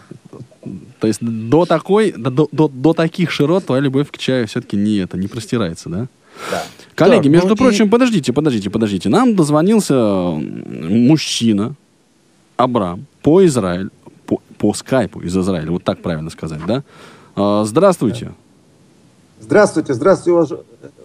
То 1.00 1.08
есть 1.08 1.20
до 1.22 1.66
такой, 1.66 2.14
до, 2.14 2.30
до- 2.32 2.70
до, 2.70 2.94
таких 2.94 3.32
широт 3.32 3.66
твоя 3.66 3.82
любовь 3.82 4.10
к 4.10 4.18
чаю 4.18 4.48
все-таки 4.48 4.78
не 4.78 4.96
это, 4.98 5.18
не 5.18 5.28
простирается, 5.28 5.90
да? 5.90 6.08
Да. 6.52 6.64
Коллеги, 6.96 7.24
Так, 7.24 7.32
между 7.32 7.48
ну 7.50 7.54
и- 7.56 7.58
прочим, 7.58 7.90
подождите, 7.90 8.32
подождите, 8.34 8.70
подождите. 8.70 9.10
Нам 9.10 9.36
дозвонился 9.36 9.94
мужчина, 9.96 11.76
Абрам, 12.58 13.06
по 13.22 13.46
Израилю, 13.46 13.92
по, 14.58 14.74
скайпу 14.74 15.22
из 15.22 15.36
Израиля, 15.38 15.72
вот 15.72 15.84
так 15.84 16.00
правильно 16.02 16.30
сказать, 16.30 16.60
да? 16.68 16.84
А, 17.36 17.64
Здравствуйте. 17.66 18.32
Здравствуйте, 19.40 19.94
здравствуйте, 19.94 20.32
уваж- 20.56 20.64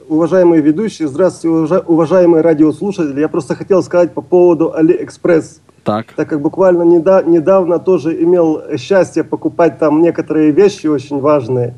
уважаемые 0.08 0.62
ведущие, 0.62 1.08
здравствуйте, 1.08 1.48
уважа- 1.48 1.84
уважаемые 1.86 2.42
радиослушатели. 2.42 3.20
Я 3.20 3.28
просто 3.28 3.54
хотел 3.54 3.82
сказать 3.82 4.12
по 4.14 4.22
поводу 4.22 4.72
Алиэкспресс, 4.74 5.60
Так, 5.84 6.12
так 6.14 6.28
как 6.28 6.40
буквально 6.40 6.82
неда- 6.82 7.24
недавно 7.24 7.78
тоже 7.78 8.22
имел 8.22 8.62
счастье 8.78 9.24
покупать 9.24 9.78
там 9.78 10.00
некоторые 10.00 10.52
вещи 10.52 10.86
очень 10.86 11.18
важные. 11.20 11.74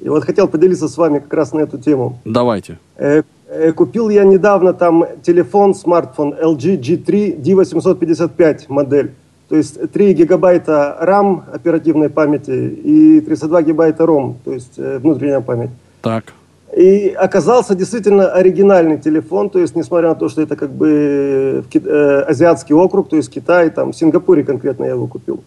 И 0.00 0.08
вот 0.08 0.24
хотел 0.24 0.46
поделиться 0.46 0.86
с 0.88 0.96
вами 0.96 1.18
как 1.18 1.34
раз 1.34 1.52
на 1.52 1.60
эту 1.60 1.78
тему. 1.78 2.20
давайте. 2.24 2.78
Э, 2.96 3.22
э, 3.48 3.72
Купил 3.72 4.08
я 4.10 4.22
недавно 4.24 4.72
там 4.72 5.04
телефон, 5.22 5.74
смартфон 5.74 6.34
LG 6.34 6.78
G3 6.78 7.36
D855 7.42 8.66
модель. 8.68 9.10
То 9.48 9.56
есть 9.56 9.90
3 9.92 10.12
гигабайта 10.12 10.98
RAM 11.00 11.42
оперативной 11.52 12.10
памяти 12.10 12.50
и 12.50 13.20
32 13.20 13.62
гигабайта 13.62 14.04
ROM, 14.04 14.34
то 14.44 14.52
есть 14.52 14.74
э, 14.78 14.98
внутренняя 14.98 15.40
память. 15.40 15.70
Так, 16.02 16.34
И 16.76 17.08
оказался 17.08 17.74
действительно 17.74 18.30
оригинальный 18.30 18.98
телефон, 18.98 19.48
то 19.48 19.58
есть 19.58 19.74
несмотря 19.74 20.10
на 20.10 20.14
то, 20.14 20.28
что 20.28 20.42
это 20.42 20.54
как 20.54 20.70
бы 20.70 21.64
Ки- 21.70 21.82
э, 21.82 22.20
азиатский 22.28 22.74
округ, 22.74 23.08
то 23.08 23.16
есть 23.16 23.30
Китай, 23.30 23.70
там 23.70 23.92
в 23.92 23.96
Сингапуре 23.96 24.44
конкретно 24.44 24.84
я 24.84 24.90
его 24.90 25.06
купил. 25.06 25.42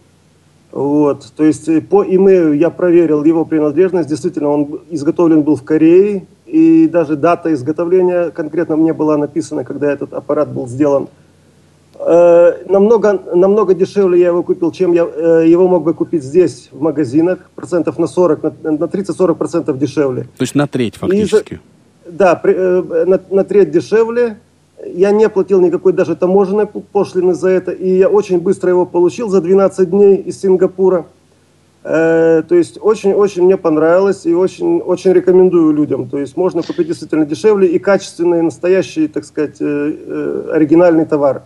Вот, 0.72 1.32
то 1.36 1.44
есть 1.44 1.68
э, 1.68 1.80
по 1.80 2.02
имейлу 2.02 2.52
я 2.52 2.70
проверил 2.70 3.22
его 3.22 3.44
принадлежность, 3.44 4.08
действительно 4.08 4.48
он 4.48 4.80
изготовлен 4.90 5.42
был 5.42 5.54
в 5.54 5.62
Корее, 5.62 6.26
и 6.46 6.88
даже 6.88 7.14
дата 7.14 7.54
изготовления 7.54 8.30
конкретно 8.30 8.76
мне 8.76 8.92
была 8.92 9.16
написана, 9.16 9.62
когда 9.64 9.92
этот 9.92 10.12
аппарат 10.12 10.48
был 10.52 10.66
сделан. 10.66 11.08
Э, 12.04 12.64
намного, 12.68 13.20
намного 13.34 13.74
дешевле 13.74 14.20
я 14.20 14.28
его 14.28 14.42
купил, 14.42 14.72
чем 14.72 14.92
я 14.92 15.04
э, 15.04 15.44
его 15.46 15.68
мог 15.68 15.84
бы 15.84 15.94
купить 15.94 16.24
здесь, 16.24 16.68
в 16.72 16.80
магазинах, 16.80 17.38
процентов 17.54 17.98
на 17.98 18.06
40, 18.06 18.42
на, 18.42 18.50
на 18.72 18.84
30-40 18.84 19.34
процентов 19.36 19.78
дешевле. 19.78 20.22
То 20.36 20.42
есть 20.42 20.54
на 20.54 20.66
треть 20.66 20.96
фактически. 20.96 21.54
И, 21.54 22.10
да, 22.10 22.34
при, 22.34 22.54
э, 22.54 23.04
на, 23.04 23.20
на 23.30 23.44
треть 23.44 23.70
дешевле. 23.70 24.38
Я 24.84 25.12
не 25.12 25.28
платил 25.28 25.60
никакой 25.60 25.92
даже 25.92 26.16
таможенной 26.16 26.66
пошлины 26.66 27.34
за 27.34 27.50
это, 27.50 27.70
и 27.70 27.98
я 27.98 28.08
очень 28.08 28.40
быстро 28.40 28.70
его 28.70 28.84
получил 28.84 29.28
за 29.28 29.40
12 29.40 29.88
дней 29.88 30.16
из 30.16 30.40
Сингапура. 30.40 31.06
Э, 31.84 32.42
то 32.48 32.54
есть 32.54 32.78
очень-очень 32.80 33.42
мне 33.42 33.56
понравилось 33.56 34.26
и 34.26 34.34
очень, 34.34 34.80
очень 34.80 35.12
рекомендую 35.12 35.72
людям. 35.72 36.08
То 36.08 36.18
есть 36.18 36.36
можно 36.36 36.62
купить 36.62 36.88
действительно 36.88 37.26
дешевле 37.26 37.68
и 37.68 37.78
качественный, 37.78 38.42
настоящий, 38.42 39.08
так 39.08 39.24
сказать, 39.24 39.56
э, 39.60 39.64
э, 39.64 40.50
оригинальный 40.52 41.06
товар. 41.06 41.42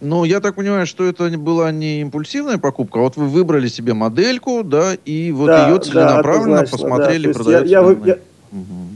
Ну, 0.00 0.24
я 0.24 0.40
так 0.40 0.54
понимаю, 0.54 0.86
что 0.86 1.04
это 1.04 1.28
была 1.36 1.70
не 1.70 2.00
импульсивная 2.00 2.56
покупка, 2.56 3.00
а 3.00 3.02
вот 3.02 3.16
вы 3.16 3.28
выбрали 3.28 3.68
себе 3.68 3.92
модельку, 3.92 4.64
да, 4.64 4.94
и 5.04 5.30
вот 5.30 5.46
да, 5.46 5.68
ее 5.68 5.78
целенаправленно 5.78 6.62
да, 6.62 6.68
посмотрели, 6.70 7.26
да. 7.26 7.34
продается. 7.34 7.70
Я, 7.70 7.80
я, 7.80 7.96
я, 8.04 8.18
угу. 8.50 8.88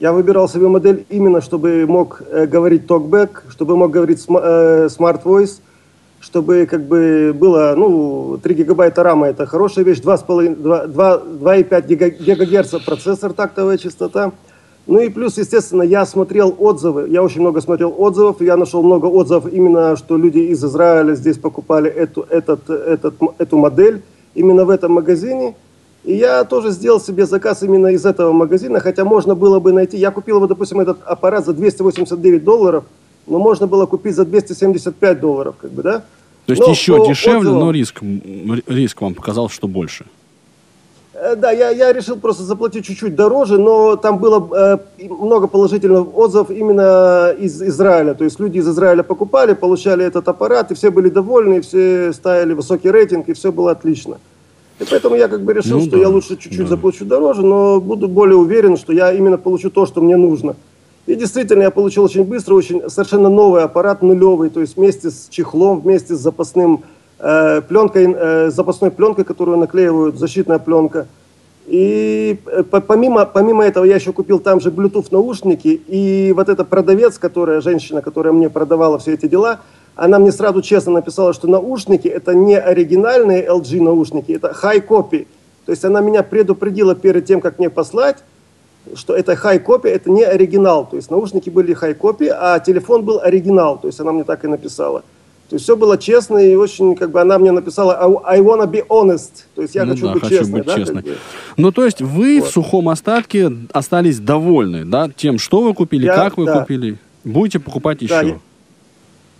я 0.00 0.12
выбирал 0.12 0.50
себе 0.50 0.68
модель 0.68 1.06
именно, 1.08 1.40
чтобы 1.40 1.86
мог 1.86 2.20
э, 2.30 2.46
говорить 2.46 2.86
токбэк, 2.86 3.44
чтобы 3.48 3.78
мог 3.78 3.90
говорить 3.90 4.20
см, 4.20 4.44
э, 4.44 4.88
Smart 4.88 5.22
Voice, 5.22 5.60
чтобы 6.20 6.66
как 6.66 6.84
бы 6.84 7.34
было, 7.34 7.72
ну, 7.74 8.38
3 8.42 8.54
гигабайта 8.54 9.02
рама 9.02 9.28
это 9.28 9.46
хорошая 9.46 9.86
вещь, 9.86 10.00
2,5 10.00 12.22
гигагерца 12.22 12.80
процессор, 12.80 13.32
тактовая 13.32 13.78
частота. 13.78 14.32
Ну 14.86 15.00
и 15.00 15.08
плюс, 15.08 15.38
естественно, 15.38 15.82
я 15.82 16.04
смотрел 16.04 16.54
отзывы, 16.58 17.08
я 17.08 17.22
очень 17.22 17.40
много 17.40 17.60
смотрел 17.60 17.94
отзывов, 17.96 18.40
я 18.40 18.56
нашел 18.56 18.82
много 18.82 19.06
отзывов 19.06 19.52
именно, 19.52 19.96
что 19.96 20.16
люди 20.16 20.38
из 20.38 20.64
Израиля 20.64 21.14
здесь 21.14 21.38
покупали 21.38 21.88
эту, 21.88 22.22
этот, 22.28 22.68
этот, 22.68 23.14
эту 23.38 23.56
модель 23.56 24.02
именно 24.34 24.64
в 24.64 24.70
этом 24.70 24.92
магазине. 24.92 25.54
И 26.04 26.14
я 26.14 26.42
тоже 26.42 26.70
сделал 26.70 27.00
себе 27.00 27.26
заказ 27.26 27.62
именно 27.62 27.88
из 27.88 28.04
этого 28.04 28.32
магазина, 28.32 28.80
хотя 28.80 29.04
можно 29.04 29.36
было 29.36 29.60
бы 29.60 29.72
найти, 29.72 29.96
я 29.96 30.10
купил 30.10 30.38
его, 30.38 30.48
допустим, 30.48 30.80
этот 30.80 30.98
аппарат 31.04 31.46
за 31.46 31.52
289 31.52 32.42
долларов, 32.42 32.84
но 33.28 33.38
можно 33.38 33.68
было 33.68 33.86
купить 33.86 34.16
за 34.16 34.24
275 34.24 35.20
долларов, 35.20 35.54
как 35.60 35.70
бы, 35.70 35.82
да? 35.82 36.02
То 36.46 36.52
есть 36.52 36.62
но 36.62 36.70
еще 36.70 37.06
дешевле, 37.06 37.38
отзывам... 37.38 37.60
но 37.60 37.70
риск, 37.70 38.02
риск 38.66 39.00
вам 39.00 39.14
показал, 39.14 39.48
что 39.48 39.68
больше. 39.68 40.06
Э, 41.22 41.36
да, 41.36 41.52
я, 41.52 41.70
я 41.70 41.92
решил 41.92 42.16
просто 42.16 42.42
заплатить 42.42 42.84
чуть-чуть 42.84 43.14
дороже, 43.14 43.56
но 43.56 43.94
там 43.94 44.18
было 44.18 44.48
э, 44.52 44.78
много 45.08 45.46
положительных 45.46 46.16
отзывов 46.16 46.50
именно 46.50 47.30
из 47.38 47.62
Израиля. 47.62 48.14
То 48.14 48.24
есть 48.24 48.40
люди 48.40 48.58
из 48.58 48.68
Израиля 48.68 49.04
покупали, 49.04 49.52
получали 49.52 50.04
этот 50.04 50.26
аппарат, 50.26 50.72
и 50.72 50.74
все 50.74 50.90
были 50.90 51.10
довольны, 51.10 51.58
и 51.58 51.60
все 51.60 52.12
ставили 52.12 52.54
высокий 52.54 52.90
рейтинг, 52.90 53.28
и 53.28 53.34
все 53.34 53.52
было 53.52 53.70
отлично. 53.70 54.18
И 54.80 54.84
поэтому 54.90 55.14
я 55.14 55.28
как 55.28 55.42
бы 55.42 55.52
решил, 55.52 55.78
ну, 55.78 55.84
что 55.84 55.92
да, 55.92 55.98
я 55.98 56.08
лучше 56.08 56.36
чуть-чуть 56.36 56.62
да. 56.62 56.66
заплачу 56.66 57.04
дороже, 57.04 57.42
но 57.42 57.80
буду 57.80 58.08
более 58.08 58.36
уверен, 58.36 58.76
что 58.76 58.92
я 58.92 59.12
именно 59.12 59.38
получу 59.38 59.70
то, 59.70 59.86
что 59.86 60.00
мне 60.00 60.16
нужно. 60.16 60.56
И 61.06 61.14
действительно, 61.14 61.62
я 61.62 61.70
получил 61.70 62.02
очень 62.04 62.24
быстро, 62.24 62.54
очень 62.54 62.88
совершенно 62.88 63.28
новый 63.28 63.62
аппарат, 63.62 64.02
нулевый, 64.02 64.50
то 64.50 64.60
есть 64.60 64.76
вместе 64.76 65.10
с 65.10 65.28
чехлом, 65.30 65.82
вместе 65.82 66.16
с 66.16 66.18
запасным 66.18 66.82
пленкой, 67.68 68.14
э, 68.16 68.50
запасной 68.50 68.90
пленкой, 68.90 69.24
которую 69.24 69.58
наклеивают, 69.58 70.18
защитная 70.18 70.58
пленка. 70.58 71.06
И 71.66 72.38
э, 72.46 72.62
помимо, 72.64 73.24
помимо 73.26 73.64
этого 73.64 73.84
я 73.84 73.94
еще 73.94 74.12
купил 74.12 74.40
там 74.40 74.60
же 74.60 74.70
Bluetooth 74.70 75.06
наушники, 75.10 75.80
и 75.86 76.32
вот 76.34 76.48
эта 76.48 76.64
продавец, 76.64 77.18
которая, 77.18 77.60
женщина, 77.60 78.02
которая 78.02 78.32
мне 78.32 78.50
продавала 78.50 78.98
все 78.98 79.14
эти 79.14 79.26
дела, 79.26 79.60
она 79.94 80.18
мне 80.18 80.32
сразу 80.32 80.62
честно 80.62 80.94
написала, 80.94 81.32
что 81.32 81.48
наушники 81.48 82.08
это 82.08 82.34
не 82.34 82.58
оригинальные 82.58 83.46
LG 83.46 83.80
наушники, 83.80 84.32
это 84.32 84.54
high 84.60 84.84
copy. 84.84 85.26
То 85.64 85.70
есть 85.70 85.84
она 85.84 86.00
меня 86.00 86.24
предупредила 86.24 86.94
перед 86.96 87.24
тем, 87.26 87.40
как 87.40 87.58
мне 87.58 87.70
послать, 87.70 88.16
что 88.94 89.14
это 89.14 89.34
high 89.34 89.64
copy, 89.64 89.88
это 89.88 90.10
не 90.10 90.24
оригинал. 90.24 90.88
То 90.88 90.96
есть 90.96 91.10
наушники 91.10 91.50
были 91.50 91.76
high 91.76 91.96
copy, 91.96 92.28
а 92.28 92.58
телефон 92.58 93.04
был 93.04 93.20
оригинал. 93.20 93.78
То 93.78 93.86
есть 93.86 94.00
она 94.00 94.10
мне 94.10 94.24
так 94.24 94.44
и 94.44 94.48
написала. 94.48 95.04
То 95.52 95.56
есть 95.56 95.64
все 95.64 95.76
было 95.76 95.98
честно 95.98 96.38
и 96.38 96.54
очень, 96.54 96.96
как 96.96 97.10
бы 97.10 97.20
она 97.20 97.38
мне 97.38 97.52
написала 97.52 97.92
I 98.24 98.40
wanna 98.40 98.66
be 98.66 98.82
honest. 98.88 99.44
То 99.54 99.60
есть 99.60 99.74
я 99.74 99.84
ну 99.84 99.92
хочу 99.92 100.06
да, 100.06 100.12
быть 100.14 100.22
хочу 100.22 100.36
честной. 100.38 100.60
Быть 100.60 100.66
да, 100.66 100.76
честной. 100.76 101.02
Как 101.02 101.12
бы. 101.12 101.18
Ну 101.58 101.72
то 101.72 101.84
есть 101.84 102.00
вы 102.00 102.40
вот. 102.40 102.48
в 102.48 102.52
сухом 102.52 102.88
остатке 102.88 103.52
остались 103.70 104.18
довольны, 104.18 104.86
да, 104.86 105.10
тем, 105.14 105.38
что 105.38 105.60
вы 105.60 105.74
купили, 105.74 106.06
я, 106.06 106.14
как 106.14 106.38
вы 106.38 106.46
да. 106.46 106.60
купили. 106.60 106.96
Будете 107.22 107.58
покупать 107.58 108.00
еще. 108.00 108.14
Да, 108.14 108.22
я, 108.22 108.38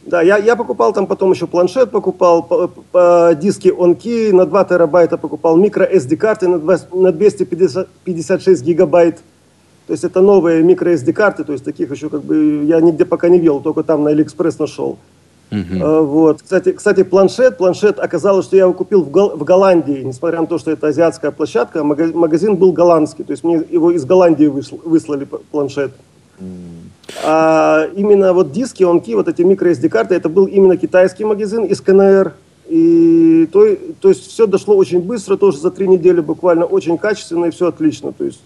да, 0.05 0.21
я, 0.21 0.37
я 0.37 0.55
покупал 0.55 0.93
там 0.93 1.07
потом 1.07 1.33
еще 1.33 1.47
планшет, 1.47 1.91
покупал 1.91 2.43
по, 2.43 2.69
по, 2.69 3.35
диски 3.35 3.69
OnKey 3.69 4.35
на 4.35 4.45
2 4.45 4.65
терабайта, 4.65 5.17
покупал 5.17 5.57
микро 5.57 5.91
SD 5.91 6.19
карты 6.19 6.47
на, 6.47 6.59
2, 6.59 6.77
на 6.93 7.13
256 7.13 8.63
гигабайт. 8.63 9.17
То 9.87 9.93
есть 9.93 10.05
это 10.05 10.21
новые 10.21 10.63
микро 10.63 10.93
SD 10.93 11.15
карты, 11.15 11.45
то 11.45 11.53
есть 11.53 11.65
таких 11.65 11.91
еще 11.91 12.11
как 12.11 12.23
бы 12.23 12.65
я 12.67 12.83
нигде 12.83 13.07
пока 13.07 13.31
не 13.31 13.39
видел, 13.39 13.61
только 13.61 13.83
там 13.83 14.05
на 14.05 14.11
AliExpress 14.11 14.57
нашел. 14.59 14.99
Uh-huh. 15.53 16.03
Вот. 16.07 16.41
Кстати, 16.43 16.73
кстати, 16.73 17.03
планшет, 17.03 17.59
планшет 17.59 17.99
оказалось, 17.99 18.47
что 18.47 18.57
я 18.57 18.63
его 18.63 18.73
купил 18.73 19.03
в, 19.03 19.11
Гол- 19.11 19.37
в 19.37 19.45
Голландии, 19.45 20.01
несмотря 20.03 20.41
на 20.41 20.47
то, 20.47 20.57
что 20.57 20.71
это 20.71 20.87
азиатская 20.87 21.31
площадка, 21.31 21.85
магазин, 21.85 22.17
магазин 22.17 22.57
был 22.57 22.73
голландский, 22.73 23.23
то 23.23 23.33
есть 23.33 23.45
мне 23.45 23.63
его 23.71 23.91
из 23.91 24.07
Голландии 24.07 24.47
вышл, 24.47 24.81
выслали 24.83 25.29
планшет. 25.51 25.93
А 27.23 27.87
именно 27.95 28.33
вот 28.33 28.53
диски, 28.53 28.83
онки, 28.83 29.15
вот 29.15 29.29
эти 29.29 29.43
микро 29.43 29.71
SD 29.71 29.91
карты, 29.91 30.15
это 30.15 30.31
был 30.31 30.47
именно 30.47 30.79
китайский 30.79 31.27
магазин 31.27 31.65
из 31.65 31.83
КНР. 31.83 32.33
И 32.69 33.47
то, 33.53 33.67
то 34.01 34.09
есть 34.09 34.31
все 34.31 34.47
дошло 34.47 34.75
очень 34.75 35.01
быстро, 35.03 35.37
тоже 35.37 35.59
за 35.59 35.71
три 35.71 35.87
недели 35.87 36.21
буквально, 36.21 36.65
очень 36.65 36.97
качественно 36.97 37.47
и 37.47 37.51
все 37.51 37.69
отлично. 37.69 38.13
То 38.13 38.25
есть 38.25 38.41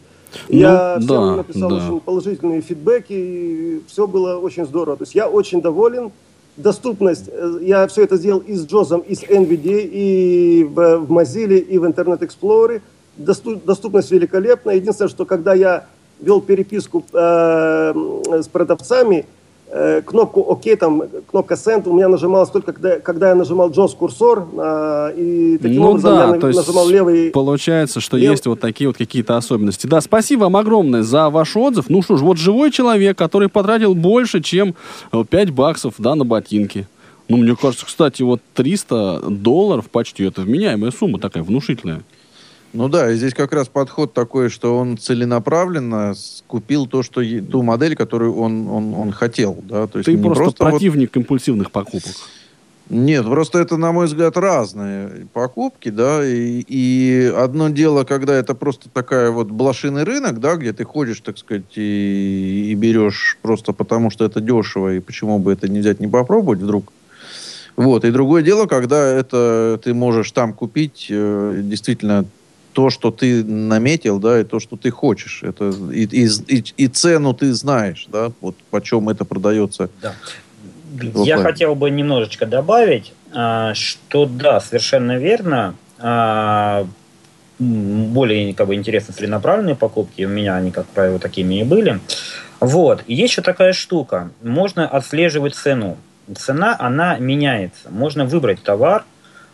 ну, 0.49 0.59
я 0.59 0.97
всем 0.99 1.07
да, 1.07 1.37
написал 1.37 1.71
да. 1.71 1.77
очень 1.77 2.01
положительные 2.01 2.61
фидбэки, 2.61 3.13
и 3.13 3.83
все 3.87 4.09
было 4.09 4.39
очень 4.39 4.67
здорово. 4.67 4.97
То 4.97 5.05
есть 5.05 5.15
я 5.15 5.29
очень 5.29 5.63
доволен. 5.63 6.11
Доступность, 6.57 7.29
э, 7.31 7.59
я 7.63 7.87
все 7.87 8.05
это 8.05 8.17
сделал 8.17 8.41
и 8.41 8.55
с 8.55 8.67
Джозом, 8.67 9.01
и 9.01 9.15
с 9.15 9.23
NVDA, 9.23 9.89
и 9.93 10.65
в, 10.65 10.99
в 10.99 11.13
Mozilla, 11.13 11.59
и 11.59 11.79
в 11.79 11.85
Internet 11.85 12.21
Explorer. 12.21 12.81
Доступ, 13.17 13.65
доступность 13.65 14.11
великолепная. 14.11 14.77
Единственное, 14.77 15.11
что 15.11 15.27
когда 15.27 15.53
я 15.53 15.87
вел 16.19 16.41
переписку 16.41 17.05
э, 17.13 17.95
с 18.43 18.49
продавцами, 18.49 19.27
Э, 19.69 20.01
кнопку 20.01 20.43
ОК, 20.43 20.63
там, 20.79 21.03
кнопка 21.29 21.55
Send 21.55 21.89
у 21.89 21.93
меня 21.93 22.09
нажималась 22.09 22.51
только 22.51 22.73
когда, 22.73 23.01
когда 23.01 23.31
я 23.31 23.35
нажимал 23.35 23.71
JOS 23.71 23.97
курсор, 23.97 24.47
э, 24.57 25.15
и 25.17 25.59
таким 25.59 25.83
ну 25.83 25.89
образом 25.89 26.15
да, 26.15 26.35
я 26.35 26.41
то 26.41 26.47
нажимал 26.47 26.85
есть 26.85 26.95
левый... 26.95 27.31
Получается, 27.33 28.01
что 28.01 28.17
лев... 28.17 28.31
есть 28.31 28.47
вот 28.47 28.61
такие 28.61 28.87
вот 28.87 28.97
какие-то 28.97 29.37
особенности. 29.37 29.89
Да, 29.89 30.01
спасибо 30.01 30.43
вам 30.43 30.57
огромное 30.57 31.03
за 31.03 31.31
ваш 31.31 31.57
отзыв. 31.57 31.89
Ну 31.89 32.01
что 32.03 32.17
ж, 32.17 32.21
вот 32.21 32.39
живой 32.39 32.71
человек, 32.71 33.19
который 33.19 33.49
потратил 33.49 33.97
больше, 33.97 34.41
чем 34.41 34.77
5 35.11 35.27
э, 35.33 35.53
баксов, 35.53 35.95
да, 35.99 36.15
на 36.15 36.25
ботинки. 36.25 36.87
Ну, 37.29 37.39
мне 37.39 37.57
кажется, 37.57 37.87
кстати, 37.87 38.23
вот 38.23 38.41
300 38.55 39.23
долларов 39.31 39.91
почти, 39.91 40.23
это 40.23 40.43
вменяемая 40.43 40.93
сумма 40.93 41.19
такая, 41.19 41.43
внушительная. 41.43 42.03
Ну 42.77 42.91
да, 42.91 43.11
и 43.11 43.17
здесь 43.17 43.33
как 43.33 43.55
раз 43.55 43.69
подход 43.69 44.13
такой, 44.13 44.51
что 44.51 44.77
он 44.77 44.99
целенаправленно 44.99 46.15
купил 46.47 46.87
то, 46.87 47.03
что 47.03 47.23
ту 47.51 47.63
модель, 47.63 47.97
которую 47.97 48.37
он, 48.37 48.69
он, 48.69 48.93
он 48.93 49.13
хотел. 49.13 49.57
Да? 49.63 49.87
То 49.87 49.99
есть 49.99 50.07
Ты 50.07 50.19
просто, 50.19 50.43
просто 50.43 50.65
противник 50.65 51.11
вот... 51.15 51.23
импульсивных 51.23 51.71
покупок. 51.71 52.13
Нет, 52.91 53.25
просто 53.25 53.61
это, 53.61 53.79
на 53.79 53.93
мой 53.93 54.07
взгляд, 54.07 54.37
разные 54.37 55.27
покупки, 55.33 55.89
да, 55.89 56.25
и, 56.25 56.63
и 56.69 57.33
одно 57.37 57.71
дело, 57.71 58.05
когда 58.05 58.35
это 58.35 58.55
просто 58.55 58.89
такая 58.91 59.31
вот 59.31 59.51
блошиный 59.51 60.05
рынок, 60.05 60.39
да, 60.39 60.55
где 60.55 60.73
ты 60.73 60.85
ходишь, 60.85 61.21
так 61.21 61.39
сказать, 61.39 61.77
и, 61.77 62.69
и 62.71 62.75
берешь 62.75 63.39
просто 63.43 63.73
потому, 63.73 64.11
что 64.11 64.25
это 64.25 64.41
дешево, 64.41 64.95
и 64.95 65.01
почему 65.01 65.39
бы 65.39 65.53
это 65.53 65.67
не 65.67 65.81
взять, 65.81 65.99
не 65.99 66.07
попробовать 66.07 66.61
вдруг. 66.61 66.93
Вот, 67.75 68.05
и 68.05 68.11
другое 68.11 68.43
дело, 68.43 68.67
когда 68.67 69.05
это 69.05 69.81
ты 69.83 69.93
можешь 69.93 70.31
там 70.31 70.53
купить 70.53 71.09
э, 71.11 71.61
действительно 71.65 72.25
то, 72.77 72.91
что 72.91 73.11
ты 73.11 73.43
наметил, 73.43 74.19
да, 74.19 74.41
и 74.41 74.45
то, 74.45 74.61
что 74.61 74.77
ты 74.77 74.91
хочешь. 74.91 75.43
Это, 75.43 75.73
и, 75.91 76.05
и, 76.05 76.29
и, 76.47 76.65
и 76.77 76.89
цену 76.89 77.33
ты 77.33 77.55
знаешь, 77.55 78.07
да, 78.13 78.33
вот 78.43 78.55
почем 78.71 79.09
это 79.09 79.25
продается. 79.25 79.89
Да. 80.03 80.13
Я 81.25 81.39
хотел 81.39 81.75
бы 81.75 81.91
немножечко 81.91 82.45
добавить, 82.45 83.15
а, 83.33 83.73
что 83.73 84.27
да, 84.27 84.61
совершенно 84.61 85.17
верно. 85.17 85.75
А, 85.99 86.87
более 87.59 88.53
как 88.53 88.67
бы, 88.67 88.75
интересно 88.75 89.15
целенаправленные 89.15 89.75
покупки. 89.75 90.25
У 90.25 90.29
меня 90.29 90.57
они, 90.57 90.71
как 90.71 90.85
правило, 90.85 91.19
такими 91.19 91.61
и 91.61 91.65
были. 91.65 91.99
Вот. 92.61 93.05
Есть 93.07 93.33
еще 93.33 93.41
такая 93.41 93.73
штука. 93.73 94.29
Можно 94.43 94.87
отслеживать 94.87 95.55
цену. 95.55 95.97
Цена, 96.37 96.77
она 96.79 97.17
меняется. 97.17 97.89
Можно 97.89 98.27
выбрать 98.27 98.63
товар, 98.63 99.07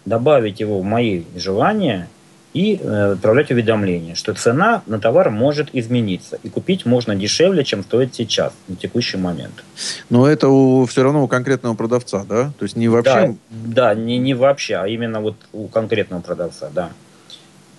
добавить 0.07 0.59
его 0.59 0.81
в 0.81 0.85
мои 0.85 1.23
желания 1.37 2.09
и 2.55 2.79
э, 2.81 3.13
отправлять 3.13 3.51
уведомление, 3.51 4.15
что 4.15 4.35
цена 4.35 4.83
на 4.87 4.99
товар 4.99 5.31
может 5.31 5.71
измениться. 5.73 6.39
И 6.43 6.49
купить 6.49 6.85
можно 6.85 7.15
дешевле, 7.15 7.65
чем 7.65 7.83
стоит 7.83 8.15
сейчас, 8.15 8.53
на 8.69 8.77
текущий 8.77 9.17
момент. 9.17 9.65
Но 10.11 10.27
это 10.27 10.49
у, 10.49 10.85
все 10.87 11.03
равно 11.03 11.25
у 11.25 11.29
конкретного 11.29 11.75
продавца, 11.75 12.25
да? 12.29 12.53
То 12.59 12.65
есть 12.65 12.77
не 12.77 12.89
вообще... 12.89 13.37
Да, 13.51 13.95
да 13.95 13.95
не, 13.95 14.19
не 14.19 14.35
вообще, 14.35 14.77
а 14.77 14.87
именно 14.87 15.21
вот 15.21 15.37
у 15.53 15.69
конкретного 15.69 16.21
продавца, 16.21 16.71
да. 16.75 16.91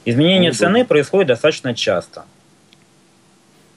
Изменение 0.06 0.52
ну, 0.52 0.56
цены 0.56 0.86
происходит 0.86 1.28
достаточно 1.28 1.76
часто. 1.76 2.26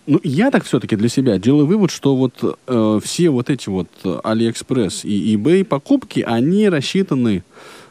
Ну, 0.06 0.20
я 0.22 0.50
так 0.50 0.64
все-таки 0.64 0.96
для 0.96 1.08
себя 1.08 1.36
делаю 1.38 1.66
вывод, 1.66 1.90
что 1.90 2.16
вот 2.16 2.58
э, 2.66 3.00
все 3.02 3.28
вот 3.28 3.50
эти 3.50 3.68
вот 3.68 3.88
AliExpress 4.02 5.00
и 5.02 5.36
eBay 5.36 5.64
покупки, 5.64 6.24
они 6.26 6.68
рассчитаны 6.68 7.42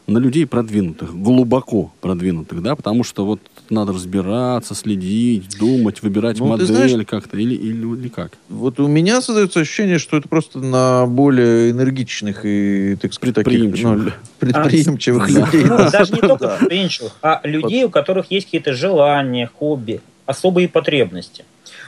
на 0.08 0.20
людей 0.20 0.46
продвинутых, 0.46 1.16
глубоко 1.16 1.92
продвинутых, 2.02 2.62
да, 2.62 2.76
потому 2.76 3.04
что 3.04 3.26
вот 3.26 3.40
надо 3.70 3.94
разбираться, 3.94 4.76
следить, 4.76 5.58
думать, 5.58 6.04
выбирать 6.04 6.40
ну, 6.40 6.48
модель 6.48 6.68
знаешь, 6.68 7.08
как-то 7.08 7.38
или, 7.38 7.56
или, 7.56 7.86
или 7.86 8.10
как. 8.10 8.34
Вот 8.50 8.80
у 8.80 8.88
меня 8.88 9.22
создается 9.22 9.62
ощущение, 9.62 9.98
что 9.98 10.18
это 10.18 10.30
просто 10.30 10.60
на 10.60 11.06
более 11.08 11.72
энергичных 11.72 12.42
и, 12.46 12.98
так 13.02 13.14
сказать, 13.14 13.36
предприимчивых, 13.36 14.06
таких, 14.06 14.20
ну, 14.20 14.30
предприимчивых 14.40 15.24
а, 15.24 15.30
людей. 15.30 15.66
Ну, 15.66 15.92
даже 15.92 16.14
не 16.14 16.20
только 16.22 16.48
предприимчивых, 16.60 17.14
а 17.22 17.42
людей, 17.44 17.84
у 17.86 17.90
которых 17.90 18.28
есть 18.30 18.46
какие-то 18.46 18.74
желания, 18.74 19.50
хобби, 19.58 20.02
особые 20.28 20.70
потребности. 20.70 21.46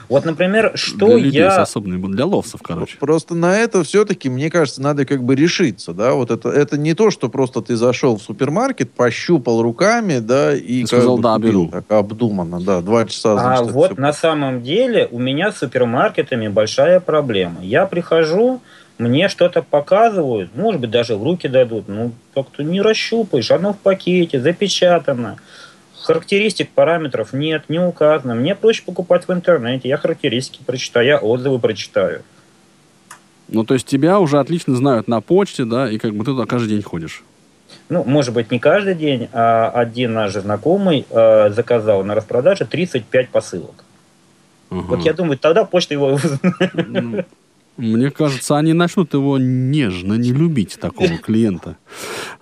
Вот, 0.09 0.25
например, 0.25 0.71
что 0.75 1.07
для 1.07 1.17
людей 1.17 1.41
я... 1.41 1.51
С 1.51 1.57
особенным, 1.57 2.11
для 2.11 2.25
ловцев, 2.25 2.61
короче. 2.63 2.97
Просто 2.97 3.35
на 3.35 3.57
это 3.57 3.83
все-таки, 3.83 4.29
мне 4.29 4.49
кажется, 4.49 4.81
надо 4.81 5.05
как 5.05 5.23
бы 5.23 5.35
решиться, 5.35 5.93
да, 5.93 6.13
вот 6.13 6.31
это, 6.31 6.49
это 6.49 6.77
не 6.77 6.93
то, 6.93 7.11
что 7.11 7.29
просто 7.29 7.61
ты 7.61 7.75
зашел 7.75 8.17
в 8.17 8.21
супермаркет, 8.21 8.91
пощупал 8.91 9.61
руками, 9.61 10.19
да, 10.19 10.55
и... 10.55 10.81
Ты 10.81 10.87
сказал, 10.87 11.17
да, 11.19 11.37
беру. 11.37 11.67
Так 11.67 11.91
обдуманно, 11.91 12.61
да, 12.61 12.81
два 12.81 13.05
часа, 13.05 13.37
значит, 13.37 13.69
А 13.69 13.71
вот 13.71 13.91
все... 13.91 14.01
на 14.01 14.13
самом 14.13 14.61
деле 14.63 15.07
у 15.11 15.19
меня 15.19 15.51
с 15.51 15.57
супермаркетами 15.57 16.47
большая 16.47 16.99
проблема. 16.99 17.61
Я 17.61 17.85
прихожу, 17.85 18.61
мне 18.97 19.29
что-то 19.29 19.61
показывают, 19.61 20.55
может 20.55 20.81
быть, 20.81 20.89
даже 20.89 21.15
в 21.15 21.23
руки 21.23 21.47
дадут, 21.47 21.87
ну, 21.87 22.13
как-то 22.33 22.63
не 22.63 22.81
расщупаешь, 22.81 23.51
оно 23.51 23.73
в 23.73 23.77
пакете, 23.77 24.39
запечатано. 24.39 25.37
Характеристик, 26.07 26.69
параметров 26.69 27.33
нет, 27.33 27.65
не 27.67 27.79
указано. 27.79 28.33
Мне 28.33 28.55
проще 28.55 28.81
покупать 28.81 29.27
в 29.27 29.33
интернете. 29.33 29.89
Я 29.89 29.97
характеристики 29.97 30.61
прочитаю, 30.65 31.05
я 31.05 31.17
отзывы 31.17 31.59
прочитаю. 31.59 32.21
Ну, 33.49 33.65
то 33.65 33.73
есть 33.73 33.85
тебя 33.85 34.17
уже 34.21 34.39
отлично 34.39 34.73
знают 34.77 35.09
на 35.09 35.19
почте, 35.19 35.65
да, 35.65 35.91
и 35.91 35.97
как 35.97 36.13
бы 36.13 36.19
ты 36.19 36.31
туда 36.31 36.45
каждый 36.45 36.69
день 36.69 36.81
ходишь. 36.81 37.25
Ну, 37.89 38.05
может 38.05 38.33
быть, 38.33 38.51
не 38.51 38.59
каждый 38.59 38.95
день, 38.95 39.27
а 39.33 39.69
один 39.69 40.13
наш 40.13 40.31
знакомый 40.31 41.05
э, 41.09 41.49
заказал 41.49 42.05
на 42.05 42.15
распродаже 42.15 42.63
35 42.63 43.27
посылок. 43.27 43.83
Угу. 44.69 44.81
Вот 44.83 45.01
я 45.01 45.11
думаю, 45.11 45.37
тогда 45.37 45.65
почта 45.65 45.93
его... 45.93 46.17
Мне 47.77 48.09
кажется, 48.09 48.57
они 48.57 48.73
начнут 48.73 49.13
его 49.13 49.37
нежно 49.37 50.15
не 50.15 50.31
любить, 50.31 50.79
такого 50.79 51.17
клиента. 51.23 51.77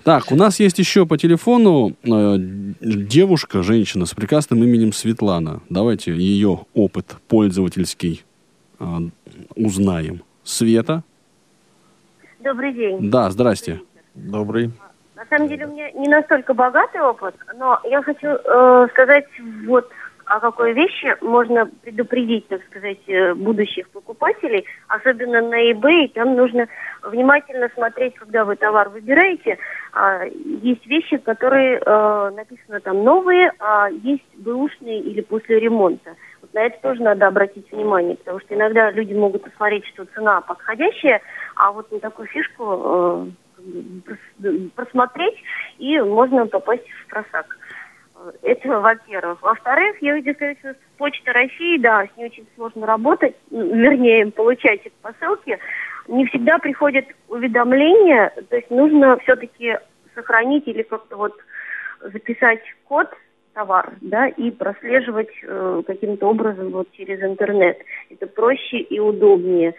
Так, 0.03 0.31
у 0.31 0.35
нас 0.35 0.59
есть 0.59 0.79
еще 0.79 1.05
по 1.05 1.17
телефону 1.17 1.95
э, 2.03 2.35
девушка, 2.81 3.61
женщина 3.61 4.05
с 4.05 4.13
прекрасным 4.13 4.63
именем 4.63 4.93
Светлана. 4.93 5.61
Давайте 5.69 6.15
ее 6.15 6.65
опыт 6.73 7.17
пользовательский 7.27 8.23
э, 8.79 8.85
узнаем. 9.55 10.21
Света? 10.43 11.03
Добрый 12.39 12.73
день. 12.73 13.09
Да, 13.09 13.29
здрасте. 13.29 13.81
Добрый. 14.13 14.71
На 15.15 15.25
самом 15.25 15.49
деле 15.49 15.65
у 15.65 15.71
меня 15.71 15.91
не 15.91 16.07
настолько 16.07 16.53
богатый 16.53 17.01
опыт, 17.01 17.35
но 17.57 17.79
я 17.85 18.01
хочу 18.01 18.27
э, 18.27 18.87
сказать 18.91 19.25
вот 19.65 19.89
о 20.25 20.39
какой 20.39 20.73
вещи 20.73 21.15
можно 21.21 21.67
предупредить, 21.83 22.47
так 22.47 22.61
сказать, 22.69 22.99
э, 23.07 23.33
будущих 23.35 23.89
покупателей, 23.89 24.65
особенно 24.87 25.41
на 25.41 25.71
eBay, 25.71 26.09
там 26.13 26.35
нужно 26.35 26.67
внимательно 27.03 27.69
смотреть, 27.73 28.15
когда 28.15 28.43
вы 28.43 28.55
товар 28.55 28.89
выбираете. 28.89 29.57
А, 29.93 30.23
есть 30.23 30.85
вещи, 30.87 31.17
которые 31.17 31.77
э, 31.77 32.31
написано 32.35 32.79
там 32.79 33.03
новые, 33.03 33.51
а 33.59 33.89
есть 33.89 34.25
бэушные 34.37 34.99
или 34.99 35.21
после 35.21 35.59
ремонта. 35.59 36.15
Вот 36.41 36.53
на 36.53 36.63
это 36.63 36.77
тоже 36.81 37.01
надо 37.03 37.27
обратить 37.27 37.71
внимание, 37.71 38.17
потому 38.17 38.39
что 38.39 38.55
иногда 38.55 38.91
люди 38.91 39.13
могут 39.13 39.43
посмотреть, 39.43 39.85
что 39.87 40.05
цена 40.05 40.41
подходящая, 40.41 41.21
а 41.55 41.71
вот 41.71 41.91
на 41.91 41.99
такую 41.99 42.27
фишку 42.27 43.29
э, 43.63 44.65
просмотреть, 44.75 45.37
и 45.77 45.99
можно 45.99 46.47
попасть 46.47 46.87
в 46.89 47.09
просак. 47.09 47.57
Это, 48.41 48.79
во-первых. 48.79 49.41
Во-вторых, 49.41 49.97
я 50.01 50.19
сказать, 50.21 50.59
что 50.59 50.75
Почта 50.97 51.33
России, 51.33 51.77
да, 51.77 52.05
с 52.05 52.17
ней 52.17 52.27
очень 52.27 52.47
сложно 52.55 52.85
работать, 52.85 53.35
вернее, 53.51 54.31
получать 54.31 54.81
эти 54.85 54.93
посылки. 55.01 55.59
Не 56.07 56.25
всегда 56.27 56.57
приходят 56.59 57.05
уведомления, 57.27 58.31
то 58.49 58.55
есть 58.55 58.69
нужно 58.69 59.17
все-таки 59.19 59.77
сохранить 60.13 60.67
или 60.67 60.83
как-то 60.83 61.17
вот 61.17 61.33
записать 62.01 62.61
код 62.87 63.09
товар, 63.53 63.93
да, 64.01 64.27
и 64.27 64.51
прослеживать 64.51 65.31
э, 65.41 65.81
каким-то 65.87 66.27
образом 66.27 66.69
вот 66.69 66.91
через 66.91 67.21
интернет. 67.21 67.77
Это 68.09 68.27
проще 68.27 68.77
и 68.77 68.99
удобнее. 68.99 69.73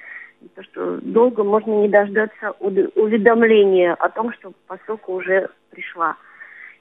То, 0.55 0.63
что 0.63 0.99
долго 1.01 1.45
можно 1.45 1.73
не 1.73 1.89
дождаться 1.89 2.53
уведомления 2.61 3.95
о 3.95 4.09
том, 4.09 4.33
что 4.33 4.53
посылка 4.67 5.11
уже 5.11 5.49
пришла. 5.71 6.17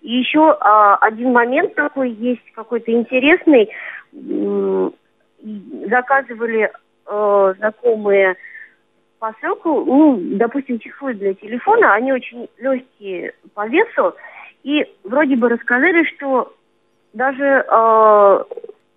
И 0.05 0.19
еще 0.19 0.55
а, 0.59 0.97
один 0.97 1.33
момент 1.33 1.73
такой 1.73 2.11
есть 2.11 2.43
какой-то 2.53 2.91
интересный. 2.91 3.71
Заказывали 5.89 6.71
э, 7.07 7.53
знакомые 7.57 8.35
посылку, 9.17 9.83
ну, 9.83 10.19
допустим, 10.37 10.77
чехлы 10.77 11.15
для 11.15 11.33
телефона, 11.33 11.95
они 11.95 12.13
очень 12.13 12.47
легкие 12.59 13.33
по 13.55 13.67
весу, 13.67 14.15
и 14.63 14.85
вроде 15.03 15.37
бы 15.37 15.49
рассказали, 15.49 16.03
что 16.15 16.53
даже 17.13 17.65
э, 17.67 18.43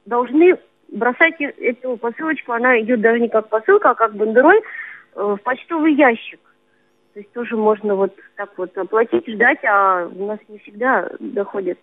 должны 0.04 0.58
бросать 0.88 1.40
эту 1.40 1.96
посылочку, 1.96 2.52
она 2.52 2.78
идет 2.80 3.00
даже 3.00 3.18
не 3.20 3.30
как 3.30 3.48
посылка, 3.48 3.90
а 3.90 3.94
как 3.94 4.14
бандероль 4.14 4.60
э, 4.60 5.20
в 5.22 5.38
почтовый 5.42 5.94
ящик. 5.94 6.40
То 7.18 7.22
есть 7.22 7.32
тоже 7.32 7.56
можно 7.56 7.96
вот 7.96 8.14
так 8.36 8.50
вот 8.56 8.78
оплатить, 8.78 9.26
ждать, 9.26 9.58
а 9.64 10.06
у 10.06 10.26
нас 10.26 10.38
не 10.46 10.58
всегда 10.58 11.10
доходит. 11.18 11.76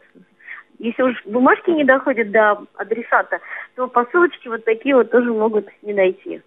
Если 0.79 1.03
уж 1.03 1.13
бумажки 1.25 1.71
не 1.71 1.83
доходят 1.83 2.31
до 2.31 2.59
адресата, 2.75 3.39
то 3.75 3.89
посылочки 3.89 4.47
вот 4.47 4.63
такие 4.63 4.95
вот 4.95 5.11
тоже 5.11 5.33
могут 5.33 5.67
не 5.81 5.91
найти. 5.91 6.41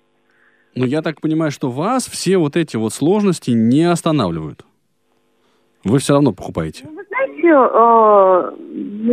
Ну, 0.75 0.87
я 0.87 1.03
так 1.03 1.21
понимаю, 1.21 1.51
что 1.51 1.71
вас 1.71 2.07
все 2.07 2.39
вот 2.39 2.57
эти 2.57 2.79
вот 2.79 2.95
сложности 2.95 3.51
не 3.51 3.85
останавливают. 3.85 4.65
Вы 5.85 5.99
все 5.99 6.15
равно 6.15 6.33
покупаете. 6.33 6.87
Ну, 6.89 6.97
вы 6.97 7.05
знаете, 7.09 7.47
э, 7.47 8.53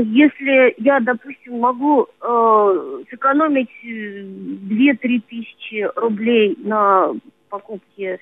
если 0.06 0.74
я, 0.78 1.02
допустим, 1.02 1.60
могу 1.60 2.08
э, 2.22 3.04
сэкономить 3.10 3.68
2-3 3.84 3.90
э, 4.72 5.20
тысячи 5.28 5.90
рублей 5.98 6.58
на 6.64 7.12
покупке 7.50 8.20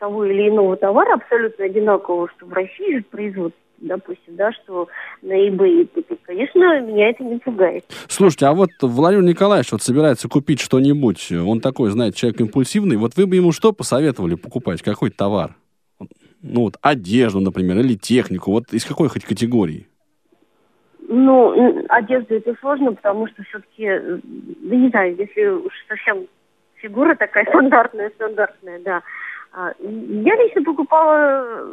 того 0.00 0.24
или 0.24 0.48
иного 0.48 0.76
товара 0.76 1.14
абсолютно 1.14 1.66
одинакового, 1.66 2.28
что 2.36 2.46
в 2.46 2.52
России 2.52 2.96
же 2.96 3.04
производство, 3.04 3.60
допустим, 3.78 4.34
да, 4.36 4.50
что 4.52 4.88
на 5.22 5.32
eBay 5.32 5.88
конечно, 6.24 6.80
меня 6.80 7.10
это 7.10 7.22
не 7.22 7.38
пугает. 7.38 7.84
Слушайте, 8.08 8.46
а 8.46 8.52
вот 8.52 8.70
Владимир 8.80 9.24
Николаевич 9.24 9.72
вот 9.72 9.82
собирается 9.82 10.28
купить 10.28 10.60
что-нибудь, 10.60 11.30
он 11.32 11.60
такой, 11.60 11.90
знаете, 11.90 12.16
человек 12.16 12.40
импульсивный, 12.40 12.96
вот 12.96 13.16
вы 13.16 13.26
бы 13.26 13.36
ему 13.36 13.52
что 13.52 13.72
посоветовали 13.72 14.34
покупать, 14.34 14.82
какой 14.82 15.10
товар? 15.10 15.54
Ну 16.42 16.62
вот 16.62 16.76
одежду, 16.80 17.40
например, 17.40 17.78
или 17.80 17.94
технику, 17.94 18.50
вот 18.50 18.72
из 18.72 18.84
какой 18.86 19.08
хоть 19.08 19.24
категории? 19.24 19.86
Ну, 21.08 21.84
одежда 21.88 22.36
это 22.36 22.54
сложно, 22.60 22.94
потому 22.94 23.26
что 23.26 23.42
все-таки, 23.42 23.84
да 23.84 24.76
не 24.76 24.88
знаю, 24.88 25.16
если 25.16 25.46
уж 25.46 25.72
совсем 25.88 26.26
фигура 26.76 27.14
такая 27.14 27.44
стандартная, 27.48 28.10
стандартная, 28.10 28.80
да, 28.80 29.02
я 29.52 30.36
лично 30.36 30.62
покупала 30.62 31.66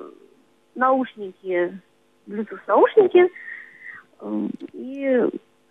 наушники, 0.75 1.80
Bluetooth 2.28 2.59
наушники, 2.67 3.30
э, 4.19 4.47
и 4.73 5.30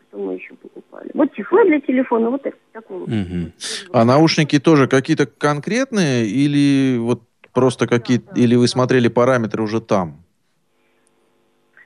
что 0.08 0.18
мы 0.18 0.34
еще 0.34 0.54
покупали? 0.54 1.10
Вот 1.14 1.32
чехлы 1.34 1.64
для 1.66 1.80
телефона, 1.80 2.30
вот 2.30 2.46
такого. 2.72 3.02
Угу. 3.02 3.52
А 3.92 4.04
наушники 4.04 4.58
тоже 4.58 4.88
какие-то 4.88 5.26
конкретные 5.26 6.26
или 6.26 6.98
вот 6.98 7.22
просто 7.52 7.86
какие-то, 7.86 8.34
да, 8.34 8.40
или 8.40 8.54
вы 8.54 8.68
смотрели 8.68 9.08
параметры 9.08 9.62
уже 9.62 9.80
там? 9.80 10.22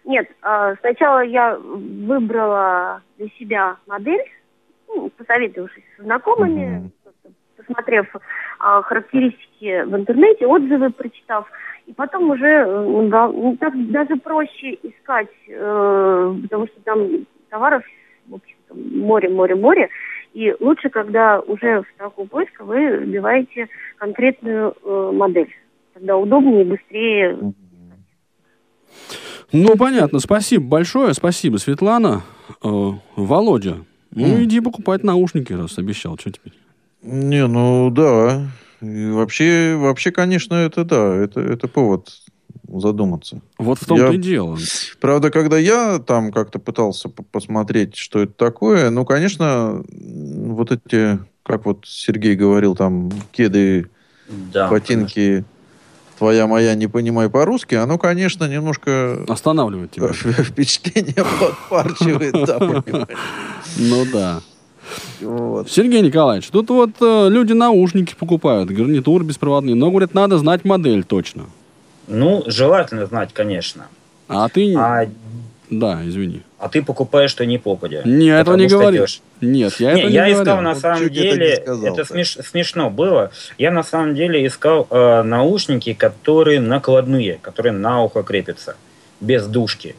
Нет, 0.04 0.28
а, 0.42 0.74
сначала 0.76 1.20
я 1.20 1.56
выбрала 1.56 3.02
для 3.16 3.28
себя 3.38 3.76
модель, 3.86 4.24
ну, 4.88 5.08
посоветовавшись 5.10 5.84
со 5.96 6.02
знакомыми, 6.02 6.78
угу 6.78 6.90
посмотрев 7.70 8.06
а, 8.58 8.82
характеристики 8.82 9.84
в 9.84 9.94
интернете, 9.96 10.46
отзывы 10.46 10.90
прочитав, 10.90 11.46
и 11.86 11.92
потом 11.92 12.30
уже 12.30 12.46
э, 12.46 13.08
да, 13.10 13.28
ну, 13.28 13.56
так 13.58 13.72
даже 13.90 14.16
проще 14.16 14.78
искать, 14.82 15.28
э, 15.48 16.34
потому 16.42 16.66
что 16.66 16.80
там 16.84 17.08
товаров, 17.48 17.82
в 18.28 18.34
общем-то, 18.34 18.74
море, 18.74 19.28
море, 19.28 19.54
море. 19.54 19.88
И 20.32 20.54
лучше, 20.60 20.90
когда 20.90 21.40
уже 21.40 21.80
в 21.80 21.84
строку 21.94 22.26
поиска 22.26 22.64
вы 22.64 22.98
вбиваете 22.98 23.68
конкретную 23.96 24.74
э, 24.82 25.10
модель. 25.12 25.52
Тогда 25.94 26.16
удобнее 26.16 26.62
и 26.62 26.68
быстрее. 26.68 27.38
Ну, 29.52 29.76
понятно. 29.76 30.20
Спасибо 30.20 30.64
большое. 30.64 31.12
Спасибо, 31.14 31.56
Светлана. 31.56 32.22
Э, 32.62 32.68
Володя, 33.16 33.78
ну, 34.12 34.44
иди 34.44 34.60
покупать 34.60 35.02
наушники, 35.02 35.52
раз 35.52 35.78
обещал. 35.78 36.16
Что 36.18 36.30
теперь? 36.30 36.59
Не, 37.02 37.46
ну 37.46 37.90
да. 37.90 38.48
И 38.80 39.10
вообще, 39.10 39.76
вообще, 39.76 40.10
конечно, 40.10 40.54
это 40.54 40.84
да, 40.84 41.14
это, 41.16 41.40
это 41.40 41.68
повод 41.68 42.10
задуматься. 42.66 43.40
Вот 43.58 43.78
в 43.78 43.86
том-то 43.86 44.06
Я- 44.06 44.12
и 44.12 44.18
дело. 44.18 44.58
Правда, 45.00 45.30
когда 45.30 45.58
я 45.58 45.98
там 45.98 46.32
как-то 46.32 46.58
пытался 46.58 47.08
посмотреть, 47.08 47.96
что 47.96 48.20
это 48.20 48.32
такое, 48.32 48.90
ну, 48.90 49.04
конечно, 49.04 49.82
вот 49.88 50.72
эти, 50.72 51.18
как 51.42 51.66
вот 51.66 51.84
Сергей 51.86 52.36
говорил, 52.36 52.74
там, 52.76 53.10
кеды, 53.32 53.88
Да, 54.28 54.68
ботинки, 54.68 55.44
твоя 56.18 56.46
моя, 56.46 56.74
не 56.74 56.86
понимай 56.86 57.28
по-русски, 57.28 57.74
оно, 57.74 57.98
конечно, 57.98 58.44
немножко 58.44 59.24
Останавливает 59.26 59.92
тебя. 59.92 60.12
впечатление 60.12 61.24
подпарчивает, 61.38 62.32
да, 62.46 62.58
понимаешь. 62.58 63.18
Ну 63.78 64.06
да. 64.12 64.40
Вот. 65.20 65.70
Сергей 65.70 66.00
Николаевич, 66.02 66.48
тут 66.50 66.70
вот 66.70 66.90
э, 67.00 67.28
люди 67.28 67.52
наушники 67.52 68.14
покупают, 68.18 68.70
гарнитуры 68.70 69.24
беспроводные, 69.24 69.74
но, 69.74 69.90
говорят, 69.90 70.14
надо 70.14 70.38
знать 70.38 70.64
модель 70.64 71.04
точно. 71.04 71.44
Ну, 72.08 72.42
желательно 72.46 73.06
знать, 73.06 73.30
конечно. 73.32 73.86
А 74.28 74.48
ты... 74.48 74.74
А, 74.76 75.06
Да, 75.70 76.00
извини. 76.04 76.42
а 76.58 76.68
ты 76.68 76.82
покупаешь 76.82 77.30
что 77.30 77.46
не 77.46 77.58
попадя. 77.58 78.02
Не, 78.04 78.28
этого 78.28 78.56
не 78.56 78.64
Потому 78.64 78.68
что 78.68 78.78
говори. 78.78 78.98
дёш- 78.98 79.20
Нет, 79.40 79.74
я 79.78 79.92
Не, 79.94 80.00
это 80.00 80.08
не 80.08 80.14
я 80.14 80.20
говорил. 80.24 80.42
искал 80.42 80.60
на 80.62 80.72
Вот 80.72 80.80
самом 80.80 80.98
чуть 80.98 81.12
это 81.16 81.22
деле, 81.22 81.56
сказал, 81.56 81.84
это 81.94 82.02
смеш- 82.02 82.42
смешно 82.42 82.90
было. 82.90 83.30
Я 83.58 83.70
на 83.70 83.82
самом 83.84 84.14
деле 84.16 84.44
искал 84.46 84.86
э, 84.90 85.22
наушники, 85.22 85.92
которые 85.94 86.60
накладные, 86.60 87.38
которые 87.40 87.72
на 87.72 88.02
ухо 88.02 88.22
крепятся, 88.24 88.74
без 89.20 89.46
дужки. 89.46 89.94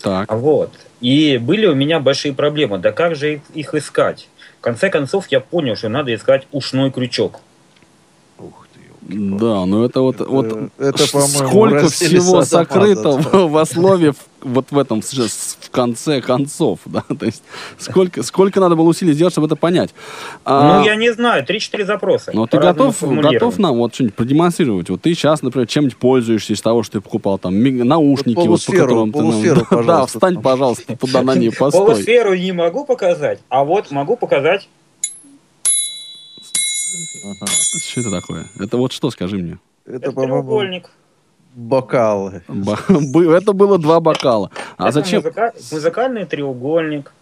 Так. 0.00 0.30
А 0.32 0.36
Вот. 0.36 0.70
И 1.00 1.38
были 1.38 1.66
у 1.66 1.74
меня 1.74 2.00
большие 2.00 2.34
проблемы. 2.34 2.78
Да 2.78 2.92
как 2.92 3.14
же 3.14 3.40
их- 3.54 3.74
искать? 3.74 4.28
В 4.58 4.60
конце 4.60 4.90
концов, 4.90 5.26
я 5.28 5.40
понял, 5.40 5.76
что 5.76 5.88
надо 5.88 6.14
искать 6.14 6.46
ушной 6.50 6.90
крючок. 6.90 7.40
Ты, 9.08 9.14
Да, 9.16 9.64
но 9.64 9.84
это 9.86 10.02
вот, 10.02 10.20
вот 10.20 10.70
это, 10.78 11.06
сколько 11.06 11.88
всего 11.88 12.42
сокрыто 12.42 13.12
в, 13.12 13.48
в 13.50 13.56
основе 13.56 14.12
в- 14.12 14.16
вот 14.42 14.66
в 14.70 14.78
этом 14.78 15.00
в 15.02 15.70
конце 15.70 16.20
концов, 16.20 16.80
да, 16.84 17.02
то 17.18 17.24
есть 17.26 17.42
сколько 17.78 18.22
сколько 18.22 18.60
надо 18.60 18.76
было 18.76 18.88
усилий 18.88 19.12
сделать, 19.14 19.32
чтобы 19.32 19.46
это 19.46 19.56
понять. 19.56 19.94
А, 20.44 20.78
Ну, 20.80 20.84
я 20.84 20.94
не 20.94 21.12
знаю, 21.12 21.44
3-4 21.44 21.84
запроса. 21.86 22.32
но 22.34 22.46
ты 22.46 22.58
По-разному 22.58 22.92
готов, 23.16 23.32
готов 23.32 23.58
нам 23.58 23.76
вот 23.78 23.94
что-нибудь 23.94 24.14
продемонстрировать? 24.14 24.90
Вот 24.90 25.00
ты 25.02 25.14
сейчас, 25.14 25.42
например, 25.42 25.66
чем-нибудь 25.66 25.96
пользуешься 25.96 26.52
из 26.52 26.60
того, 26.60 26.82
что 26.82 26.98
ты 26.98 27.00
покупал, 27.00 27.38
там, 27.38 27.60
наушники, 27.62 28.36
вот, 28.36 28.44
по 28.44 28.44
полусферу, 28.44 28.78
которым 28.86 29.12
ты... 29.12 29.18
нам- 29.18 29.30
полусферу, 29.30 29.60
Да, 29.70 29.76
пожалуйста. 29.76 30.18
встань, 30.18 30.42
пожалуйста, 30.42 30.96
туда 30.96 31.22
на 31.22 31.34
ней 31.34 31.50
постой. 31.50 31.86
Полусферу 31.86 32.34
не 32.34 32.52
могу 32.52 32.84
показать, 32.84 33.40
а 33.48 33.64
вот 33.64 33.90
могу 33.90 34.16
показать. 34.16 34.68
Ага. 37.24 37.46
Что 37.46 38.00
это 38.00 38.10
такое? 38.10 38.46
Это 38.58 38.76
вот 38.76 38.92
что, 38.92 39.10
скажи 39.10 39.36
мне? 39.36 39.58
Это, 39.86 39.96
Это 40.10 40.12
треугольник. 40.12 40.90
бокалы. 41.54 42.42
Бы- 42.48 43.32
Это 43.36 43.52
было 43.52 43.78
два 43.78 44.00
бокала. 44.00 44.50
А 44.76 44.84
Это 44.88 44.92
зачем? 44.92 45.22
музыка- 45.22 45.52
Музыкальный 45.72 46.24
треугольник. 46.24 47.12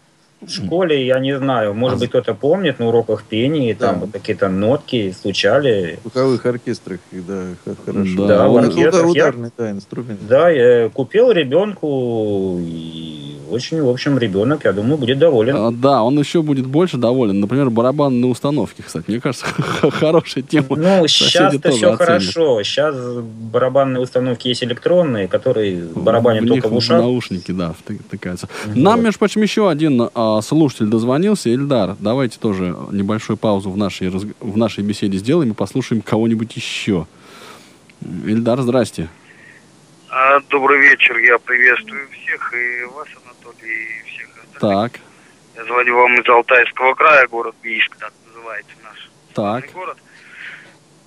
В 0.42 0.50
школе, 0.50 1.06
я 1.06 1.18
не 1.18 1.36
знаю, 1.38 1.72
может 1.74 1.98
быть, 1.98 2.10
кто-то 2.10 2.34
помнит, 2.34 2.78
на 2.78 2.88
уроках 2.88 3.24
пения 3.24 3.74
там 3.74 3.94
Да. 3.94 4.00
вот 4.02 4.10
какие-то 4.12 4.48
нотки 4.48 5.10
стучали. 5.12 5.98
В 6.00 6.02
звуковых 6.02 6.44
оркестрах, 6.46 7.00
и 7.10 7.20
да, 7.20 7.42
хорошо. 7.86 8.26
Да, 8.26 8.46
в 8.48 8.52
Ну, 8.52 8.58
оркестрах 8.58 8.92
да, 8.92 8.98
я- 9.00 9.06
ударный, 9.08 9.50
да, 9.56 9.70
инструмент. 9.70 10.20
Да, 10.28 10.50
я 10.50 10.88
купил 10.90 11.32
ребенку, 11.32 12.58
и 12.60 13.36
очень, 13.50 13.80
в 13.80 13.88
общем, 13.88 14.18
ребенок, 14.18 14.64
я 14.64 14.72
думаю, 14.72 14.98
будет 14.98 15.18
доволен. 15.18 15.56
А, 15.56 15.70
Да, 15.70 16.02
он 16.02 16.18
еще 16.18 16.42
будет 16.42 16.66
больше 16.66 16.96
доволен. 16.98 17.40
Например, 17.40 17.70
барабанные 17.70 18.26
установки, 18.30 18.82
кстати. 18.82 19.04
Мне 19.08 19.20
кажется, 19.20 19.46
хорошая 19.90 20.42
тема. 20.44 20.66
Ну, 20.76 21.06
сейчас-то 21.08 21.70
все 21.70 21.92
оценят. 21.92 21.98
хорошо. 21.98 22.62
Сейчас 22.62 22.94
барабанные 23.52 24.02
установки 24.02 24.48
есть 24.48 24.62
электронные, 24.64 25.28
которые 25.28 25.82
барабанят 25.94 26.44
В 26.44 26.48
только 26.48 26.68
в 26.68 26.74
ушах. 26.76 27.00
наушники, 27.00 27.52
да, 27.52 27.74
вты- 27.86 28.00
втыкаются. 28.06 28.48
Нам, 28.74 29.02
между 29.02 29.18
прочим, 29.18 29.42
еще 29.42 29.70
один 29.70 30.02
а, 30.14 30.25
слушатель 30.42 30.86
дозвонился. 30.86 31.48
Ильдар, 31.50 31.96
давайте 31.98 32.38
тоже 32.38 32.76
небольшую 32.90 33.36
паузу 33.36 33.70
в 33.70 33.76
нашей, 33.76 34.08
разг- 34.08 34.34
в 34.40 34.56
нашей 34.56 34.84
беседе 34.84 35.18
сделаем 35.18 35.50
и 35.52 35.54
послушаем 35.54 36.02
кого-нибудь 36.02 36.54
еще. 36.56 37.06
Ильдар, 38.02 38.60
здрасте. 38.60 39.08
А, 40.10 40.40
Добрый 40.48 40.80
вечер, 40.80 41.16
я 41.18 41.38
приветствую 41.38 42.08
всех, 42.10 42.54
и 42.54 42.84
вас, 42.94 43.08
Анатолий, 43.24 43.68
и 43.72 44.08
всех 44.08 44.28
остальных. 44.44 44.60
Так, 44.92 45.00
Я 45.56 45.64
звоню 45.64 45.96
вам 45.96 46.14
из 46.20 46.28
Алтайского 46.28 46.94
края, 46.94 47.26
город 47.28 47.54
Бийск, 47.62 47.96
так 47.96 48.12
называется 48.26 48.72
наш 48.84 49.10
так. 49.34 49.72
город. 49.72 49.98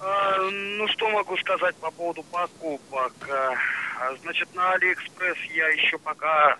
А, 0.01 0.37
ну, 0.77 0.87
что 0.87 1.09
могу 1.09 1.35
сказать 1.37 1.75
по 1.77 1.91
поводу 1.91 2.23
покупок? 2.31 3.13
А, 3.29 3.53
а, 4.01 4.15
значит, 4.23 4.47
на 4.55 4.71
Алиэкспресс 4.73 5.37
я 5.55 5.67
еще 5.69 5.97
пока 5.97 6.57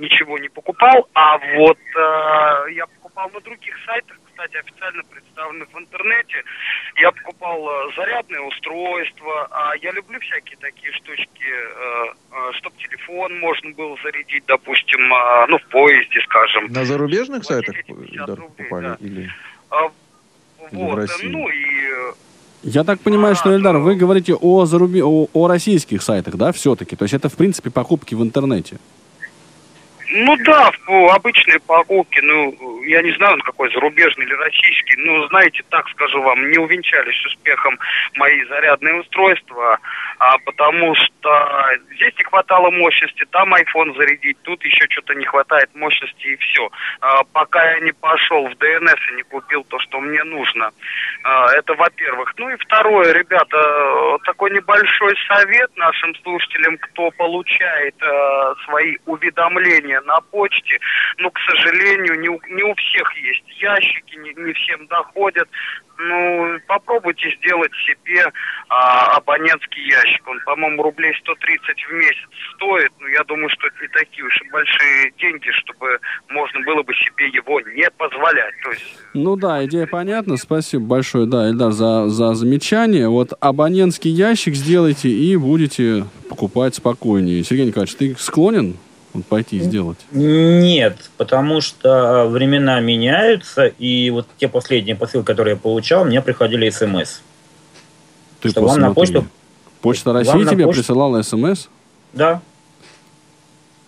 ничего 0.00 0.38
не 0.38 0.48
покупал, 0.48 1.08
а 1.14 1.38
вот 1.56 1.78
а, 1.96 2.66
я 2.70 2.86
покупал 2.86 3.30
на 3.30 3.40
других 3.40 3.74
сайтах, 3.86 4.16
кстати, 4.24 4.56
официально 4.56 5.02
представленных 5.04 5.68
в 5.72 5.78
интернете. 5.78 6.42
Я 7.00 7.12
покупал 7.12 7.68
а, 7.68 7.92
зарядное 7.96 8.40
устройство, 8.40 9.46
а 9.50 9.76
я 9.76 9.92
люблю 9.92 10.18
всякие 10.20 10.56
такие 10.56 10.92
штучки, 10.92 11.44
чтобы 12.58 12.76
телефон 12.78 13.38
можно 13.38 13.70
было 13.70 13.96
зарядить, 14.02 14.44
допустим, 14.46 15.12
а, 15.12 15.46
ну, 15.46 15.58
в 15.58 15.64
поезде, 15.66 16.20
скажем. 16.24 16.66
На 16.72 16.84
зарубежных 16.84 17.44
сайтах 17.44 17.76
эти 17.78 17.92
50 17.92 18.10
Ильдар, 18.14 18.38
рублей, 18.38 18.48
покупали? 18.56 18.86
да. 18.86 18.96
Или... 19.00 19.30
А, 19.70 19.82
Или 19.84 19.90
в 20.70 20.84
вот, 20.84 20.96
России. 20.96 21.28
ну 21.28 21.48
и 21.48 22.10
э, 22.10 22.12
Я 22.62 22.84
так 22.84 23.00
понимаю, 23.00 23.34
что, 23.36 23.54
Ильдар, 23.54 23.76
вы 23.78 23.94
говорите 23.96 24.34
о, 24.34 24.64
заруби... 24.64 25.02
о, 25.02 25.28
о 25.32 25.48
российских 25.48 26.02
сайтах, 26.02 26.36
да, 26.36 26.52
все-таки? 26.52 26.96
То 26.96 27.04
есть 27.04 27.14
это, 27.14 27.28
в 27.28 27.36
принципе, 27.36 27.70
покупки 27.70 28.14
в 28.14 28.22
интернете? 28.22 28.78
Ну 30.12 30.36
да, 30.38 30.72
в- 30.86 31.14
обычные 31.14 31.60
покупки, 31.60 32.20
ну, 32.20 32.82
я 32.82 33.00
не 33.02 33.12
знаю, 33.12 33.34
он 33.34 33.40
какой, 33.42 33.72
зарубежный 33.72 34.24
или 34.26 34.34
российский, 34.34 34.96
ну, 34.98 35.26
знаете, 35.28 35.62
так 35.70 35.88
скажу 35.90 36.20
вам, 36.22 36.50
не 36.50 36.58
увенчались 36.58 37.24
успехом 37.26 37.78
мои 38.16 38.44
зарядные 38.46 38.94
устройства, 38.94 39.78
а, 40.18 40.36
потому 40.38 40.94
что 40.96 41.70
здесь 41.94 42.12
не 42.18 42.24
хватало 42.24 42.70
мощности, 42.70 43.24
там 43.30 43.54
iPhone 43.54 43.96
зарядить, 43.96 44.36
тут 44.42 44.64
еще 44.64 44.86
что-то 44.88 45.14
не 45.14 45.24
хватает 45.24 45.70
мощности 45.74 46.26
и 46.26 46.36
все. 46.36 46.68
пока 47.32 47.72
я 47.72 47.80
не 47.80 47.92
пошел 47.92 48.48
в 48.48 48.56
ДНС 48.56 49.10
и 49.10 49.14
не 49.14 49.22
купил 49.22 49.64
то, 49.64 49.78
что 49.78 50.00
мне 50.00 50.22
нужно. 50.24 50.70
А, 51.22 51.52
это 51.52 51.74
во-первых. 51.74 52.34
Ну 52.36 52.50
и 52.50 52.56
второе, 52.56 53.12
ребята, 53.12 54.18
такой 54.24 54.50
небольшой 54.50 55.14
совет 55.28 55.70
нашим 55.76 56.14
слушателям, 56.16 56.78
кто 56.78 57.10
получает 57.12 57.94
э, 58.00 58.54
свои 58.64 58.96
уведомления 59.06 59.99
на 60.02 60.20
почте. 60.30 60.78
Ну, 61.18 61.30
к 61.30 61.38
сожалению, 61.40 62.18
не 62.20 62.28
у, 62.28 62.40
не 62.48 62.62
у 62.62 62.74
всех 62.74 63.16
есть 63.16 63.44
ящики, 63.60 64.16
не, 64.16 64.32
не 64.34 64.52
всем 64.52 64.86
доходят. 64.86 65.48
Ну, 66.02 66.58
попробуйте 66.66 67.30
сделать 67.36 67.72
себе 67.86 68.24
а, 68.70 69.16
абонентский 69.16 69.86
ящик. 69.86 70.26
Он, 70.26 70.40
по-моему, 70.46 70.82
рублей 70.82 71.12
130 71.20 71.60
в 71.60 71.92
месяц 71.92 72.28
стоит. 72.54 72.90
Но 73.00 73.08
я 73.08 73.22
думаю, 73.24 73.50
что 73.50 73.66
это 73.66 73.76
не 73.82 73.88
такие 73.88 74.24
уж 74.24 74.40
и 74.40 74.50
большие 74.50 75.12
деньги, 75.18 75.50
чтобы 75.50 75.98
можно 76.30 76.60
было 76.60 76.82
бы 76.82 76.94
себе 76.94 77.28
его 77.28 77.60
не 77.60 77.90
позволять. 77.90 78.54
То 78.62 78.70
есть 78.70 78.98
Ну 79.12 79.36
да, 79.36 79.62
идея 79.66 79.86
понятна. 79.86 80.38
Спасибо 80.38 80.86
большое, 80.86 81.26
да, 81.26 81.50
Эльдар, 81.50 81.72
за, 81.72 82.08
за 82.08 82.32
замечание. 82.32 83.08
Вот 83.08 83.32
абонентский 83.38 84.10
ящик 84.10 84.54
сделайте 84.54 85.10
и 85.10 85.36
будете 85.36 86.06
покупать 86.30 86.74
спокойнее. 86.74 87.44
Сергей 87.44 87.66
Николаевич, 87.66 87.96
ты 87.96 88.14
склонен 88.16 88.76
вот 89.12 89.26
пойти 89.26 89.56
и 89.56 89.60
сделать? 89.60 89.98
Нет, 90.12 91.10
потому 91.16 91.60
что 91.60 92.26
времена 92.28 92.80
меняются, 92.80 93.66
и 93.66 94.10
вот 94.10 94.26
те 94.38 94.48
последние 94.48 94.96
посылки, 94.96 95.26
которые 95.26 95.54
я 95.54 95.60
получал, 95.60 96.04
мне 96.04 96.20
приходили 96.22 96.68
смс. 96.70 97.20
Ты 98.40 98.50
Что, 98.50 98.62
вам 98.62 98.80
на 98.80 98.88
посмотри. 98.94 99.14
почту? 99.14 99.30
Почта 99.82 100.12
России 100.12 100.44
тебе 100.44 100.64
почту? 100.66 100.80
присылала 100.82 101.22
смс? 101.22 101.68
Да. 102.12 102.40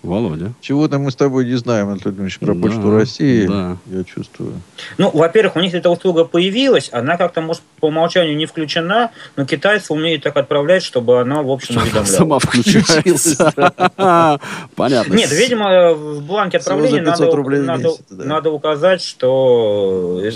Володя. 0.02 0.52
Чего-то 0.60 0.98
мы 0.98 1.10
с 1.10 1.16
тобой 1.16 1.44
не 1.44 1.54
знаем, 1.54 1.88
Анатолий 1.88 2.16
Дмитриевич, 2.16 2.38
про 2.40 2.54
Да, 2.54 2.60
Почту 2.60 2.90
России. 2.90 3.46
да. 3.46 3.76
Я 3.86 4.04
чувствую. 4.04 4.54
Ну, 4.98 5.10
во-первых, 5.10 5.56
у 5.56 5.60
них 5.60 5.74
эта 5.74 5.90
услуга 5.90 6.24
появилась, 6.24 6.88
она 6.92 7.16
как-то, 7.16 7.40
может, 7.40 7.62
по 7.80 7.86
умолчанию 7.86 8.36
не 8.36 8.46
включена, 8.46 9.10
но 9.36 9.44
китайцы 9.44 9.92
умеют 9.92 10.24
так 10.24 10.36
отправлять, 10.36 10.82
чтобы 10.82 11.20
она, 11.20 11.42
в 11.42 11.50
общем, 11.50 11.76
уведомляла. 11.76 12.04
Сама 12.04 12.38
включается. 12.40 13.52
Понятно. 14.74 15.14
Нет, 15.14 15.30
видимо, 15.30 15.94
в 15.94 16.22
бланке 16.26 16.58
отправления 16.58 17.04
за 17.14 17.26
500 17.26 18.10
надо, 18.10 18.50
указать, 18.50 19.02
что 19.02 20.20
э, 20.22 20.30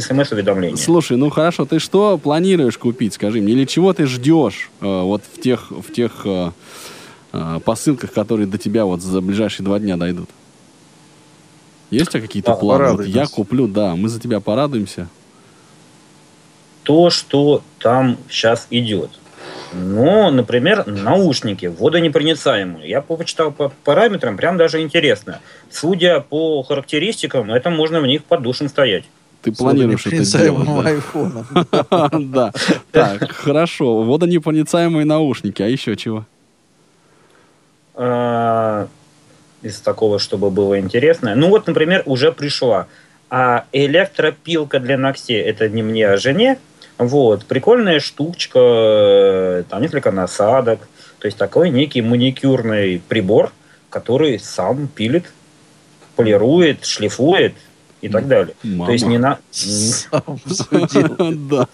смс-уведомление. 0.00 0.76
Слушай, 0.76 1.16
ну 1.16 1.30
хорошо, 1.30 1.64
ты 1.64 1.78
что 1.78 2.18
планируешь 2.18 2.78
купить, 2.78 3.14
скажи 3.14 3.40
мне, 3.40 3.52
или 3.52 3.64
чего 3.64 3.92
ты 3.92 4.06
ждешь 4.06 4.70
э, 4.80 4.84
вот 4.84 5.22
в 5.32 5.40
тех, 5.40 5.70
в 5.70 5.92
тех 5.92 6.12
э, 6.24 6.50
э, 6.50 6.50
посылках, 7.64 8.12
которые 8.12 8.46
до 8.46 8.58
тебя 8.58 8.84
вот 8.84 9.00
за 9.02 9.20
ближайшие 9.20 9.64
два 9.64 9.78
дня 9.78 9.96
дойдут? 9.96 10.28
Есть 11.90 12.08
у 12.08 12.12
тебя 12.12 12.22
какие-то 12.22 12.52
А, 12.52 12.56
планы? 12.56 12.92
Вот 12.92 13.06
я 13.06 13.26
куплю, 13.26 13.66
да, 13.66 13.96
мы 13.96 14.08
за 14.08 14.20
тебя 14.20 14.40
порадуемся. 14.40 15.08
То, 16.84 17.10
что 17.10 17.62
там 17.78 18.16
сейчас 18.28 18.66
идет. 18.70 19.10
Ну, 19.72 20.30
например, 20.30 20.84
наушники 20.86 21.66
водонепроницаемые. 21.66 22.88
Я 22.88 23.00
почитал 23.02 23.52
по 23.52 23.72
параметрам, 23.84 24.36
прям 24.36 24.56
даже 24.56 24.80
интересно. 24.80 25.40
Судя 25.70 26.20
по 26.20 26.62
характеристикам, 26.62 27.50
это 27.52 27.70
можно 27.70 28.00
в 28.00 28.06
них 28.06 28.24
под 28.24 28.42
душем 28.42 28.68
стоять. 28.68 29.04
Ты 29.42 29.52
планируешь 29.52 30.06
это 30.06 30.22
сделать, 30.24 30.66
Водонепроницаемым 30.66 30.82
да? 30.82 30.90
айфоном. 30.90 32.30
Да. 32.32 32.52
Так, 32.90 33.30
хорошо. 33.32 34.02
Водонепроницаемые 34.02 35.04
наушники, 35.06 35.62
а 35.62 35.66
еще 35.66 35.96
чего? 35.96 36.26
А, 38.02 38.88
из 39.60 39.78
такого, 39.80 40.18
чтобы 40.18 40.50
было 40.50 40.80
интересно. 40.80 41.34
Ну 41.34 41.50
вот, 41.50 41.66
например, 41.66 42.02
уже 42.06 42.32
пришла. 42.32 42.86
А 43.28 43.66
электропилка 43.72 44.80
для 44.80 44.96
ногтей, 44.96 45.42
это 45.42 45.68
не 45.68 45.82
мне, 45.82 46.08
а 46.08 46.16
жене. 46.16 46.58
Вот, 46.96 47.44
прикольная 47.44 48.00
штучка, 48.00 48.58
э, 48.58 49.64
там 49.68 49.82
несколько 49.82 50.12
насадок. 50.12 50.80
То 51.18 51.26
есть 51.26 51.36
такой 51.36 51.68
некий 51.68 52.00
маникюрный 52.00 53.02
прибор, 53.06 53.52
который 53.90 54.38
сам 54.38 54.88
пилит, 54.88 55.30
полирует, 56.16 56.86
шлифует 56.86 57.52
и 58.02 58.08
так 58.08 58.26
далее. 58.28 58.54
То 58.62 58.92
есть 58.92 59.04
Мама. 59.04 59.12
не 59.12 59.18
на... 59.18 59.38
Да. 61.50 61.68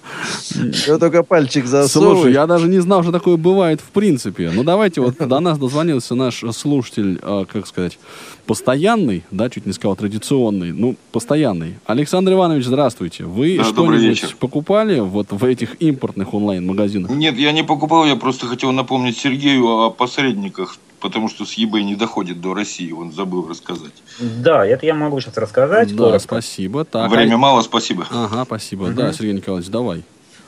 Я 0.86 0.98
только 0.98 1.22
пальчик 1.22 1.66
Слушай, 1.66 1.82
засовываю. 1.82 2.32
я 2.32 2.46
даже 2.46 2.68
не 2.68 2.78
знал, 2.80 3.02
что 3.02 3.12
такое 3.12 3.36
бывает 3.36 3.80
в 3.80 3.90
принципе. 3.90 4.50
Ну, 4.52 4.64
давайте, 4.64 5.00
вот 5.00 5.16
до 5.18 5.40
нас 5.40 5.58
дозвонился 5.58 6.14
наш 6.14 6.42
слушатель, 6.52 7.18
э, 7.22 7.44
как 7.50 7.66
сказать, 7.66 7.98
постоянный, 8.46 9.24
да, 9.30 9.50
чуть 9.50 9.66
не 9.66 9.72
сказал 9.72 9.96
традиционный, 9.96 10.72
ну, 10.72 10.96
постоянный. 11.12 11.76
Александр 11.86 12.32
Иванович, 12.32 12.64
здравствуйте. 12.64 13.24
Вы 13.24 13.56
Да, 13.58 13.64
добрый 13.72 13.98
что-нибудь 13.98 14.22
вечер. 14.22 14.36
покупали 14.38 15.00
вот 15.00 15.28
в 15.30 15.44
этих 15.44 15.80
импортных 15.80 16.34
онлайн-магазинах? 16.34 17.10
Нет, 17.10 17.36
я 17.38 17.52
не 17.52 17.62
покупал, 17.64 18.04
я 18.06 18.16
просто 18.16 18.46
хотел 18.46 18.72
напомнить 18.72 19.16
Сергею 19.18 19.66
о 19.66 19.90
посредниках, 19.90 20.76
потому 21.00 21.28
что 21.28 21.44
с 21.44 21.58
eBay 21.58 21.82
не 21.82 21.94
доходит 21.94 22.40
до 22.40 22.54
России, 22.54 22.92
он 22.92 23.12
забыл 23.12 23.48
рассказать. 23.48 23.92
Да, 24.18 24.66
это 24.66 24.86
я 24.86 24.94
могу 24.94 25.20
сейчас 25.20 25.36
рассказать. 25.36 25.90
Да, 25.90 26.04
коротко. 26.04 26.18
спасибо. 26.18 26.84
Так, 26.84 27.10
Время 27.10 27.34
а- 27.34 27.38
мало, 27.38 27.62
спасибо. 27.62 28.06
Ага, 28.10 28.44
спасибо. 28.44 28.88
Да, 28.90 29.12
Сергей 29.12 29.34
Николаевич, 29.34 29.70
давай. 29.70 30.02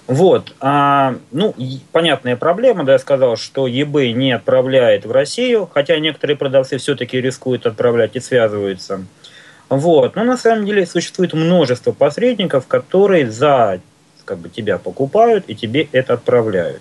Вот, 0.06 0.54
а, 0.60 1.16
ну, 1.32 1.54
понятная 1.92 2.34
проблема, 2.34 2.82
да, 2.84 2.92
я 2.92 2.98
сказал, 2.98 3.36
что 3.36 3.68
eBay 3.68 4.12
не 4.12 4.32
отправляет 4.32 5.04
в 5.04 5.12
Россию, 5.12 5.68
хотя 5.72 5.98
некоторые 5.98 6.34
продавцы 6.34 6.78
все-таки 6.78 7.20
рискуют 7.20 7.66
отправлять 7.66 8.16
и 8.16 8.20
связываются. 8.20 9.04
Вот, 9.68 10.16
но 10.16 10.24
на 10.24 10.38
самом 10.38 10.64
деле 10.64 10.86
существует 10.86 11.34
множество 11.34 11.92
посредников, 11.92 12.66
которые 12.66 13.30
за 13.30 13.80
как 14.24 14.38
бы 14.38 14.48
тебя 14.48 14.78
покупают 14.78 15.44
и 15.46 15.54
тебе 15.54 15.88
это 15.92 16.14
отправляют. 16.14 16.80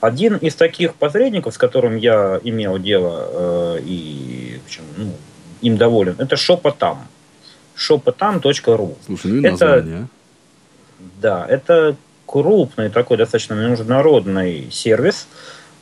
Один 0.00 0.36
из 0.36 0.54
таких 0.54 0.94
посредников, 0.94 1.54
с 1.54 1.58
которым 1.58 1.96
я 1.96 2.40
имел 2.44 2.78
дело 2.78 3.76
э, 3.76 3.80
и 3.84 4.60
в 4.62 4.66
общем, 4.66 4.82
ну, 4.96 5.12
им 5.60 5.76
доволен, 5.76 6.14
это 6.18 6.36
Шопотам. 6.36 7.06
Шопотам.ру. 7.74 8.96
Слушай, 9.06 9.26
ну 9.32 9.36
и 9.36 9.38
Это- 9.40 9.50
название. 9.50 9.96
а? 9.96 10.06
Да, 11.20 11.46
это 11.48 11.96
крупный 12.26 12.90
такой 12.90 13.16
достаточно 13.16 13.54
международный 13.54 14.68
сервис. 14.70 15.26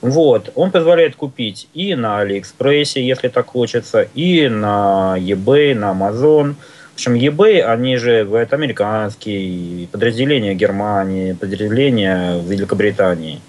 Вот, 0.03 0.53
он 0.55 0.71
позволяет 0.71 1.17
купить 1.17 1.69
и 1.73 1.95
на 1.95 2.19
Алиэкспрессе, 2.19 3.05
если 3.05 3.29
так 3.29 3.47
хочется, 3.47 4.03
и 4.15 4.49
на 4.49 5.17
eBay, 5.19 5.75
на 5.75 5.93
Amazon. 5.93 6.55
В 6.93 6.95
общем, 6.95 7.15
eBay, 7.15 7.61
они 7.63 7.97
же 7.97 8.25
бывают 8.25 8.53
американские, 8.53 9.87
подразделения 9.89 10.55
Германии, 10.55 11.33
подразделения 11.33 12.41
Великобритании. 12.43 13.41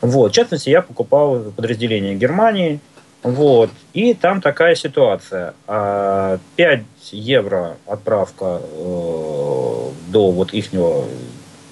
Вот, 0.00 0.32
в 0.32 0.34
частности, 0.34 0.70
я 0.70 0.82
покупал 0.82 1.40
подразделение 1.56 2.14
Германии, 2.14 2.80
вот, 3.22 3.70
и 3.94 4.14
там 4.14 4.40
такая 4.40 4.74
ситуация. 4.76 5.54
А, 5.66 6.38
5 6.56 6.82
евро 7.10 7.76
отправка 7.86 8.60
э, 8.62 9.88
до 10.08 10.30
вот 10.30 10.52
ихнего 10.54 11.04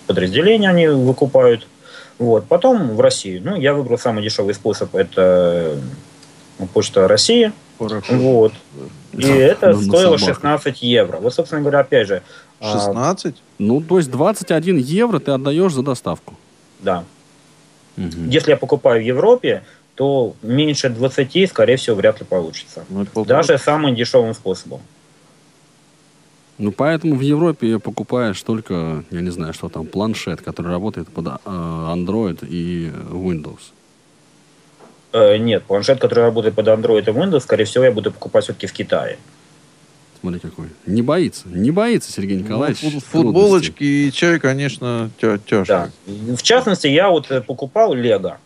подразделения 0.08 0.68
они 0.68 0.88
выкупают. 0.88 1.66
Вот. 2.18 2.46
Потом 2.46 2.96
в 2.96 3.00
Россию. 3.00 3.42
Ну, 3.44 3.56
я 3.56 3.74
выбрал 3.74 3.98
самый 3.98 4.22
дешевый 4.24 4.54
способ. 4.54 4.94
Это 4.94 5.78
э, 6.58 6.66
почта 6.74 7.06
России. 7.06 7.52
Вот. 7.78 8.52
И 9.12 9.22
Да, 9.22 9.28
это 9.28 9.66
на- 9.68 9.72
на 9.76 9.82
стоило 9.82 10.16
собаках. 10.16 10.36
16 10.36 10.82
евро. 10.82 11.18
Вот, 11.18 11.34
собственно 11.34 11.60
говоря, 11.60 11.80
опять 11.80 12.08
же. 12.08 12.22
а, 12.60 12.72
16? 12.72 13.36
Ну, 13.58 13.80
то 13.82 13.98
есть 13.98 14.10
21 14.10 14.78
евро 14.78 15.18
ты 15.20 15.30
отдаешь 15.30 15.72
за 15.72 15.82
доставку. 15.82 16.34
да. 16.80 17.04
Мгм. 17.96 18.28
Если 18.28 18.50
я 18.50 18.56
покупаю 18.56 19.02
в 19.02 19.04
Европе, 19.04 19.62
то 19.94 20.34
меньше 20.42 20.90
20, 20.90 21.48
скорее 21.48 21.76
всего, 21.76 21.96
вряд 21.96 22.20
ли 22.20 22.26
получится. 22.26 22.84
Ну, 22.88 23.06
полтора. 23.06 23.42
Даже 23.42 23.58
самым 23.58 23.94
дешевым 23.94 24.34
способом. 24.34 24.80
Ну, 26.58 26.72
поэтому 26.72 27.16
в 27.16 27.20
Европе 27.20 27.78
покупаешь 27.78 28.42
только, 28.42 29.04
я 29.10 29.20
не 29.20 29.30
знаю, 29.30 29.52
что 29.52 29.68
там, 29.68 29.86
планшет, 29.86 30.40
который 30.40 30.70
работает 30.70 31.08
под 31.08 31.26
э, 31.26 31.30
Android 31.44 32.46
и 32.48 32.90
Windows. 33.10 33.60
Э, 35.12 35.36
нет, 35.36 35.64
планшет, 35.64 35.98
который 35.98 36.24
работает 36.24 36.54
под 36.54 36.68
Android 36.68 37.02
и 37.02 37.12
Windows, 37.12 37.40
скорее 37.40 37.64
всего, 37.64 37.84
я 37.84 37.92
буду 37.92 38.10
покупать 38.10 38.44
все-таки 38.44 38.66
в 38.66 38.72
Китае. 38.72 39.18
Смотри 40.20 40.40
какой. 40.40 40.66
Не 40.86 41.02
боится, 41.02 41.48
не 41.48 41.70
боится 41.70 42.10
Сергей 42.12 42.36
Ну, 42.38 42.44
Николаевич. 42.44 42.80
трудностей. 42.80 43.08
Футболочки 43.10 43.84
и 43.84 44.12
чай, 44.12 44.38
конечно, 44.40 45.10
тя- 45.20 45.38
тяжко. 45.38 45.90
Да. 46.06 46.34
В 46.34 46.42
частности, 46.42 46.86
я 46.88 47.10
вот 47.10 47.30
э, 47.30 47.40
покупал 47.40 47.92
Лего. 47.94 48.38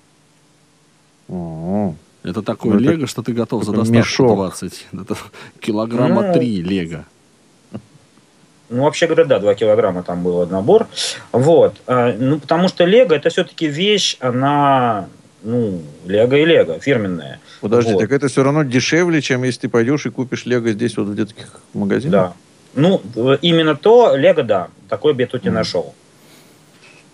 Это 2.22 2.42
такое 2.42 2.74
Ну, 2.74 2.80
это 2.80 2.90
лего, 2.92 3.06
что 3.06 3.22
ты 3.22 3.32
готов 3.32 3.64
за 3.64 3.72
доставку 3.72 3.98
мешок. 3.98 4.34
20. 4.36 4.86
Это 4.92 5.16
килограмма 5.60 6.22
Ну, 6.28 6.32
3 6.34 6.62
лего. 6.62 7.04
Ну, 8.68 8.82
вообще 8.84 9.06
говоря, 9.06 9.24
да, 9.24 9.38
2 9.38 9.54
килограмма 9.54 10.02
там 10.02 10.22
был 10.22 10.46
набор. 10.46 10.86
Вот. 11.32 11.76
А, 11.86 12.12
Ну, 12.16 12.38
потому 12.38 12.68
что 12.68 12.84
Лего 12.84 13.14
это 13.14 13.30
все-таки 13.30 13.66
вещь, 13.68 14.16
она, 14.20 15.08
ну, 15.42 15.82
Лего 16.06 16.34
и 16.34 16.44
Лего, 16.44 16.78
фирменная. 16.80 17.40
Подожди, 17.60 17.92
Вот. 17.92 18.00
так 18.00 18.12
это 18.12 18.28
все 18.28 18.42
равно 18.42 18.62
дешевле, 18.62 19.20
чем 19.20 19.42
если 19.44 19.62
ты 19.62 19.68
пойдешь 19.68 20.06
и 20.06 20.10
купишь 20.10 20.46
Лего 20.46 20.70
здесь 20.70 20.96
вот 20.96 21.08
в 21.08 21.14
детских 21.14 21.60
магазинах? 21.74 22.12
Да. 22.12 22.32
Ну, 22.74 23.02
именно 23.42 23.74
то 23.76 24.14
Лего, 24.16 24.42
да, 24.42 24.68
такой 24.88 25.16
я 25.16 25.26
тут 25.26 25.46
и 25.46 25.50
нашел. 25.50 25.94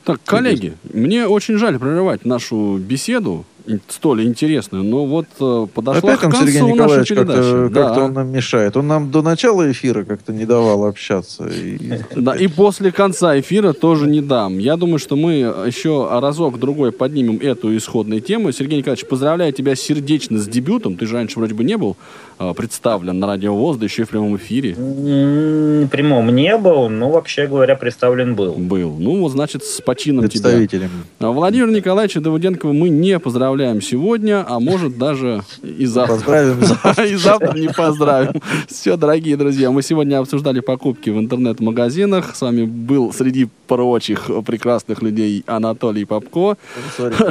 Так, 0.05 0.20
коллеги, 0.24 0.74
мне 0.93 1.27
очень 1.27 1.59
жаль 1.59 1.79
прерывать 1.79 2.24
нашу 2.24 2.79
беседу, 2.79 3.45
столь 3.88 4.24
интересную, 4.24 4.84
но 4.84 5.06
вот 5.06 5.26
э, 5.40 5.66
подошла 5.72 6.10
Опять 6.10 6.18
к 6.18 6.22
концу 6.22 6.38
Сергей 6.46 6.60
наша 6.62 6.72
Николаевич 6.74 7.08
как-то, 7.08 7.24
передача. 7.32 7.68
Да. 7.74 7.82
как-то 7.82 8.00
он 8.04 8.12
нам 8.12 8.32
мешает. 8.32 8.76
Он 8.76 8.86
нам 8.86 9.10
до 9.10 9.22
начала 9.22 9.70
эфира 9.70 10.04
как-то 10.04 10.32
не 10.32 10.44
давал 10.44 10.84
общаться. 10.84 11.46
И- 11.46 12.00
Да, 12.16 12.34
и 12.34 12.46
после 12.46 12.92
конца 12.92 13.38
эфира 13.38 13.72
тоже 13.72 14.06
не 14.08 14.20
дам. 14.20 14.58
Я 14.58 14.76
думаю, 14.76 14.98
что 14.98 15.16
мы 15.16 15.32
еще 15.66 16.08
разок-другой 16.10 16.92
поднимем 16.92 17.38
эту 17.40 17.76
исходную 17.76 18.20
тему. 18.20 18.52
Сергей 18.52 18.78
Николаевич, 18.78 19.06
поздравляю 19.06 19.52
тебя 19.52 19.74
сердечно 19.74 20.38
с 20.38 20.46
дебютом. 20.48 20.96
Ты 20.96 21.06
же 21.06 21.14
раньше 21.14 21.38
вроде 21.38 21.54
бы 21.54 21.64
не 21.64 21.76
был 21.76 21.96
э, 22.38 22.52
представлен 22.56 23.18
на 23.18 23.26
радио 23.26 23.54
ВОЗ, 23.54 23.78
да 23.78 23.84
еще 23.86 24.02
и 24.02 24.04
в 24.04 24.08
прямом 24.08 24.36
эфире. 24.36 24.74
Прямом 25.90 26.34
не 26.34 26.56
был, 26.56 26.88
но 26.88 27.10
вообще 27.10 27.46
говоря, 27.46 27.76
представлен 27.76 28.34
был. 28.34 28.52
Был. 28.54 28.96
Ну, 28.98 29.20
вот, 29.20 29.32
значит, 29.32 29.64
с 29.64 29.80
почином 29.80 30.28
тебя. 30.28 30.42
представителем. 30.42 30.90
Владимира 31.20 31.70
Николаевича 31.70 32.20
Давыденкова 32.20 32.72
мы 32.72 32.88
не 32.88 33.18
поздравляем 33.18 33.55
поздравляем 33.57 33.80
сегодня, 33.80 34.44
а 34.46 34.61
может 34.61 34.98
даже 34.98 35.42
и 35.62 35.86
завтра. 35.86 36.14
Поздравим 36.16 36.61
завтра. 36.64 37.04
И 37.07 37.14
завтра 37.16 37.59
не 37.59 37.68
поздравим. 37.68 38.42
Все, 38.68 38.96
дорогие 38.96 39.36
друзья, 39.36 39.70
мы 39.70 39.82
сегодня 39.82 40.18
обсуждали 40.18 40.61
покупки 40.61 41.09
в 41.11 41.18
интернет-магазинах. 41.18 42.36
С 42.36 42.42
вами 42.42 42.64
был 42.64 43.12
среди 43.14 43.48
прочих 43.66 44.30
прекрасных 44.44 45.00
людей 45.02 45.42
Анатолий 45.46 46.04
Попко. 46.04 46.57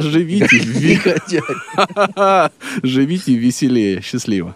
Живите, 0.00 0.56
ви- 0.58 1.00
живите 2.82 3.34
веселее. 3.34 4.02
Счастливо. 4.02 4.54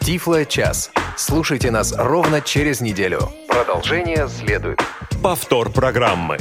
Тифло 0.00 0.44
час. 0.44 0.90
Слушайте 1.16 1.70
нас 1.70 1.94
ровно 1.96 2.40
через 2.40 2.80
неделю. 2.80 3.18
Продолжение 3.48 4.28
следует. 4.28 4.80
Повтор 5.22 5.70
программы. 5.70 6.38